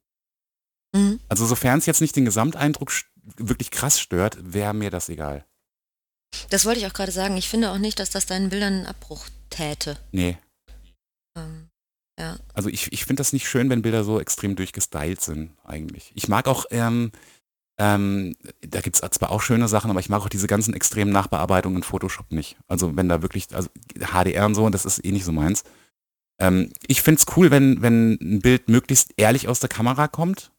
Mhm. 0.96 1.20
Also 1.28 1.46
sofern 1.46 1.78
es 1.78 1.86
jetzt 1.86 2.00
nicht 2.00 2.16
den 2.16 2.24
Gesamteindruck 2.24 2.92
wirklich 3.36 3.70
krass 3.70 4.00
stört, 4.00 4.38
wäre 4.40 4.74
mir 4.74 4.90
das 4.90 5.08
egal. 5.08 5.44
Das 6.50 6.64
wollte 6.64 6.80
ich 6.80 6.86
auch 6.86 6.92
gerade 6.92 7.12
sagen. 7.12 7.36
Ich 7.36 7.48
finde 7.48 7.70
auch 7.70 7.78
nicht, 7.78 7.98
dass 7.98 8.10
das 8.10 8.26
deinen 8.26 8.50
Bildern 8.50 8.74
einen 8.74 8.86
Abbruch 8.86 9.26
täte. 9.50 9.98
Nee. 10.12 10.38
Ähm, 11.36 11.68
ja. 12.18 12.36
Also 12.54 12.68
ich, 12.68 12.92
ich 12.92 13.04
finde 13.04 13.20
das 13.20 13.32
nicht 13.32 13.48
schön, 13.48 13.70
wenn 13.70 13.82
Bilder 13.82 14.04
so 14.04 14.20
extrem 14.20 14.56
durchgestylt 14.56 15.20
sind, 15.20 15.50
eigentlich. 15.64 16.12
Ich 16.14 16.28
mag 16.28 16.48
auch, 16.48 16.64
ähm, 16.70 17.12
ähm, 17.78 18.34
da 18.62 18.80
gibt 18.80 18.96
es 18.96 19.10
zwar 19.10 19.30
auch 19.30 19.42
schöne 19.42 19.68
Sachen, 19.68 19.90
aber 19.90 20.00
ich 20.00 20.08
mag 20.08 20.22
auch 20.22 20.28
diese 20.28 20.46
ganzen 20.46 20.72
extremen 20.74 21.12
Nachbearbeitungen 21.12 21.78
in 21.78 21.82
Photoshop 21.82 22.32
nicht. 22.32 22.56
Also 22.68 22.96
wenn 22.96 23.08
da 23.08 23.22
wirklich, 23.22 23.54
also 23.54 23.68
HDR 23.98 24.46
und 24.46 24.54
so, 24.54 24.68
das 24.70 24.86
ist 24.86 25.04
eh 25.04 25.12
nicht 25.12 25.24
so 25.24 25.32
meins. 25.32 25.64
Ähm, 26.38 26.72
ich 26.86 27.02
finde 27.02 27.20
es 27.20 27.36
cool, 27.36 27.50
wenn, 27.50 27.82
wenn 27.82 28.18
ein 28.20 28.40
Bild 28.40 28.68
möglichst 28.68 29.12
ehrlich 29.16 29.48
aus 29.48 29.60
der 29.60 29.68
Kamera 29.68 30.08
kommt. 30.08 30.52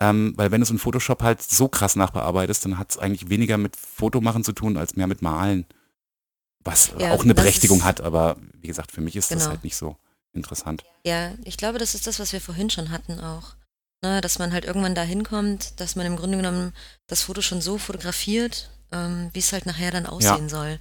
Ähm, 0.00 0.32
weil 0.36 0.50
wenn 0.50 0.60
du 0.60 0.64
es 0.64 0.70
in 0.70 0.78
Photoshop 0.78 1.22
halt 1.22 1.42
so 1.42 1.68
krass 1.68 1.94
nachbearbeitest, 1.96 2.64
dann 2.64 2.78
hat 2.78 2.90
es 2.92 2.98
eigentlich 2.98 3.28
weniger 3.28 3.58
mit 3.58 3.76
Fotomachen 3.76 4.44
zu 4.44 4.52
tun, 4.52 4.76
als 4.76 4.96
mehr 4.96 5.06
mit 5.06 5.20
Malen. 5.22 5.66
Was 6.64 6.92
Ja, 6.98 7.12
auch 7.12 7.22
eine 7.22 7.34
das 7.34 7.42
Berechtigung 7.44 7.84
hat, 7.84 8.00
aber 8.00 8.36
wie 8.60 8.68
gesagt, 8.68 8.92
für 8.92 9.00
mich 9.00 9.16
ist 9.16 9.30
das 9.30 9.38
Genau. 9.40 9.50
halt 9.50 9.64
nicht 9.64 9.76
so 9.76 9.96
interessant. 10.32 10.84
Ja, 11.04 11.32
ich 11.44 11.56
glaube, 11.56 11.78
das 11.78 11.94
ist 11.94 12.06
das, 12.06 12.18
was 12.18 12.32
wir 12.32 12.40
vorhin 12.40 12.70
schon 12.70 12.90
hatten 12.90 13.20
auch. 13.20 13.54
Ne, 14.02 14.22
dass 14.22 14.38
man 14.38 14.52
halt 14.54 14.64
irgendwann 14.64 14.94
da 14.94 15.02
hinkommt, 15.02 15.78
dass 15.78 15.94
man 15.94 16.06
im 16.06 16.16
Grunde 16.16 16.38
genommen 16.38 16.72
das 17.06 17.20
Foto 17.22 17.42
schon 17.42 17.60
so 17.60 17.76
fotografiert, 17.76 18.70
ähm, 18.92 19.28
wie 19.34 19.40
es 19.40 19.52
halt 19.52 19.66
nachher 19.66 19.90
dann 19.90 20.06
aussehen 20.06 20.48
soll. 20.48 20.78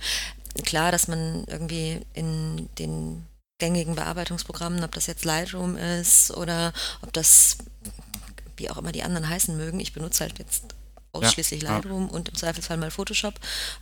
Klar, 0.64 0.94
dass 0.94 1.10
man 1.10 1.44
irgendwie 1.48 2.00
in 2.14 2.70
den 2.80 3.26
gängigen 3.60 3.96
Bearbeitungsprogrammen, 3.96 4.86
ob 4.86 4.94
das 4.94 5.08
jetzt 5.08 5.26
Lightroom 5.26 5.76
ist 5.76 6.32
oder 6.32 6.72
ob 7.02 7.12
das, 7.12 7.58
wie 8.60 8.70
auch 8.70 8.78
immer 8.78 8.92
die 8.92 9.04
anderen 9.04 9.28
heißen 9.28 9.56
mögen, 9.56 9.80
ich 9.80 9.94
benutze 9.94 10.24
halt 10.24 10.40
jetzt 10.40 10.76
ausschließlich 11.12 11.64
ja. 11.64 11.74
Lightroom 11.74 12.10
und 12.10 12.30
im 12.30 12.36
Zweifelsfall 12.36 12.78
mal 12.78 12.92
Photoshop, 12.92 13.34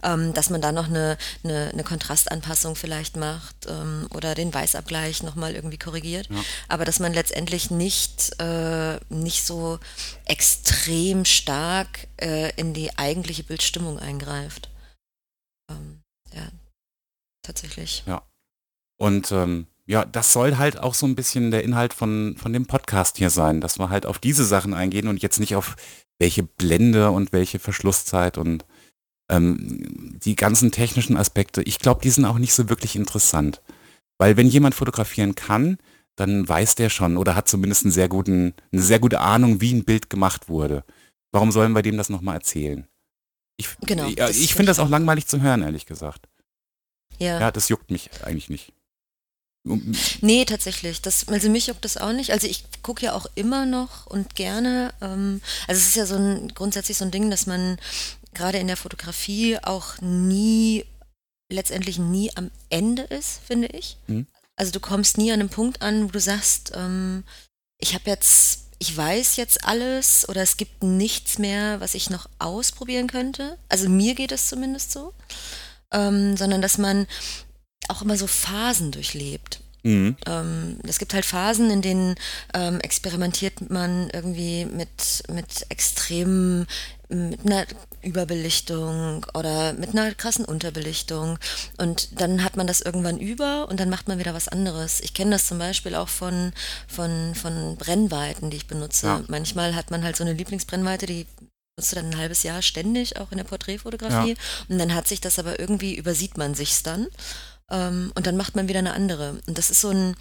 ähm, 0.04 0.34
dass 0.34 0.50
man 0.50 0.62
da 0.62 0.72
noch 0.72 0.88
eine, 0.88 1.18
eine, 1.44 1.72
eine 1.72 1.84
Kontrastanpassung 1.84 2.76
vielleicht 2.76 3.18
macht 3.18 3.56
ähm, 3.68 4.08
oder 4.14 4.36
den 4.36 4.54
Weißabgleich 4.54 5.24
nochmal 5.24 5.54
irgendwie 5.54 5.78
korrigiert. 5.78 6.30
Ja. 6.30 6.42
Aber 6.68 6.86
dass 6.86 7.00
man 7.00 7.14
letztendlich 7.14 7.72
nicht, 7.72 8.40
äh, 8.40 9.00
nicht 9.10 9.44
so 9.44 9.80
extrem 10.26 11.26
stark 11.26 12.08
äh, 12.18 12.52
in 12.56 12.74
die 12.74 12.98
eigentliche 12.98 13.44
Bildstimmung 13.44 14.00
eingreift. 14.00 14.70
Ähm, 15.70 16.02
ja, 16.34 16.48
tatsächlich. 17.42 18.04
Und 18.98 19.32
ähm, 19.32 19.68
ja, 19.88 20.06
das 20.06 20.34
soll 20.34 20.58
halt 20.58 20.80
auch 20.80 20.94
so 20.94 21.06
ein 21.06 21.16
bisschen 21.16 21.50
der 21.50 21.64
Inhalt 21.64 21.94
von, 21.94 22.36
von 22.38 22.54
dem 22.54 22.66
Podcast 22.66 23.18
hier 23.18 23.30
sein, 23.30 23.62
dass 23.62 23.80
wir 23.80 23.90
halt 23.90 24.06
auf 24.06 24.20
diese 24.20 24.46
Sachen 24.46 24.74
eingehen 24.74 25.08
und 25.08 25.22
jetzt 25.22 25.40
nicht 25.40 25.56
auf 25.56 25.76
welche 26.20 26.44
Blende 26.44 27.12
und 27.12 27.32
welche 27.32 27.60
Verschlusszeit 27.60 28.38
und 28.38 28.66
ähm, 29.32 30.20
die 30.24 30.36
ganzen 30.36 30.72
technischen 30.72 31.16
Aspekte. 31.18 31.62
Ich 31.64 31.80
glaube, 31.80 32.02
die 32.02 32.10
sind 32.10 32.26
auch 32.26 32.38
nicht 32.38 32.54
so 32.54 32.70
wirklich 32.70 32.96
interessant. 32.96 33.62
Weil 34.20 34.36
wenn 34.36 34.48
jemand 34.48 34.76
fotografieren 34.76 35.36
kann, 35.36 35.78
dann 36.16 36.48
weiß 36.48 36.76
der 36.76 36.90
schon 36.90 37.18
oder 37.18 37.36
hat 37.36 37.48
zumindest 37.48 37.86
einen 37.86 37.92
sehr 37.92 38.10
guten, 38.10 38.56
eine 38.72 38.82
sehr 38.82 39.00
gute 39.00 39.20
Ahnung, 39.20 39.62
wie 39.62 39.74
ein 39.74 39.86
Bild 39.86 40.10
gemacht 40.10 40.50
wurde. 40.50 40.84
Warum 41.32 41.52
sollen 41.52 41.74
wir 41.74 41.82
dem 41.84 41.98
das 41.98 42.10
nochmal 42.10 42.36
erzählen? 42.36 42.88
Ich, 43.58 43.70
Genau, 43.82 44.10
das 44.10 44.38
ich 44.38 44.54
finde 44.54 44.64
ich 44.64 44.78
das 44.78 44.80
auch 44.80 44.86
auch. 44.86 44.90
langweilig 44.90 45.28
zu 45.28 45.42
hören, 45.42 45.62
ehrlich 45.62 45.86
gesagt. 45.86 46.28
Ja. 47.20 47.40
Ja, 47.40 47.52
das 47.52 47.70
juckt 47.70 47.92
mich 47.92 48.10
eigentlich 48.24 48.50
nicht. 48.50 48.74
Nee, 50.22 50.46
tatsächlich. 50.46 51.02
Das, 51.02 51.28
also 51.28 51.50
mich 51.50 51.68
juckt 51.68 51.86
das 51.86 51.98
auch 51.98 52.14
nicht. 52.14 52.32
Also 52.32 52.48
ich 52.48 52.64
gucke 52.84 53.06
ja 53.06 53.14
auch 53.14 53.26
immer 53.36 53.66
noch 53.66 54.06
und 54.08 54.36
gerne. 54.36 54.94
Ähm, 55.02 55.42
also 55.68 55.80
es 55.80 55.88
ist 55.88 55.96
ja 55.96 56.06
so 56.06 56.16
ein 56.16 56.50
grundsätzlich 56.54 56.98
so 56.98 57.06
ein 57.06 57.12
Ding, 57.12 57.30
dass 57.30 57.46
man 57.46 57.78
gerade 58.34 58.60
in 58.60 58.68
der 58.68 58.78
Fotografie 58.78 59.58
auch 59.62 60.00
nie, 60.02 60.86
letztendlich 61.52 61.98
nie 62.00 62.32
am 62.36 62.52
Ende 62.70 63.04
ist, 63.04 63.42
finde 63.46 63.68
ich. 63.68 63.98
Mhm. 64.08 64.28
Also 64.56 64.72
du 64.72 64.80
kommst 64.80 65.18
nie 65.18 65.32
an 65.32 65.40
einem 65.40 65.50
Punkt 65.50 65.82
an, 65.82 66.06
wo 66.06 66.12
du 66.12 66.20
sagst, 66.20 66.72
ähm, 66.76 67.24
ich 67.78 67.94
habe 67.94 68.10
jetzt, 68.10 68.68
ich 68.80 68.96
weiß 68.96 69.36
jetzt 69.36 69.64
alles 69.66 70.28
oder 70.30 70.42
es 70.42 70.58
gibt 70.58 70.84
nichts 70.84 71.38
mehr, 71.38 71.80
was 71.80 71.94
ich 71.94 72.10
noch 72.10 72.28
ausprobieren 72.40 73.08
könnte. 73.08 73.58
Also 73.70 73.90
mir 73.90 74.16
geht 74.16 74.32
es 74.32 74.48
zumindest 74.48 74.92
so. 74.92 75.14
Ähm, 75.92 76.36
sondern 76.36 76.62
dass 76.62 76.78
man 76.78 77.08
auch 77.88 78.02
immer 78.02 78.18
so 78.18 78.28
Phasen 78.28 78.92
durchlebt. 78.92 79.62
Mhm. 79.84 80.18
Ähm, 80.26 80.80
es 80.88 81.00
gibt 81.00 81.14
halt 81.14 81.26
Phasen, 81.26 81.70
in 81.70 81.82
denen 81.82 82.16
ähm, 82.54 82.80
experimentiert 82.82 83.70
man 83.70 84.10
irgendwie 84.12 84.66
mit, 84.66 85.24
mit 85.32 85.66
extremen, 85.70 86.68
mit 87.10 87.46
einer 87.46 87.66
Überbelichtung 88.02 89.26
oder 89.34 89.74
mit 89.74 89.92
einer 89.92 90.14
krassen 90.14 90.46
Unterbelichtung. 90.46 91.40
Und 91.78 92.20
dann 92.20 92.44
hat 92.44 92.58
man 92.58 92.68
das 92.68 92.82
irgendwann 92.82 93.18
über 93.18 93.70
und 93.70 93.80
dann 93.80 93.90
macht 93.90 94.08
man 94.08 94.20
wieder 94.20 94.34
was 94.34 94.48
anderes. 94.48 95.00
Ich 95.00 95.14
kenne 95.14 95.32
das 95.32 95.48
zum 95.48 95.58
Beispiel 95.58 95.96
auch 95.96 96.10
von, 96.10 96.52
von, 96.88 97.34
von 97.36 97.78
Brennweiten, 97.78 98.50
die 98.50 98.58
ich 98.58 98.68
benutze. 98.68 99.08
Ja. 99.08 99.24
Manchmal 99.28 99.76
hat 99.76 99.90
man 99.90 100.04
halt 100.04 100.18
so 100.18 100.24
eine 100.24 100.34
Lieblingsbrennweite, 100.34 101.06
die 101.06 101.28
benutzt 101.76 101.92
du 101.92 101.96
dann 101.96 102.10
ein 102.10 102.18
halbes 102.18 102.44
Jahr 102.44 102.62
ständig, 102.62 103.18
auch 103.20 103.32
in 103.32 103.38
der 103.38 103.46
Porträtfotografie. 103.46 104.36
Und 104.68 104.80
dann 104.80 104.96
hat 104.96 105.08
sich 105.08 105.22
das 105.22 105.40
aber 105.40 105.60
irgendwie, 105.60 105.96
übersieht 105.96 106.38
man 106.38 106.56
sich's 106.56 106.84
dann. 106.84 107.08
Ähm, 107.72 108.12
und 108.16 108.28
dann 108.28 108.38
macht 108.38 108.56
man 108.56 108.68
wieder 108.68 108.80
eine 108.80 108.94
andere. 108.94 109.40
Und 109.48 109.58
das 109.58 109.70
ist 109.70 109.82
so 109.82 109.90
ein, 109.90 110.16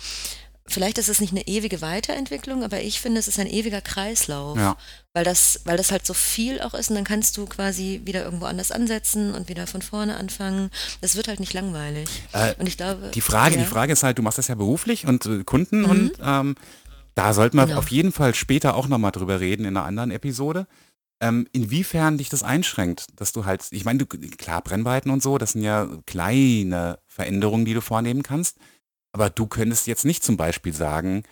vielleicht 0.66 0.98
ist 0.98 1.08
es 1.08 1.20
nicht 1.20 1.30
eine 1.32 1.46
ewige 1.46 1.80
Weiterentwicklung, 1.80 2.64
aber 2.64 2.80
ich 2.80 3.00
finde, 3.00 3.20
es 3.20 3.28
ist 3.28 3.38
ein 3.38 3.46
ewiger 3.46 3.80
Kreislauf. 3.80 4.58
Ja. 4.58 4.76
Weil 5.14 5.24
das, 5.24 5.60
weil 5.64 5.76
das 5.76 5.92
halt 5.92 6.04
so 6.04 6.12
viel 6.12 6.60
auch 6.60 6.74
ist 6.74 6.90
und 6.90 6.96
dann 6.96 7.04
kannst 7.04 7.36
du 7.36 7.46
quasi 7.46 8.00
wieder 8.04 8.24
irgendwo 8.24 8.46
anders 8.46 8.72
ansetzen 8.72 9.32
und 9.34 9.48
wieder 9.48 9.66
von 9.66 9.80
vorne 9.82 10.16
anfangen. 10.16 10.70
Das 11.00 11.14
wird 11.14 11.28
halt 11.28 11.40
nicht 11.40 11.52
langweilig. 11.54 12.08
Äh, 12.32 12.54
Und 12.58 12.66
ich 12.66 12.76
glaube. 12.76 13.10
Die 13.14 13.20
Frage, 13.20 13.54
ja. 13.56 13.62
die 13.62 13.68
Frage 13.68 13.92
ist 13.92 14.02
halt, 14.02 14.18
du 14.18 14.22
machst 14.22 14.38
das 14.38 14.48
ja 14.48 14.54
beruflich 14.56 15.06
und 15.06 15.24
äh, 15.26 15.44
Kunden 15.44 15.84
und 15.84 16.12
ähm, 16.22 16.56
da 17.14 17.32
sollten 17.32 17.56
wir 17.56 17.66
Genau. 17.66 17.78
auf 17.78 17.88
jeden 17.90 18.12
Fall 18.12 18.34
später 18.34 18.74
auch 18.74 18.88
nochmal 18.88 19.12
drüber 19.12 19.40
reden 19.40 19.64
in 19.64 19.76
einer 19.76 19.86
anderen 19.86 20.10
Episode. 20.10 20.66
Ähm, 21.20 21.46
inwiefern 21.52 22.18
dich 22.18 22.28
das 22.28 22.42
einschränkt, 22.42 23.06
dass 23.16 23.32
du 23.32 23.46
halt, 23.46 23.66
ich 23.70 23.84
meine, 23.86 24.04
du, 24.04 24.06
klar, 24.06 24.60
Brennweiten 24.62 25.10
und 25.10 25.22
so, 25.22 25.38
das 25.38 25.52
sind 25.52 25.62
ja 25.62 25.88
kleine 26.06 26.98
Veränderungen, 27.06 27.64
die 27.64 27.72
du 27.72 27.80
vornehmen 27.80 28.22
kannst, 28.22 28.58
aber 29.12 29.30
du 29.30 29.46
könntest 29.46 29.86
jetzt 29.86 30.04
nicht 30.04 30.22
zum 30.22 30.36
Beispiel 30.36 30.74
sagen, 30.74 31.22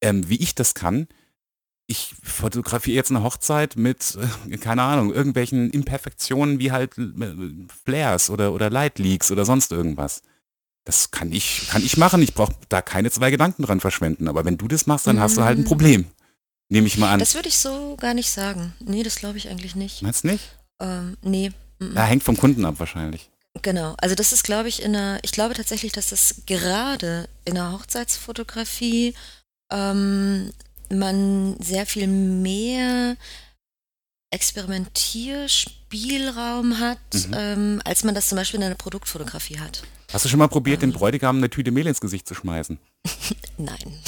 ähm, 0.00 0.28
wie 0.28 0.36
ich 0.36 0.54
das 0.54 0.74
kann, 0.74 1.08
ich 1.90 2.14
fotografiere 2.22 2.94
jetzt 2.94 3.10
eine 3.10 3.24
Hochzeit 3.24 3.74
mit, 3.76 4.16
äh, 4.48 4.56
keine 4.58 4.82
Ahnung, 4.82 5.12
irgendwelchen 5.12 5.70
Imperfektionen 5.70 6.60
wie 6.60 6.70
halt 6.70 6.96
äh, 6.96 7.66
Flares 7.84 8.30
oder, 8.30 8.52
oder 8.52 8.70
Light 8.70 9.00
Leaks 9.00 9.32
oder 9.32 9.44
sonst 9.44 9.72
irgendwas. 9.72 10.22
Das 10.84 11.10
kann 11.10 11.32
ich, 11.32 11.68
kann 11.68 11.84
ich 11.84 11.96
machen. 11.96 12.22
Ich 12.22 12.32
brauche 12.32 12.54
da 12.68 12.80
keine 12.80 13.10
zwei 13.10 13.30
Gedanken 13.30 13.64
dran 13.64 13.80
verschwenden. 13.80 14.28
Aber 14.28 14.44
wenn 14.44 14.56
du 14.56 14.68
das 14.68 14.86
machst, 14.86 15.06
dann 15.06 15.20
hast 15.20 15.36
du 15.36 15.42
halt 15.42 15.58
ein 15.58 15.64
Mm. 15.64 15.66
Problem. 15.66 16.06
Nehme 16.70 16.86
ich 16.86 16.96
mal 16.96 17.12
an. 17.12 17.18
Das 17.18 17.34
würde 17.34 17.48
ich 17.48 17.58
so 17.58 17.96
gar 17.96 18.14
nicht 18.14 18.30
sagen. 18.30 18.72
Nee, 18.80 19.02
das 19.02 19.16
glaube 19.16 19.36
ich 19.38 19.48
eigentlich 19.50 19.74
nicht. 19.74 20.00
Meinst 20.02 20.22
du 20.24 20.28
nicht? 20.28 20.44
Ähm, 20.80 21.16
nee. 21.22 21.50
Ja, 21.94 22.04
hängt 22.04 22.22
vom 22.22 22.36
Kunden 22.36 22.64
ab 22.64 22.76
wahrscheinlich. 22.78 23.28
Genau, 23.62 23.96
also 24.00 24.14
das 24.14 24.32
ist, 24.32 24.44
glaube 24.44 24.68
ich, 24.68 24.80
in 24.82 24.92
der, 24.92 25.18
ich 25.22 25.32
glaube 25.32 25.54
tatsächlich, 25.54 25.90
dass 25.92 26.10
das 26.10 26.42
gerade 26.46 27.28
in 27.44 27.56
der 27.56 27.72
Hochzeitsfotografie 27.72 29.14
ähm, 29.72 30.52
man 30.90 31.56
sehr 31.60 31.86
viel 31.86 32.06
mehr 32.06 33.16
Experimentierspielraum 34.32 36.78
hat, 36.78 36.98
Mhm. 37.14 37.34
ähm, 37.36 37.82
als 37.84 38.04
man 38.04 38.14
das 38.14 38.28
zum 38.28 38.36
Beispiel 38.36 38.60
in 38.60 38.66
einer 38.66 38.74
Produktfotografie 38.76 39.58
hat. 39.58 39.82
Hast 40.12 40.24
du 40.24 40.28
schon 40.28 40.38
mal 40.38 40.48
probiert, 40.48 40.82
Ähm. 40.82 40.90
dem 40.90 40.96
Bräutigam 40.98 41.38
eine 41.38 41.50
Tüte 41.50 41.70
Mehl 41.72 41.86
ins 41.88 42.00
Gesicht 42.00 42.28
zu 42.28 42.34
schmeißen? 42.34 42.78
Nein. 43.58 43.98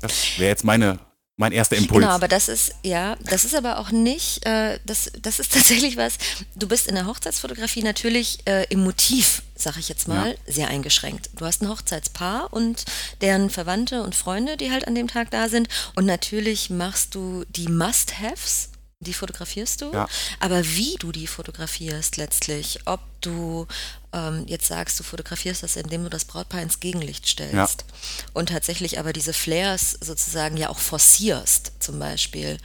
Das 0.00 0.38
wäre 0.38 0.50
jetzt 0.50 0.64
meine, 0.64 0.98
mein 1.36 1.52
erster 1.52 1.76
Impuls. 1.76 2.00
Genau, 2.00 2.14
aber 2.14 2.28
das 2.28 2.48
ist, 2.48 2.74
ja, 2.82 3.16
das 3.20 3.44
ist 3.44 3.54
aber 3.54 3.78
auch 3.78 3.90
nicht, 3.90 4.44
äh, 4.46 4.78
das, 4.86 5.10
das 5.20 5.38
ist 5.38 5.52
tatsächlich 5.54 5.96
was, 5.96 6.14
du 6.54 6.66
bist 6.66 6.86
in 6.88 6.94
der 6.94 7.06
Hochzeitsfotografie 7.06 7.82
natürlich 7.82 8.38
äh, 8.46 8.64
im 8.70 8.82
Motiv, 8.82 9.42
sag 9.54 9.76
ich 9.76 9.88
jetzt 9.88 10.08
mal, 10.08 10.36
sehr 10.46 10.68
eingeschränkt. 10.68 11.30
Du 11.34 11.44
hast 11.44 11.62
ein 11.62 11.68
Hochzeitspaar 11.68 12.52
und 12.52 12.84
deren 13.20 13.50
Verwandte 13.50 14.02
und 14.02 14.14
Freunde, 14.14 14.56
die 14.56 14.70
halt 14.70 14.86
an 14.88 14.94
dem 14.94 15.08
Tag 15.08 15.30
da 15.30 15.48
sind 15.48 15.68
und 15.94 16.06
natürlich 16.06 16.70
machst 16.70 17.14
du 17.14 17.44
die 17.50 17.68
Must-Haves, 17.68 18.70
die 19.00 19.12
fotografierst 19.12 19.82
du, 19.82 19.92
Ja. 19.92 20.08
aber 20.40 20.64
wie 20.64 20.96
du 20.98 21.12
die 21.12 21.26
fotografierst 21.26 22.16
letztlich, 22.16 22.80
ob 22.86 23.00
du 23.26 23.66
ähm, 24.12 24.44
jetzt 24.46 24.66
sagst, 24.66 24.98
du 24.98 25.04
fotografierst 25.04 25.62
das, 25.62 25.76
indem 25.76 26.04
du 26.04 26.10
das 26.10 26.24
Brautpaar 26.24 26.62
ins 26.62 26.80
Gegenlicht 26.80 27.26
stellst 27.26 27.84
und 28.32 28.48
tatsächlich 28.48 28.98
aber 28.98 29.12
diese 29.12 29.32
Flares 29.32 29.98
sozusagen 30.00 30.56
ja 30.56 30.70
auch 30.70 30.78
forcierst 30.78 31.72
zum 31.80 31.98
Beispiel. 31.98 32.58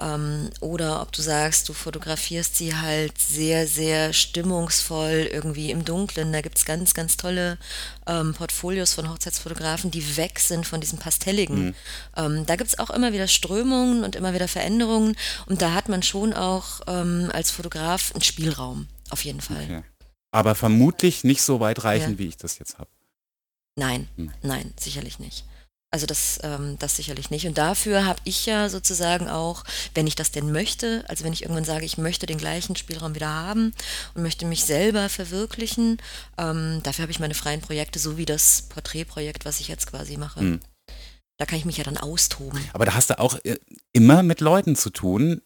Ähm, 0.00 0.50
oder 0.60 1.02
ob 1.02 1.12
du 1.12 1.22
sagst, 1.22 1.68
du 1.68 1.72
fotografierst 1.72 2.56
sie 2.56 2.76
halt 2.76 3.18
sehr, 3.18 3.66
sehr 3.66 4.12
stimmungsvoll 4.12 5.28
irgendwie 5.32 5.70
im 5.70 5.84
Dunklen. 5.84 6.32
Da 6.32 6.40
gibt 6.40 6.58
es 6.58 6.64
ganz, 6.64 6.94
ganz 6.94 7.16
tolle 7.16 7.58
ähm, 8.06 8.34
Portfolios 8.34 8.94
von 8.94 9.10
Hochzeitsfotografen, 9.10 9.90
die 9.90 10.16
weg 10.16 10.38
sind 10.38 10.66
von 10.66 10.80
diesem 10.80 10.98
Pastelligen. 10.98 11.74
Ähm, 12.16 12.46
da 12.46 12.56
gibt 12.56 12.68
es 12.68 12.78
auch 12.78 12.90
immer 12.90 13.12
wieder 13.12 13.28
Strömungen 13.28 14.04
und 14.04 14.14
immer 14.16 14.34
wieder 14.34 14.48
Veränderungen. 14.48 15.16
Und 15.46 15.62
da 15.62 15.72
hat 15.74 15.88
man 15.88 16.02
schon 16.02 16.32
auch 16.32 16.80
ähm, 16.86 17.30
als 17.32 17.50
Fotograf 17.50 18.12
einen 18.12 18.22
Spielraum, 18.22 18.88
auf 19.10 19.24
jeden 19.24 19.40
Fall. 19.40 19.64
Okay. 19.64 19.82
Aber 20.32 20.54
vermutlich 20.54 21.22
nicht 21.24 21.42
so 21.42 21.60
weit 21.60 21.84
reichend, 21.84 22.12
Ja. 22.12 22.18
wie 22.18 22.28
ich 22.28 22.36
das 22.36 22.58
jetzt 22.58 22.78
habe. 22.78 22.90
Nein, 23.76 24.08
Hm. 24.16 24.32
nein, 24.42 24.72
sicherlich 24.78 25.18
nicht. 25.18 25.44
Also 25.94 26.06
das, 26.06 26.38
ähm, 26.42 26.76
das 26.78 26.96
sicherlich 26.96 27.28
nicht. 27.30 27.46
Und 27.46 27.58
dafür 27.58 28.06
habe 28.06 28.18
ich 28.24 28.46
ja 28.46 28.70
sozusagen 28.70 29.28
auch, 29.28 29.62
wenn 29.94 30.06
ich 30.06 30.14
das 30.14 30.30
denn 30.30 30.50
möchte, 30.50 31.04
also 31.06 31.22
wenn 31.22 31.34
ich 31.34 31.42
irgendwann 31.42 31.66
sage, 31.66 31.84
ich 31.84 31.98
möchte 31.98 32.24
den 32.24 32.38
gleichen 32.38 32.76
Spielraum 32.76 33.14
wieder 33.14 33.28
haben 33.28 33.74
und 34.14 34.22
möchte 34.22 34.46
mich 34.46 34.64
selber 34.64 35.10
verwirklichen, 35.10 35.98
ähm, 36.38 36.80
dafür 36.82 37.02
habe 37.02 37.12
ich 37.12 37.20
meine 37.20 37.34
freien 37.34 37.60
Projekte, 37.60 37.98
so 37.98 38.16
wie 38.16 38.24
das 38.24 38.62
Porträtprojekt, 38.70 39.44
was 39.44 39.60
ich 39.60 39.68
jetzt 39.68 39.86
quasi 39.86 40.16
mache. 40.16 40.40
Hm. 40.40 40.60
Da 41.36 41.44
kann 41.44 41.58
ich 41.58 41.66
mich 41.66 41.76
ja 41.76 41.84
dann 41.84 41.98
austoben. 41.98 42.58
Aber 42.72 42.86
da 42.86 42.94
hast 42.94 43.10
du 43.10 43.18
auch 43.18 43.38
äh, 43.44 43.58
immer 43.92 44.22
mit 44.22 44.40
Leuten 44.40 44.76
zu 44.76 44.88
tun, 44.88 45.42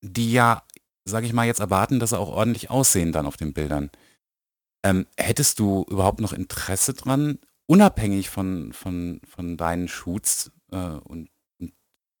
die 0.00 0.32
ja, 0.32 0.62
sage 1.04 1.26
ich 1.26 1.34
mal, 1.34 1.46
jetzt 1.46 1.60
erwarten, 1.60 2.00
dass 2.00 2.10
sie 2.10 2.18
auch 2.18 2.28
ordentlich 2.28 2.70
aussehen 2.70 3.12
dann 3.12 3.26
auf 3.26 3.36
den 3.36 3.52
Bildern. 3.52 3.90
Ähm, 4.82 5.06
hättest 5.16 5.58
du 5.58 5.84
überhaupt 5.88 6.20
noch 6.20 6.32
Interesse 6.32 6.94
dran, 6.94 7.38
unabhängig 7.66 8.30
von, 8.30 8.72
von, 8.72 9.20
von 9.28 9.56
deinen 9.56 9.88
Shoots 9.88 10.50
äh, 10.72 10.76
und, 10.76 11.30
und 11.60 11.72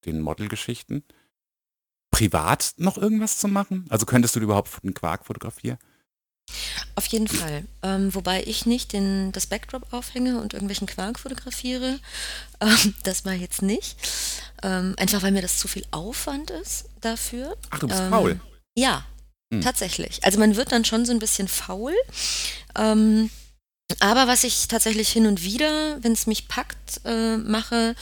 den 0.04 0.20
Modelgeschichten, 0.20 1.04
privat 2.10 2.74
noch 2.76 2.98
irgendwas 2.98 3.38
zu 3.38 3.48
machen? 3.48 3.86
Also 3.88 4.06
könntest 4.06 4.36
du 4.36 4.40
überhaupt 4.40 4.70
einen 4.82 4.94
Quark 4.94 5.26
fotografieren? 5.26 5.78
Auf 6.94 7.06
jeden 7.06 7.28
Fall. 7.28 7.64
Ähm, 7.82 8.14
wobei 8.14 8.42
ich 8.44 8.66
nicht 8.66 8.92
den, 8.92 9.32
das 9.32 9.46
Backdrop 9.46 9.92
aufhänge 9.92 10.40
und 10.40 10.52
irgendwelchen 10.52 10.86
Quark 10.86 11.18
fotografiere. 11.18 11.98
Ähm, 12.60 12.94
das 13.02 13.24
war 13.24 13.32
jetzt 13.32 13.60
nicht. 13.60 13.96
Ähm, 14.62 14.94
einfach 14.96 15.20
weil 15.24 15.32
mir 15.32 15.42
das 15.42 15.58
zu 15.58 15.66
viel 15.66 15.84
Aufwand 15.90 16.52
ist 16.52 16.84
dafür. 17.00 17.56
Ach, 17.70 17.80
du 17.80 17.88
bist 17.88 17.98
Ähm, 17.98 18.10
faul. 18.10 18.40
Ja, 18.76 19.04
Hm. 19.52 19.60
tatsächlich. 19.60 20.24
Also 20.24 20.38
man 20.38 20.56
wird 20.56 20.72
dann 20.72 20.84
schon 20.84 21.04
so 21.04 21.12
ein 21.12 21.18
bisschen 21.18 21.46
faul. 21.46 21.92
Ähm, 22.76 23.28
aber 24.00 24.26
was 24.26 24.44
ich 24.44 24.68
tatsächlich 24.68 25.10
hin 25.10 25.26
und 25.26 25.42
wieder, 25.42 26.02
wenn 26.02 26.12
es 26.12 26.26
mich 26.26 26.48
packt, 26.48 27.02
äh, 27.04 27.36
mache, 27.36 27.94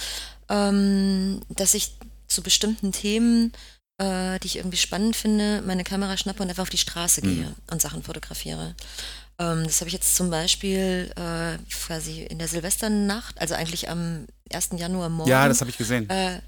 ähm, 0.48 1.40
dass 1.48 1.74
ich 1.74 1.92
zu 2.28 2.42
bestimmten 2.42 2.92
Themen, 2.92 3.52
äh, 3.98 4.38
die 4.38 4.46
ich 4.46 4.56
irgendwie 4.56 4.76
spannend 4.76 5.16
finde, 5.16 5.62
meine 5.66 5.82
Kamera 5.82 6.16
schnappe 6.16 6.42
und 6.42 6.48
einfach 6.48 6.62
auf 6.62 6.70
die 6.70 6.78
Straße 6.78 7.24
Mhm. 7.26 7.34
gehe 7.34 7.54
und 7.72 7.82
Sachen 7.82 8.04
fotografiere. 8.04 8.76
Ähm, 9.40 9.64
das 9.64 9.80
habe 9.80 9.88
ich 9.88 9.94
jetzt 9.94 10.14
zum 10.14 10.30
Beispiel 10.30 11.10
äh, 11.16 11.58
quasi 11.74 12.22
in 12.22 12.38
der 12.38 12.46
Silvesternacht, 12.46 13.40
also 13.40 13.54
eigentlich 13.54 13.88
am 13.88 14.26
1. 14.52 14.70
Januar 14.78 15.08
morgen. 15.08 15.28
Ja, 15.28 15.48
das 15.48 15.60
habe 15.60 15.70
ich 15.70 15.78
gesehen. 15.78 16.08
Äh, 16.08 16.40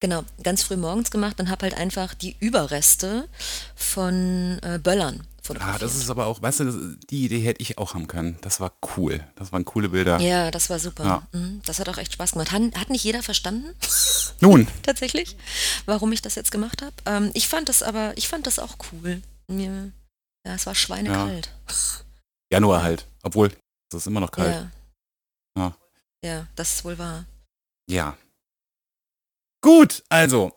genau, 0.00 0.24
ganz 0.42 0.62
früh 0.62 0.76
morgens 0.76 1.10
gemacht 1.10 1.40
und 1.40 1.50
habe 1.50 1.62
halt 1.62 1.74
einfach 1.74 2.14
die 2.14 2.36
Überreste 2.40 3.28
von 3.74 4.58
äh, 4.62 4.78
Böllern 4.78 5.26
fotografiert. 5.42 5.76
Ah, 5.76 5.78
das 5.78 5.96
ist 5.96 6.10
aber 6.10 6.26
auch, 6.26 6.40
weißt 6.42 6.60
du, 6.60 6.64
das, 6.64 6.76
die 7.10 7.24
Idee 7.24 7.40
hätte 7.40 7.62
ich 7.62 7.78
auch 7.78 7.94
haben 7.94 8.06
können. 8.06 8.38
Das 8.42 8.60
war 8.60 8.72
cool. 8.96 9.26
Das 9.36 9.52
waren 9.52 9.64
coole 9.64 9.88
Bilder. 9.88 10.18
ja, 10.20 10.50
das 10.50 10.70
war 10.70 10.78
super. 10.78 11.04
Ja. 11.04 11.22
Mhm, 11.32 11.62
das 11.64 11.80
hat 11.80 11.88
auch 11.88 11.98
echt 11.98 12.12
Spaß 12.12 12.32
gemacht. 12.32 12.52
Hat, 12.52 12.62
hat 12.76 12.90
nicht 12.90 13.04
jeder 13.04 13.22
verstanden, 13.22 13.74
Nun, 14.40 14.68
tatsächlich, 14.82 15.36
warum 15.86 16.12
ich 16.12 16.22
das 16.22 16.34
jetzt 16.36 16.52
gemacht 16.52 16.82
habe. 16.82 16.94
Ähm, 17.06 17.30
ich 17.34 17.48
fand 17.48 17.68
das 17.68 17.82
aber, 17.82 18.16
ich 18.16 18.28
fand 18.28 18.46
das 18.46 18.58
auch 18.58 18.76
cool. 18.92 19.22
Mir, 19.48 19.92
ja, 20.46 20.54
es 20.54 20.66
war 20.66 20.74
schweinekalt. 20.74 21.50
Januar 22.52 22.82
halt. 22.82 23.06
Obwohl, 23.22 23.48
es 23.90 23.96
ist 23.96 24.06
immer 24.06 24.20
noch 24.20 24.30
kalt. 24.30 24.54
Ja. 24.54 24.70
Ja. 25.58 25.76
ja, 26.22 26.46
das 26.54 26.74
ist 26.74 26.84
wohl 26.84 26.98
wahr. 26.98 27.24
Ja. 27.90 28.16
Gut, 29.68 30.02
also, 30.08 30.52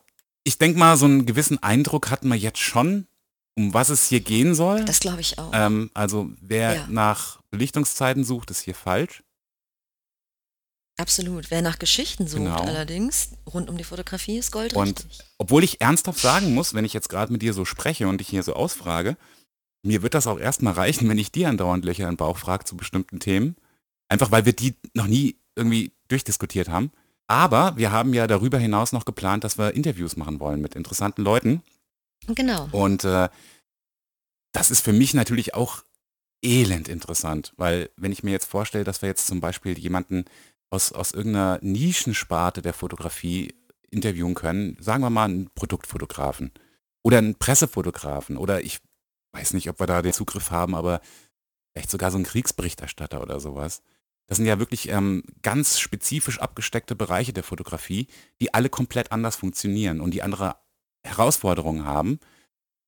ich 0.46 0.58
denke 0.58 0.80
mal, 0.80 0.96
so 0.96 1.04
einen 1.04 1.26
gewissen 1.26 1.62
Eindruck 1.62 2.10
hatten 2.10 2.30
wir 2.30 2.38
jetzt 2.38 2.60
schon, 2.60 3.08
um 3.58 3.74
was 3.74 3.90
es 3.90 4.08
hier 4.08 4.22
gehen 4.22 4.56
soll. 4.56 4.86
Das 4.86 5.02
glaube 5.02 5.20
ich 5.20 5.38
auch. 5.38 5.52
Ähm, 5.54 5.92
also, 5.94 6.30
wer 6.40 6.76
Ja. 6.76 6.88
nach 6.88 7.42
Belichtungszeiten 7.50 8.24
sucht, 8.24 8.52
ist 8.52 8.62
hier 8.62 8.74
falsch. 8.74 9.22
Absolut. 10.98 11.52
Wer 11.52 11.62
nach 11.62 11.78
Geschichten 11.78 12.26
sucht 12.26 12.44
Genau. 12.44 12.62
allerdings, 12.62 13.32
rund 13.54 13.70
um 13.70 13.78
die 13.78 13.84
Fotografie, 13.84 14.38
ist 14.38 14.54
Gold 14.54 14.76
Und 14.76 15.00
richtig. 15.04 15.20
Obwohl 15.38 15.66
ich 15.66 15.82
ernsthaft 15.82 16.20
sagen 16.20 16.54
muss, 16.54 16.74
wenn 16.74 16.86
ich 16.86 16.94
jetzt 16.94 17.10
gerade 17.10 17.34
mit 17.34 17.42
dir 17.42 17.54
so 17.54 17.66
spreche 17.66 18.08
und 18.08 18.20
dich 18.20 18.30
hier 18.30 18.44
so 18.44 18.54
ausfrage, 18.54 19.18
mir 19.84 20.04
wird 20.04 20.14
das 20.14 20.26
auch 20.26 20.40
erstmal 20.40 20.74
reichen, 20.74 21.10
wenn 21.10 21.18
ich 21.18 21.34
dir 21.34 21.50
andauernd 21.50 21.84
Löcher 21.84 22.08
im 22.08 22.16
Bauch 22.16 22.38
frage 22.38 22.64
zu 22.64 22.78
bestimmten 22.78 23.20
Themen. 23.20 23.58
Einfach 24.08 24.32
weil 24.32 24.46
wir 24.46 24.54
die 24.54 24.76
noch 24.94 25.08
nie 25.08 25.36
irgendwie 25.58 25.92
durchdiskutiert 26.08 26.70
haben. 26.70 26.94
Aber 27.32 27.78
wir 27.78 27.94
haben 27.94 28.14
ja 28.14 28.28
darüber 28.28 28.58
hinaus 28.58 28.92
noch 28.92 29.06
geplant, 29.06 29.46
dass 29.46 29.58
wir 29.58 29.74
Interviews 29.74 30.18
machen 30.18 30.42
wollen 30.42 30.60
mit 30.60 30.76
interessanten 30.76 31.22
Leuten. 31.22 31.64
Genau. 32.28 32.68
Und 32.74 33.06
äh, 33.06 33.30
das 34.52 34.70
ist 34.70 34.82
für 34.82 34.92
mich 34.92 35.14
natürlich 35.14 35.54
auch 35.54 35.86
elend 36.44 36.90
interessant, 36.90 37.54
weil 37.56 37.90
wenn 37.96 38.12
ich 38.12 38.22
mir 38.22 38.32
jetzt 38.32 38.50
vorstelle, 38.50 38.84
dass 38.84 39.02
wir 39.02 39.08
jetzt 39.08 39.28
zum 39.28 39.40
Beispiel 39.40 39.80
jemanden 39.80 40.26
aus, 40.72 40.92
aus 40.92 41.14
irgendeiner 41.14 41.58
Nischensparte 41.62 42.62
der 42.62 42.74
Fotografie 42.74 43.56
interviewen 43.90 44.36
können, 44.36 44.76
sagen 44.82 45.02
wir 45.02 45.10
mal 45.10 45.24
einen 45.24 45.50
Produktfotografen 45.56 46.52
oder 47.02 47.20
einen 47.20 47.36
Pressefotografen 47.36 48.36
oder 48.36 48.62
ich 48.62 48.82
weiß 49.32 49.54
nicht, 49.54 49.70
ob 49.70 49.80
wir 49.80 49.88
da 49.88 50.02
den 50.02 50.12
Zugriff 50.12 50.52
haben, 50.52 50.76
aber 50.76 51.00
vielleicht 51.72 51.92
sogar 51.92 52.12
so 52.12 52.18
einen 52.18 52.26
Kriegsberichterstatter 52.26 53.22
oder 53.22 53.40
sowas. 53.40 53.84
Das 54.32 54.38
sind 54.38 54.46
ja 54.46 54.60
wirklich 54.60 54.88
ähm, 54.88 55.24
ganz 55.42 55.78
spezifisch 55.78 56.40
abgesteckte 56.40 56.96
Bereiche 56.96 57.34
der 57.34 57.44
Fotografie, 57.44 58.08
die 58.40 58.54
alle 58.54 58.70
komplett 58.70 59.12
anders 59.12 59.36
funktionieren 59.36 60.00
und 60.00 60.14
die 60.14 60.22
andere 60.24 60.56
Herausforderungen 61.06 61.84
haben. 61.84 62.18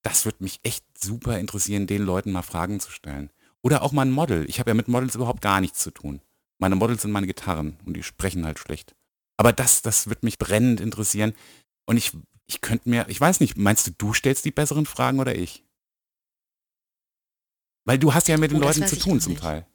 Das 0.03 0.23
würde 0.23 0.41
mich 0.41 0.61
echt 0.63 0.85
super 0.97 1.37
interessieren, 1.39 1.85
den 1.85 2.03
Leuten 2.03 2.31
mal 2.31 2.43
Fragen 2.43 2.79
zu 2.79 2.91
stellen. 2.91 3.29
Oder 3.61 3.81
auch 3.81 3.91
mal 3.91 4.03
ein 4.03 4.11
Model. 4.11 4.49
Ich 4.49 4.61
habe 4.61 4.69
ja 4.69 4.73
mit 4.73 4.87
Models 4.87 5.15
überhaupt 5.15 5.41
gar 5.41 5.59
nichts 5.59 5.79
zu 5.79 5.91
tun. 5.91 6.21
Meine 6.59 6.75
Models 6.75 7.01
sind 7.01 7.11
meine 7.11 7.27
Gitarren 7.27 7.77
und 7.83 7.97
die 7.97 8.03
sprechen 8.03 8.45
halt 8.45 8.57
schlecht. 8.57 8.95
Aber 9.35 9.51
das, 9.51 9.81
das 9.81 10.07
wird 10.07 10.23
mich 10.23 10.37
brennend 10.37 10.79
interessieren. 10.79 11.33
Und 11.85 11.97
ich, 11.97 12.13
ich 12.45 12.61
könnte 12.61 12.89
mir, 12.89 13.09
ich 13.09 13.19
weiß 13.19 13.41
nicht, 13.41 13.57
meinst 13.57 13.85
du, 13.85 13.91
du 13.91 14.13
stellst 14.13 14.45
die 14.45 14.51
besseren 14.51 14.85
Fragen 14.85 15.19
oder 15.19 15.35
ich? 15.35 15.65
Weil 17.83 17.99
du 17.99 18.13
hast 18.13 18.29
ja 18.29 18.37
mit 18.37 18.51
den 18.51 18.59
Oh, 18.59 18.61
Leuten 18.61 18.87
zu 18.87 18.97
tun 18.97 19.19
zum. 19.19 19.35
Teil. 19.35 19.67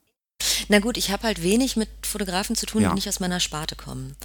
Na 0.67 0.79
gut, 0.79 0.97
ich 0.97 1.11
habe 1.11 1.23
halt 1.23 1.41
wenig 1.43 1.75
mit 1.75 1.89
Fotografen 2.05 2.55
zu 2.55 2.65
tun, 2.65 2.81
Ja. 2.83 2.89
die 2.89 2.95
nicht 2.95 3.09
aus 3.09 3.19
meiner 3.19 3.39
Sparte 3.39 3.75
kommen. 3.75 4.15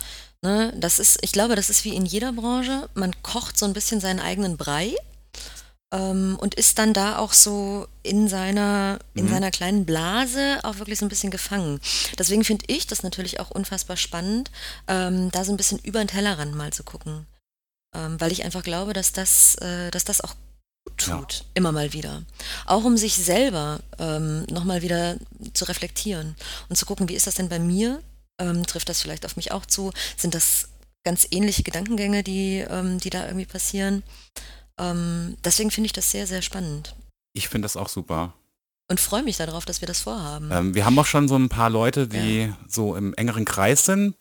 Ne, 0.42 0.74
das 0.76 0.98
ist, 0.98 1.18
ich 1.22 1.32
glaube, 1.32 1.56
das 1.56 1.70
ist 1.70 1.84
wie 1.84 1.94
in 1.96 2.04
jeder 2.04 2.32
Branche. 2.32 2.88
Man 2.94 3.12
kocht 3.22 3.58
so 3.58 3.64
ein 3.64 3.72
bisschen 3.72 3.98
seinen 4.00 4.20
eigenen 4.20 4.58
Brei 4.58 4.94
ähm, 5.92 6.36
und 6.38 6.54
ist 6.54 6.78
dann 6.78 6.92
da 6.92 7.16
auch 7.18 7.32
so 7.32 7.86
in 8.02 8.28
seiner, 8.28 8.98
in 9.14 9.24
Mhm. 9.24 9.30
seiner 9.30 9.50
kleinen 9.50 9.86
Blase 9.86 10.58
auch 10.62 10.78
wirklich 10.78 10.98
so 10.98 11.06
ein 11.06 11.08
bisschen 11.08 11.30
gefangen. 11.30 11.80
Deswegen 12.18 12.44
finde 12.44 12.66
ich 12.68 12.86
das 12.86 13.02
natürlich 13.02 13.40
auch 13.40 13.50
unfassbar 13.50 13.96
spannend, 13.96 14.50
ähm, 14.86 15.30
da 15.30 15.44
so 15.44 15.52
ein 15.52 15.56
bisschen 15.56 15.78
über 15.78 16.00
den 16.04 16.08
Tellerrand 16.08 16.54
mal 16.54 16.72
zu 16.74 16.84
gucken. 16.84 17.26
Ähm, 17.94 18.20
weil 18.20 18.32
ich 18.32 18.44
einfach 18.44 18.62
glaube, 18.64 18.92
dass 18.92 19.12
das, 19.12 19.54
äh, 19.56 19.90
dass 19.92 20.04
das 20.04 20.20
auch 20.20 20.34
gut 20.86 21.06
Ja. 21.06 21.16
tut, 21.18 21.44
immer 21.54 21.72
mal 21.72 21.92
wieder. 21.92 22.22
Auch 22.66 22.84
um 22.84 22.96
sich 22.96 23.14
selber 23.16 23.80
ähm, 23.98 24.44
nochmal 24.50 24.82
wieder 24.82 25.16
zu 25.54 25.64
reflektieren 25.66 26.36
und 26.68 26.76
zu 26.76 26.86
gucken, 26.86 27.08
wie 27.08 27.14
ist 27.14 27.26
das 27.26 27.34
denn 27.36 27.48
bei 27.48 27.58
mir? 27.58 28.02
Ähm, 28.38 28.66
trifft 28.66 28.88
das 28.88 29.00
vielleicht 29.00 29.24
auf 29.26 29.36
mich 29.36 29.52
auch 29.52 29.64
zu? 29.66 29.92
Sind 30.16 30.34
das 30.34 30.68
ganz 31.04 31.26
ähnliche 31.30 31.62
Gedankengänge, 31.62 32.22
die, 32.22 32.58
ähm, 32.68 32.98
die 32.98 33.10
da 33.10 33.26
irgendwie 33.26 33.46
passieren. 33.46 34.02
Ähm, 34.78 35.36
deswegen 35.44 35.70
finde 35.70 35.86
ich 35.86 35.92
das 35.92 36.10
sehr, 36.10 36.26
sehr 36.26 36.42
spannend 36.42 36.94
Ich 37.32 37.48
finde 37.48 37.66
das 37.66 37.76
auch 37.76 37.88
super. 37.88 38.32
und 38.90 38.98
freue 39.00 39.22
mich 39.22 39.36
darauf, 39.36 39.64
dass 39.64 39.80
wir 39.80 39.86
das 39.86 40.00
vorhaben. 40.00 40.50
Ähm, 40.50 40.74
wir 40.74 40.84
haben 40.84 40.98
auch 40.98 41.06
schon 41.06 41.28
so 41.28 41.36
ein 41.36 41.48
paar 41.48 41.70
Leute, 41.70 42.08
die 42.08 42.52
so 42.68 42.96
im 42.96 43.14
engeren 43.14 43.44
Kreis 43.44 43.84
sind, 43.84 44.16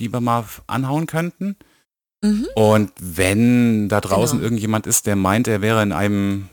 die 0.00 0.12
wir 0.12 0.20
mal 0.20 0.44
anhauen 0.66 1.06
könnten. 1.06 1.56
Mhm. 2.22 2.46
Und 2.54 2.92
wenn 2.98 3.88
da 3.88 4.00
draußen 4.00 4.38
Genau. 4.38 4.46
irgendjemand 4.46 4.86
ist, 4.86 5.06
der 5.06 5.16
meint, 5.16 5.46
er 5.48 5.60
wäre 5.62 5.82
in 5.82 5.92
einem 5.92 6.48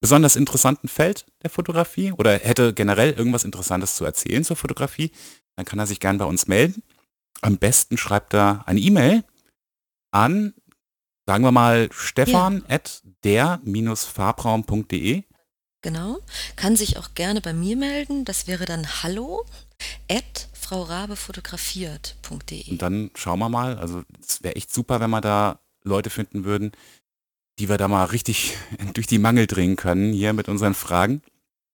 besonders 0.00 0.36
interessanten 0.36 0.88
Feld 0.88 1.26
der 1.42 1.50
Fotografie 1.50 2.12
oder 2.12 2.38
hätte 2.38 2.72
generell 2.74 3.12
irgendwas 3.12 3.44
Interessantes 3.44 3.96
zu 3.96 4.04
erzählen 4.04 4.44
zur 4.44 4.56
Fotografie, 4.56 5.10
dann 5.56 5.64
kann 5.66 5.78
er 5.78 5.86
sich 5.86 6.00
gern 6.00 6.18
bei 6.18 6.24
uns 6.24 6.46
melden. 6.46 6.82
Am 7.42 7.58
besten 7.58 7.96
schreibt 7.96 8.34
er 8.34 8.62
eine 8.66 8.80
E-Mail 8.80 9.24
an, 10.10 10.54
sagen 11.26 11.44
wir 11.44 11.52
mal, 11.52 11.88
stefan 11.92 12.64
at 12.68 13.02
der-farbraum.de. 13.24 15.22
Genau. 15.82 16.18
Kann 16.56 16.76
sich 16.76 16.96
auch 16.98 17.12
gerne 17.14 17.40
bei 17.42 17.52
mir 17.52 17.76
melden. 17.76 18.24
Das 18.24 18.46
wäre 18.46 18.64
dann 18.64 19.02
hallo 19.02 19.44
at 20.10 20.48
fraurabefotografiert.de. 20.64 22.70
Und 22.70 22.82
dann 22.82 23.10
schauen 23.14 23.38
wir 23.38 23.48
mal. 23.48 23.78
Also 23.78 24.02
es 24.20 24.42
wäre 24.42 24.56
echt 24.56 24.72
super, 24.72 25.00
wenn 25.00 25.10
wir 25.10 25.20
da 25.20 25.60
Leute 25.82 26.10
finden 26.10 26.44
würden, 26.44 26.72
die 27.58 27.68
wir 27.68 27.76
da 27.78 27.88
mal 27.88 28.04
richtig 28.06 28.56
durch 28.94 29.06
die 29.06 29.18
Mangel 29.18 29.46
drehen 29.46 29.76
können 29.76 30.12
hier 30.12 30.32
mit 30.32 30.48
unseren 30.48 30.74
Fragen. 30.74 31.22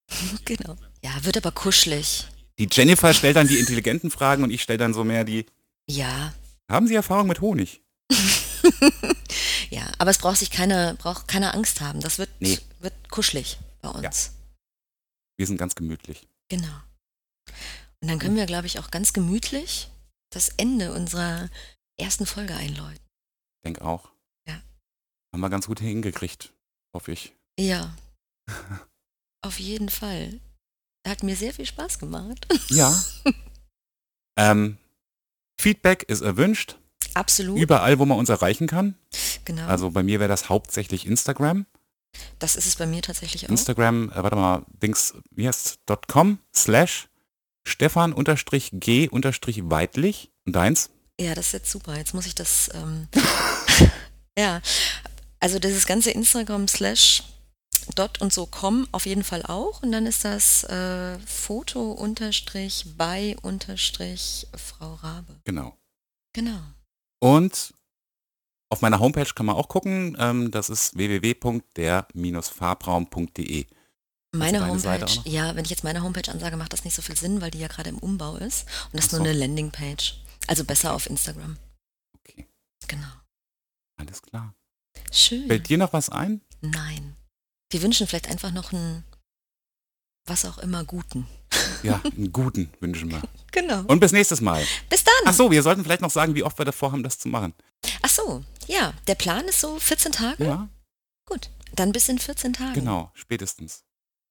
Genau. 0.44 0.76
Ja, 1.04 1.24
wird 1.24 1.36
aber 1.36 1.52
kuschelig. 1.52 2.26
Die 2.58 2.68
Jennifer 2.70 3.14
stellt 3.14 3.36
dann 3.36 3.46
die 3.48 3.58
intelligenten 3.60 4.10
Fragen 4.10 4.42
und 4.42 4.50
ich 4.50 4.60
stelle 4.62 4.78
dann 4.78 4.92
so 4.92 5.04
mehr 5.04 5.24
die, 5.24 5.46
Ja. 5.88 6.34
haben 6.70 6.86
Sie 6.88 6.94
Erfahrung 6.96 7.28
mit 7.28 7.40
Honig? 7.40 7.80
Ja, 9.70 9.82
aber 9.98 10.10
es 10.10 10.18
braucht 10.18 10.38
sich 10.38 10.50
keine, 10.50 10.96
braucht 10.98 11.28
keine 11.28 11.54
Angst 11.54 11.80
haben. 11.80 12.00
Das 12.00 12.18
wird, 12.18 12.28
Nee. 12.40 12.58
wird 12.80 12.92
kuschelig 13.08 13.56
bei 13.82 13.88
uns. 13.88 14.32
Wir 15.36 15.46
sind 15.46 15.58
ganz 15.58 15.76
gemütlich. 15.76 16.26
Genau. 16.48 16.66
Und 18.02 18.08
dann 18.08 18.18
können 18.18 18.36
wir, 18.36 18.46
glaube 18.46 18.66
ich, 18.66 18.78
auch 18.78 18.90
ganz 18.90 19.12
gemütlich 19.12 19.90
das 20.32 20.48
Ende 20.56 20.92
unserer 20.92 21.50
ersten 21.98 22.24
Folge 22.24 22.54
einläuten. 22.54 23.04
Ich 23.58 23.64
denke 23.64 23.82
auch. 23.82 24.10
Ja. 24.48 24.62
Haben 25.32 25.40
wir 25.40 25.50
ganz 25.50 25.66
gut 25.66 25.80
hingekriegt, 25.80 26.52
hoffe 26.94 27.12
ich. 27.12 27.34
Ja. 27.58 27.94
Auf 29.42 29.60
jeden 29.60 29.90
Fall. 29.90 30.40
Hat 31.06 31.22
mir 31.22 31.36
sehr 31.36 31.52
viel 31.52 31.66
Spaß 31.66 31.98
gemacht. 31.98 32.46
Ja. 32.68 33.02
ähm, 34.38 34.78
Feedback 35.60 36.04
ist 36.04 36.20
erwünscht. 36.22 36.76
Absolut. 37.14 37.58
Überall, 37.58 37.98
wo 37.98 38.06
man 38.06 38.18
uns 38.18 38.28
erreichen 38.28 38.66
kann. 38.66 38.96
genau. 39.44 39.66
Also 39.66 39.90
bei 39.90 40.02
mir 40.02 40.20
wäre 40.20 40.28
das 40.28 40.48
hauptsächlich 40.48 41.06
Instagram. 41.06 41.66
das 42.38 42.56
ist 42.56 42.66
es 42.66 42.76
bei 42.76 42.86
mir 42.86 43.02
tatsächlich 43.02 43.46
auch. 43.46 43.50
Instagram, 43.50 44.10
äh, 44.10 44.22
warte 44.22 44.36
mal, 44.36 44.64
Dings, 44.82 45.14
wie 45.30 45.46
heißt 45.48 45.80
.com 46.06 46.38
slash 46.54 47.09
Stefan 47.66 48.12
unterstrich 48.12 48.70
G 48.72 49.08
unterstrich 49.08 49.62
Weidlich 49.64 50.30
und 50.46 50.56
deins? 50.56 50.90
Ja, 51.20 51.34
das 51.34 51.46
ist 51.46 51.52
jetzt 51.52 51.70
super. 51.70 51.96
Jetzt 51.96 52.14
muss 52.14 52.26
ich 52.26 52.34
das. 52.34 52.70
Ähm, 52.74 53.08
ja, 54.38 54.60
also 55.38 55.58
dieses 55.58 55.86
ganze 55.86 56.10
Instagram 56.10 56.68
slash 56.68 57.22
dot 57.94 58.20
und 58.20 58.32
so 58.32 58.46
com 58.46 58.88
auf 58.92 59.06
jeden 59.06 59.24
Fall 59.24 59.42
auch. 59.44 59.82
Und 59.82 59.90
dann 59.92 60.06
ist 60.06 60.24
das 60.24 60.64
äh, 60.64 61.18
Foto 61.20 61.92
unterstrich 61.92 62.86
bei 62.96 63.36
unterstrich 63.42 64.46
Frau 64.56 64.94
Rabe. 64.94 65.36
Genau. 65.44 65.76
Genau. 66.32 66.60
Und 67.18 67.74
auf 68.70 68.80
meiner 68.80 69.00
Homepage 69.00 69.34
kann 69.34 69.44
man 69.46 69.56
auch 69.56 69.68
gucken. 69.68 70.16
Ähm, 70.18 70.50
das 70.50 70.70
ist 70.70 70.96
www.der-farbraum.de. 70.96 73.66
Meine 74.32 74.64
Homepage, 74.66 75.00
noch? 75.00 75.26
ja, 75.26 75.56
wenn 75.56 75.64
ich 75.64 75.70
jetzt 75.70 75.82
meine 75.84 76.02
Homepage 76.02 76.30
ansage, 76.30 76.56
macht 76.56 76.72
das 76.72 76.84
nicht 76.84 76.94
so 76.94 77.02
viel 77.02 77.16
Sinn, 77.16 77.40
weil 77.40 77.50
die 77.50 77.58
ja 77.58 77.66
gerade 77.68 77.90
im 77.90 77.98
Umbau 77.98 78.36
ist. 78.36 78.66
Und 78.86 78.94
das 78.94 79.06
ist 79.06 79.12
nur 79.12 79.20
eine 79.22 79.32
Landingpage. 79.32 80.20
Also 80.46 80.64
besser 80.64 80.94
auf 80.94 81.08
Instagram. 81.10 81.56
Okay, 82.18 82.46
Genau. 82.86 83.08
alles 83.96 84.22
klar. 84.22 84.54
Schön. 85.10 85.48
Fällt 85.48 85.68
dir 85.68 85.78
noch 85.78 85.92
was 85.92 86.10
ein? 86.10 86.40
Nein. 86.60 87.16
Wir 87.70 87.82
wünschen 87.82 88.06
vielleicht 88.06 88.28
einfach 88.28 88.52
noch 88.52 88.72
einen, 88.72 89.04
was 90.26 90.44
auch 90.44 90.58
immer, 90.58 90.84
guten. 90.84 91.26
Ja, 91.82 91.98
einen 92.04 92.30
guten 92.30 92.70
wünschen 92.80 93.10
wir. 93.10 93.22
Genau. 93.52 93.82
Und 93.86 94.00
bis 94.00 94.12
nächstes 94.12 94.42
Mal. 94.42 94.62
Bis 94.90 95.02
dann. 95.02 95.14
Ach 95.24 95.32
so, 95.32 95.50
wir 95.50 95.62
sollten 95.62 95.82
vielleicht 95.82 96.02
noch 96.02 96.10
sagen, 96.10 96.34
wie 96.34 96.42
oft 96.42 96.58
wir 96.58 96.66
davor 96.66 96.92
haben, 96.92 97.02
das 97.02 97.18
zu 97.18 97.28
machen. 97.28 97.54
Ach 98.02 98.08
so, 98.10 98.44
ja, 98.66 98.92
der 99.06 99.14
Plan 99.14 99.46
ist 99.46 99.60
so 99.60 99.78
14 99.78 100.12
Tage. 100.12 100.44
Ja, 100.44 100.68
Gut, 101.26 101.48
dann 101.74 101.92
bis 101.92 102.08
in 102.10 102.18
14 102.18 102.52
Tagen. 102.52 102.74
genau, 102.74 103.10
spätestens. 103.14 103.82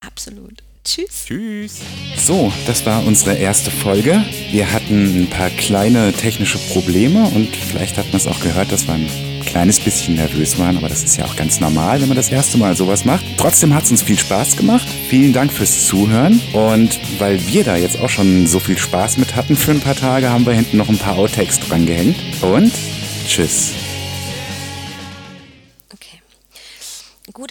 Absolut. 0.02 0.64
Tschüss. 0.86 1.26
Tschüss. 1.26 1.80
So, 2.18 2.52
das 2.66 2.86
war 2.86 3.06
unsere 3.06 3.36
erste 3.36 3.70
Folge. 3.70 4.24
Wir 4.52 4.72
hatten 4.72 5.24
ein 5.24 5.30
paar 5.30 5.50
kleine 5.50 6.14
technische 6.14 6.58
Probleme 6.58 7.26
und 7.26 7.56
vielleicht 7.56 7.98
hat 7.98 8.08
man 8.08 8.16
es 8.16 8.26
auch 8.26 8.40
gehört, 8.40 8.72
dass 8.72 8.88
wir 8.88 8.96
ein 8.96 9.10
kleines 9.46 9.80
bisschen 9.80 10.16
nervös 10.16 10.58
waren, 10.58 10.78
aber 10.78 10.90
das 10.90 11.04
ist 11.04 11.18
ja 11.18 11.26
auch 11.26 11.36
ganz 11.36 11.60
normal, 11.60 12.02
wenn 12.02 12.08
man 12.08 12.18
das 12.18 12.30
erste 12.30 12.58
Mal 12.58 12.76
sowas 12.76 13.04
macht. 13.04 13.26
Trotzdem 13.38 13.74
hat 13.74 13.84
es 13.84 13.92
uns 13.92 14.02
viel 14.02 14.18
Spaß 14.18 14.56
gemacht. 14.58 14.88
Vielen 15.10 15.34
Dank 15.34 15.52
fürs 15.52 15.86
Zuhören 15.86 16.42
und 16.54 17.00
weil 17.20 17.46
wir 17.48 17.64
da 17.64 17.76
jetzt 17.76 18.00
auch 18.00 18.10
schon 18.10 18.48
so 18.48 18.60
viel 18.60 18.78
Spaß 18.78 19.18
mit 19.18 19.36
hatten 19.36 19.56
für 19.56 19.72
ein 19.72 19.82
paar 19.82 19.96
Tage, 19.96 20.30
haben 20.30 20.46
wir 20.46 20.54
hinten 20.54 20.78
noch 20.78 20.90
ein 20.90 20.98
paar 20.98 21.18
Outtakes 21.18 21.60
dran 21.60 21.86
gehängt. 21.86 22.18
Und 22.42 22.74
tschüss. 23.28 23.74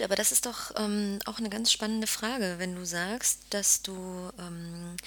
Aber 0.09 0.15
das 0.15 0.31
ist 0.31 0.47
doch 0.47 0.71
ähm, 0.75 1.19
auch 1.25 1.37
eine 1.37 1.51
ganz 1.51 1.71
spannende 1.71 2.07
Frage, 2.07 2.55
wenn 2.57 2.73
du 2.73 2.83
sagst, 2.83 3.41
dass 3.51 3.83
du. 3.83 3.93
Ähm, 4.39 4.97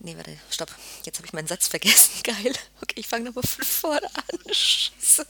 nee, 0.00 0.14
warte, 0.14 0.36
stopp. 0.50 0.76
Jetzt 1.06 1.16
habe 1.16 1.26
ich 1.26 1.32
meinen 1.32 1.46
Satz 1.46 1.68
vergessen. 1.68 2.10
Geil. 2.22 2.52
Okay, 2.82 2.96
ich 2.96 3.08
fange 3.08 3.24
nochmal 3.24 3.44
von 3.44 3.64
vorne 3.64 4.06
an. 4.14 4.38
Scheiße. 4.52 5.26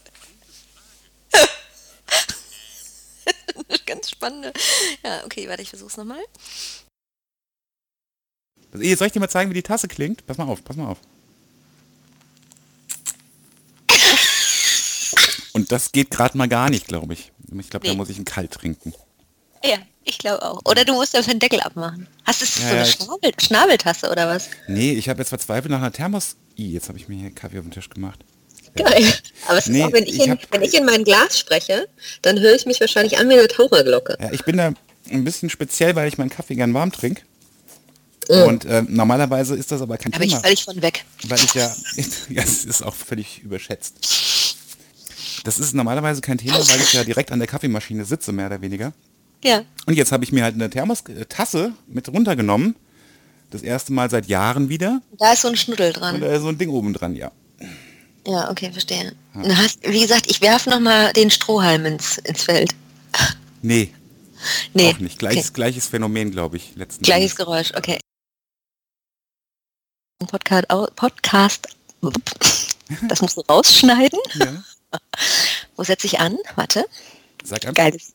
ganz 3.87 4.11
spannende. 4.11 4.53
Ja, 5.05 5.25
okay, 5.25 5.49
warte, 5.49 5.62
ich 5.62 5.68
versuch's 5.68 5.97
nochmal. 5.97 6.25
Also, 8.73 8.97
Soll 8.97 9.07
ich 9.07 9.12
dir 9.12 9.20
mal 9.20 9.29
zeigen, 9.29 9.51
wie 9.51 9.55
die 9.55 9.62
Tasse 9.62 9.87
klingt? 9.87 10.27
Pass 10.27 10.37
mal 10.37 10.49
auf, 10.49 10.64
pass 10.64 10.75
mal 10.75 10.89
auf. 10.89 10.99
Und 15.53 15.70
das 15.70 15.93
geht 15.93 16.11
gerade 16.11 16.37
mal 16.37 16.49
gar 16.49 16.70
nicht, 16.70 16.89
glaube 16.89 17.12
ich. 17.12 17.31
Ich 17.57 17.70
glaube, 17.70 17.87
da 17.87 17.95
muss 17.95 18.09
ich 18.09 18.16
einen 18.16 18.25
Kalt 18.25 18.51
trinken. 18.51 18.93
Ja, 19.64 19.76
ich 20.04 20.18
glaube 20.18 20.42
auch. 20.42 20.60
Oder 20.64 20.84
du 20.84 20.92
musst 20.94 21.14
einfach 21.14 21.30
den 21.30 21.38
Deckel 21.38 21.60
abmachen. 21.60 22.06
Hast 22.24 22.42
du 22.42 22.46
Ja, 22.46 22.68
so 22.68 22.74
eine 22.74 22.82
ich- 22.82 22.90
Schnabel 22.94 23.32
Schnabeltasse 23.40 24.10
oder 24.10 24.28
was? 24.28 24.48
Nee, 24.68 24.92
ich 24.92 25.08
habe 25.08 25.20
jetzt 25.20 25.28
verzweifelt 25.30 25.70
nach 25.70 25.78
einer 25.78 25.92
Thermos... 25.92 26.36
Ih, 26.56 26.70
jetzt 26.72 26.88
habe 26.88 26.98
ich 26.98 27.08
mir 27.08 27.16
hier 27.16 27.30
Kaffee 27.30 27.58
auf 27.58 27.64
den 27.64 27.70
Tisch 27.70 27.88
gemacht. 27.88 28.20
Geil. 28.74 29.04
Aber 29.48 29.58
es 29.58 29.66
ist 29.66 29.72
Nee, 29.72 29.84
auch, 29.84 29.92
wenn 29.92 30.04
ich, 30.04 30.14
ich 30.16 30.24
in, 30.24 30.30
hab- 30.32 30.52
wenn 30.52 30.62
ich 30.62 30.74
in 30.74 30.84
mein 30.84 31.04
Glas 31.04 31.38
spreche, 31.38 31.88
dann 32.22 32.38
höre 32.40 32.54
ich 32.54 32.66
mich 32.66 32.80
wahrscheinlich 32.80 33.18
an 33.18 33.28
wie 33.28 33.34
eine 33.34 33.48
Taucherglocke. 33.48 34.16
Ja, 34.20 34.32
ich 34.32 34.44
bin 34.44 34.56
da 34.56 34.72
ein 35.10 35.24
bisschen 35.24 35.50
speziell, 35.50 35.94
weil 35.94 36.08
ich 36.08 36.18
meinen 36.18 36.30
Kaffee 36.30 36.54
gern 36.54 36.72
warm 36.74 36.90
trinke. 36.92 37.22
Mm. 38.28 38.42
Und 38.44 38.64
äh, 38.64 38.82
normalerweise 38.88 39.56
ist 39.56 39.72
das 39.72 39.82
aber 39.82 39.98
kein 39.98 40.12
Da 40.12 40.18
bin 40.18 40.28
ich 40.28 40.34
Thema. 40.34 40.44
völlig 40.44 40.64
von 40.64 40.80
weg. 40.82 41.04
weil 41.26 41.38
ich 41.40 41.54
ja, 41.54 41.74
ja, 42.30 42.42
es 42.42 42.64
ist 42.64 42.82
auch 42.82 42.94
völlig 42.94 43.40
überschätzt. 43.42 44.56
Das 45.44 45.58
ist 45.58 45.74
normalerweise 45.74 46.20
kein 46.20 46.38
Thema, 46.38 46.56
weil 46.68 46.80
ich 46.80 46.92
ja 46.92 47.02
direkt 47.04 47.32
an 47.32 47.40
der 47.40 47.48
Kaffeemaschine 47.48 48.04
sitze, 48.04 48.32
mehr 48.32 48.46
oder 48.46 48.60
weniger. 48.60 48.92
Ja. 49.45 49.62
Und 49.86 49.95
jetzt 49.95 50.12
habe 50.12 50.24
ich 50.24 50.32
mir 50.32 50.45
halt 50.45 50.55
eine 50.55 50.70
Thermos-Tasse 50.70 51.72
mit 51.86 52.09
runtergenommen. 52.09 52.76
Das 53.51 53.62
erste 53.62 53.93
Mal 53.93 54.09
seit 54.11 54.26
Jahren 54.26 54.68
wieder. 54.68 55.03
Da 55.18 55.32
ist 55.32 55.43
so 55.43 55.49
ein 55.49 55.57
Schnuddel 55.57 55.88
Und 55.88 55.97
dran. 56.01 56.20
da 56.20 56.26
ist 56.28 56.43
so 56.43 56.49
ein 56.49 56.59
Ding 56.59 56.70
oben 56.70 56.93
dran, 56.95 57.14
ja. 57.16 57.30
Ja, 58.26 58.51
okay, 58.51 58.70
verstehe. 58.70 59.14
Du 59.34 59.57
hast, 59.57 59.80
wie 59.86 60.01
gesagt, 60.01 60.30
ich 60.30 60.40
werfe 60.40 60.70
nochmal 60.70 61.12
den 61.12 61.30
Strohhalm 61.30 61.84
ins, 61.86 62.18
ins 62.18 62.45
Feld. 62.45 62.74
Nee, 63.62 63.93
Nee. 64.74 64.90
auch 64.93 64.99
nicht. 64.99 65.18
Gleiches, 65.18 65.47
Okay. 65.47 65.55
gleiches 65.55 65.86
Phänomen, 65.88 66.30
glaube 66.30 66.57
ich, 66.57 66.74
letzten 66.76 67.03
Gleiches 67.05 67.32
Endes. 67.32 67.36
Geräusch, 67.36 67.72
okay. 67.76 67.99
Podcast, 70.28 70.66
Podcast. 70.97 71.68
Das 73.09 73.20
musst 73.22 73.36
du 73.36 73.40
rausschneiden. 73.43 74.18
Ja. 74.34 74.62
Wo 75.76 75.82
setze 75.84 76.07
ich 76.07 76.20
an? 76.20 76.36
Warte. 76.57 76.84
Sag 77.45 77.62
einfach. 77.66 77.74
Geiles. 77.74 78.12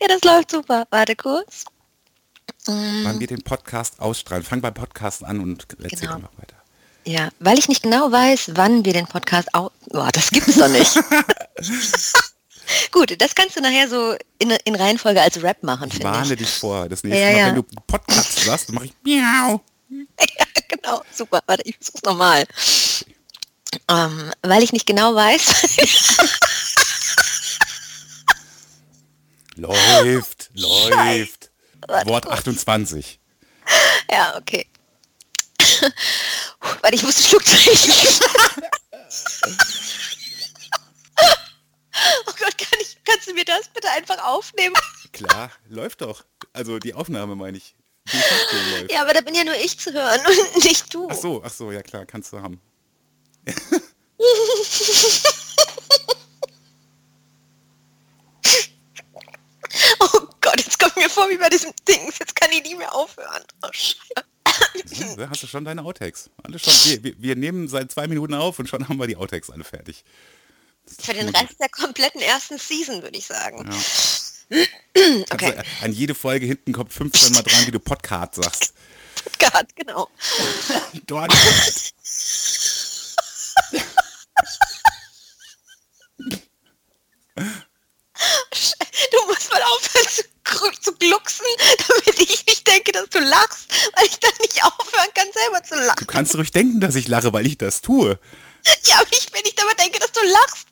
Ja, 0.00 0.08
das 0.08 0.22
läuft 0.24 0.50
super. 0.50 0.86
Warte 0.90 1.16
kurz. 1.16 1.64
Wann 2.66 3.18
wir 3.20 3.26
den 3.26 3.42
Podcast 3.42 4.00
ausstrahlen. 4.00 4.44
Fang 4.44 4.60
beim 4.60 4.74
Podcast 4.74 5.24
an 5.24 5.40
und 5.40 5.66
erzähl 5.82 6.00
Genau. 6.00 6.16
einfach 6.16 6.30
weiter. 6.38 6.56
Ja, 7.04 7.30
weil 7.38 7.58
ich 7.58 7.68
nicht 7.68 7.82
genau 7.82 8.12
weiß, 8.12 8.52
wann 8.54 8.84
wir 8.84 8.92
den 8.92 9.06
Podcast 9.06 9.54
au... 9.54 9.70
Oh, 9.92 10.08
das 10.12 10.30
gibt's 10.30 10.56
doch 10.56 10.68
nicht. 10.68 10.94
Gut, 12.92 13.20
das 13.20 13.34
kannst 13.34 13.56
du 13.56 13.60
nachher 13.60 13.88
so 13.88 14.14
in, 14.38 14.50
in 14.64 14.74
Reihenfolge 14.76 15.20
als 15.20 15.42
Rap 15.42 15.62
machen, 15.62 15.88
Ich 15.88 15.94
finde 15.94 16.08
warne 16.12 16.32
ich. 16.34 16.38
dich 16.38 16.50
vor. 16.50 16.88
Das 16.88 17.02
nächste 17.02 17.20
Ja, 17.22 17.30
Mal, 17.32 17.38
ja. 17.38 17.46
wenn 17.46 17.54
du 17.56 17.62
Podcast 17.86 18.46
dann 18.68 18.74
mache 18.74 18.84
ich 18.86 18.94
Miau. 19.02 19.60
ja, 19.90 20.44
genau. 20.68 21.02
Super. 21.12 21.40
Warte, 21.46 21.62
ich 21.64 21.76
versuch's 21.80 22.02
nochmal. 22.02 22.44
Ähm, 23.88 24.32
weil 24.42 24.62
ich 24.62 24.72
nicht 24.72 24.86
genau 24.86 25.14
weiß. 25.14 25.76
läuft, 29.56 30.50
läuft. 30.54 31.50
Wort 32.04 32.28
28. 32.28 33.20
Ja, 34.10 34.36
okay. 34.36 34.66
Warte, 36.82 36.94
ich 36.94 37.02
muss 37.02 37.16
einen 37.16 37.26
Schluck 37.26 37.44
trinken. 37.44 37.92
oh 42.26 42.32
Gott, 42.38 42.58
kann 42.58 42.78
ich, 42.80 42.96
kannst 43.04 43.28
du 43.28 43.34
mir 43.34 43.44
das 43.44 43.68
bitte 43.68 43.88
einfach 43.90 44.18
aufnehmen? 44.24 44.74
Klar, 45.12 45.50
läuft 45.68 46.00
doch. 46.02 46.24
Also 46.52 46.78
die 46.78 46.94
Aufnahme 46.94 47.36
meine 47.36 47.58
ich. 47.58 47.74
Ja, 48.90 49.02
aber 49.02 49.14
da 49.14 49.20
bin 49.20 49.34
ja 49.34 49.44
nur 49.44 49.54
ich 49.54 49.78
zu 49.78 49.92
hören 49.92 50.20
und 50.26 50.64
nicht 50.64 50.92
du. 50.92 51.08
Ach 51.10 51.16
so, 51.16 51.42
ach 51.44 51.52
so, 51.52 51.70
ja 51.70 51.82
klar, 51.82 52.06
kannst 52.06 52.32
du 52.32 52.40
haben. 52.40 52.60
oh 60.00 60.20
Gott, 60.40 60.56
jetzt 60.56 60.78
kommt 60.78 60.96
mir 60.96 61.08
vor 61.08 61.28
wie 61.30 61.38
bei 61.38 61.48
diesem 61.48 61.72
Ding. 61.88 62.12
Jetzt 62.18 62.36
kann 62.36 62.50
ich 62.52 62.62
nie 62.64 62.74
mehr 62.74 62.94
aufhören. 62.94 63.42
Oh 63.62 63.68
Scheiße. 63.72 63.96
Da 65.16 65.30
hast 65.30 65.42
du 65.42 65.46
schon 65.46 65.64
deine 65.64 65.82
Outtakes. 65.82 66.30
Alle 66.42 66.58
schon, 66.58 66.72
wir, 66.72 67.04
wir, 67.04 67.14
wir 67.18 67.36
nehmen 67.36 67.68
seit 67.68 67.92
zwei 67.92 68.06
Minuten 68.06 68.34
auf 68.34 68.58
und 68.58 68.68
schon 68.68 68.88
haben 68.88 68.98
wir 68.98 69.06
die 69.06 69.16
Outtakes 69.16 69.50
alle 69.50 69.64
fertig. 69.64 70.04
Für 70.98 71.14
den 71.14 71.28
Rest 71.28 71.60
der 71.60 71.68
kompletten 71.68 72.20
ersten 72.20 72.58
Season, 72.58 73.02
würde 73.02 73.16
ich 73.16 73.26
sagen. 73.26 73.70
Ja. 73.70 73.78
Okay. 75.30 75.54
Also, 75.56 75.62
an 75.82 75.92
jede 75.92 76.16
Folge 76.16 76.44
hinten 76.44 76.72
kommt 76.72 76.92
15 76.92 77.32
mal 77.32 77.42
dran, 77.42 77.64
wie 77.66 77.70
du 77.70 77.78
Podcast 77.78 78.34
sagst. 78.34 78.74
Gott, 79.38 79.66
genau. 79.76 80.10
Dort. 81.06 81.32
Du 89.12 89.26
musst 89.26 89.39
mal 89.50 89.62
aufhören 89.62 90.06
zu, 90.08 90.22
zu 90.80 90.92
glucksen, 90.96 91.46
damit 91.88 92.18
ich 92.20 92.46
nicht 92.46 92.66
denke, 92.66 92.92
dass 92.92 93.08
du 93.10 93.18
lachst, 93.20 93.66
weil 93.96 94.06
ich 94.06 94.18
dann 94.20 94.32
nicht 94.40 94.62
aufhören 94.64 95.08
kann, 95.14 95.28
selber 95.32 95.62
zu 95.62 95.74
Du 95.74 95.80
lachen. 95.86 96.06
kannst 96.06 96.34
ruhig 96.36 96.50
denken, 96.50 96.80
dass 96.80 96.94
ich 96.94 97.08
lache, 97.08 97.32
weil 97.32 97.46
ich 97.46 97.58
das 97.58 97.80
tue. 97.80 98.18
Ja, 98.84 99.00
aber 99.00 99.08
ich, 99.12 99.32
wenn 99.32 99.44
ich 99.44 99.54
dabei 99.54 99.72
denke, 99.74 99.98
dass 100.00 100.12
du 100.12 100.20
lachst, 100.22 100.66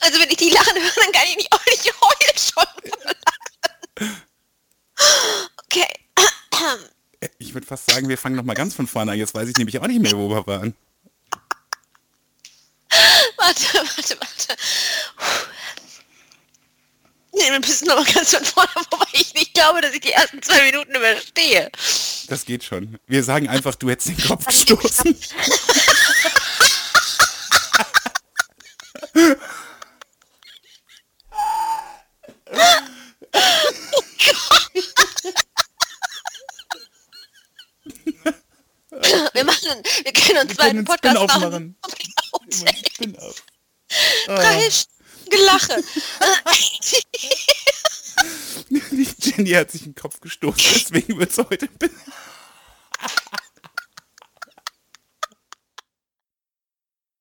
also 0.00 0.20
wenn 0.20 0.30
ich 0.30 0.36
die 0.36 0.50
lachen 0.50 0.74
höre, 0.76 1.02
dann 1.04 1.12
kann 1.12 1.26
ich 1.28 1.36
nicht 1.36 1.52
auch 1.52 1.64
nicht 1.66 1.92
heulen 2.00 2.38
schon. 2.38 2.66
Okay. 5.64 5.86
Ich 7.38 7.54
würde 7.54 7.66
fast 7.66 7.90
sagen, 7.90 8.08
wir 8.08 8.18
fangen 8.18 8.36
noch 8.36 8.44
mal 8.44 8.54
ganz 8.54 8.74
von 8.74 8.86
vorne 8.86 9.12
an. 9.12 9.18
Jetzt 9.18 9.34
weiß 9.34 9.48
ich 9.48 9.56
nämlich 9.56 9.78
auch 9.80 9.86
nicht 9.86 10.00
mehr, 10.00 10.16
wo 10.16 10.28
wir 10.28 10.46
waren. 10.46 10.74
Warte, 13.36 13.64
warte, 13.74 14.16
warte. 14.20 14.56
Nee, 17.34 17.50
wir 17.50 17.60
müssen 17.60 17.88
noch 17.88 17.96
mal 17.96 18.12
ganz 18.12 18.34
von 18.34 18.44
vorne, 18.44 18.68
wobei 18.90 19.06
ich 19.12 19.32
nicht 19.34 19.54
glaube, 19.54 19.80
dass 19.80 19.92
ich 19.94 20.00
die 20.00 20.12
ersten 20.12 20.42
zwei 20.42 20.62
Minuten 20.64 20.94
überstehe. 20.94 21.70
Das 22.28 22.44
geht 22.44 22.62
schon. 22.64 22.98
Wir 23.06 23.24
sagen 23.24 23.48
einfach, 23.48 23.74
du 23.74 23.88
hättest 23.88 24.08
den 24.08 24.18
Kopf 24.28 24.44
gestoßen. 24.46 25.16
Wir 39.32 39.44
machen, 39.44 39.82
wir 40.04 40.12
können 40.12 40.46
uns 40.48 40.58
Wir 40.58 40.64
einen 40.64 40.84
Podcast 40.84 41.26
machen. 41.26 41.76
machen. 41.82 42.82
Spin-off. 42.94 43.42
Drei 44.26 44.70
Stunden 44.70 44.91
Gelache. 45.32 45.82
Die 48.90 49.08
Jenny 49.18 49.50
hat 49.50 49.70
sich 49.70 49.82
den 49.82 49.94
Kopf 49.94 50.20
gestoßen, 50.20 50.62
deswegen 50.74 51.18
wird 51.18 51.30
es 51.30 51.38
heute. 51.38 51.68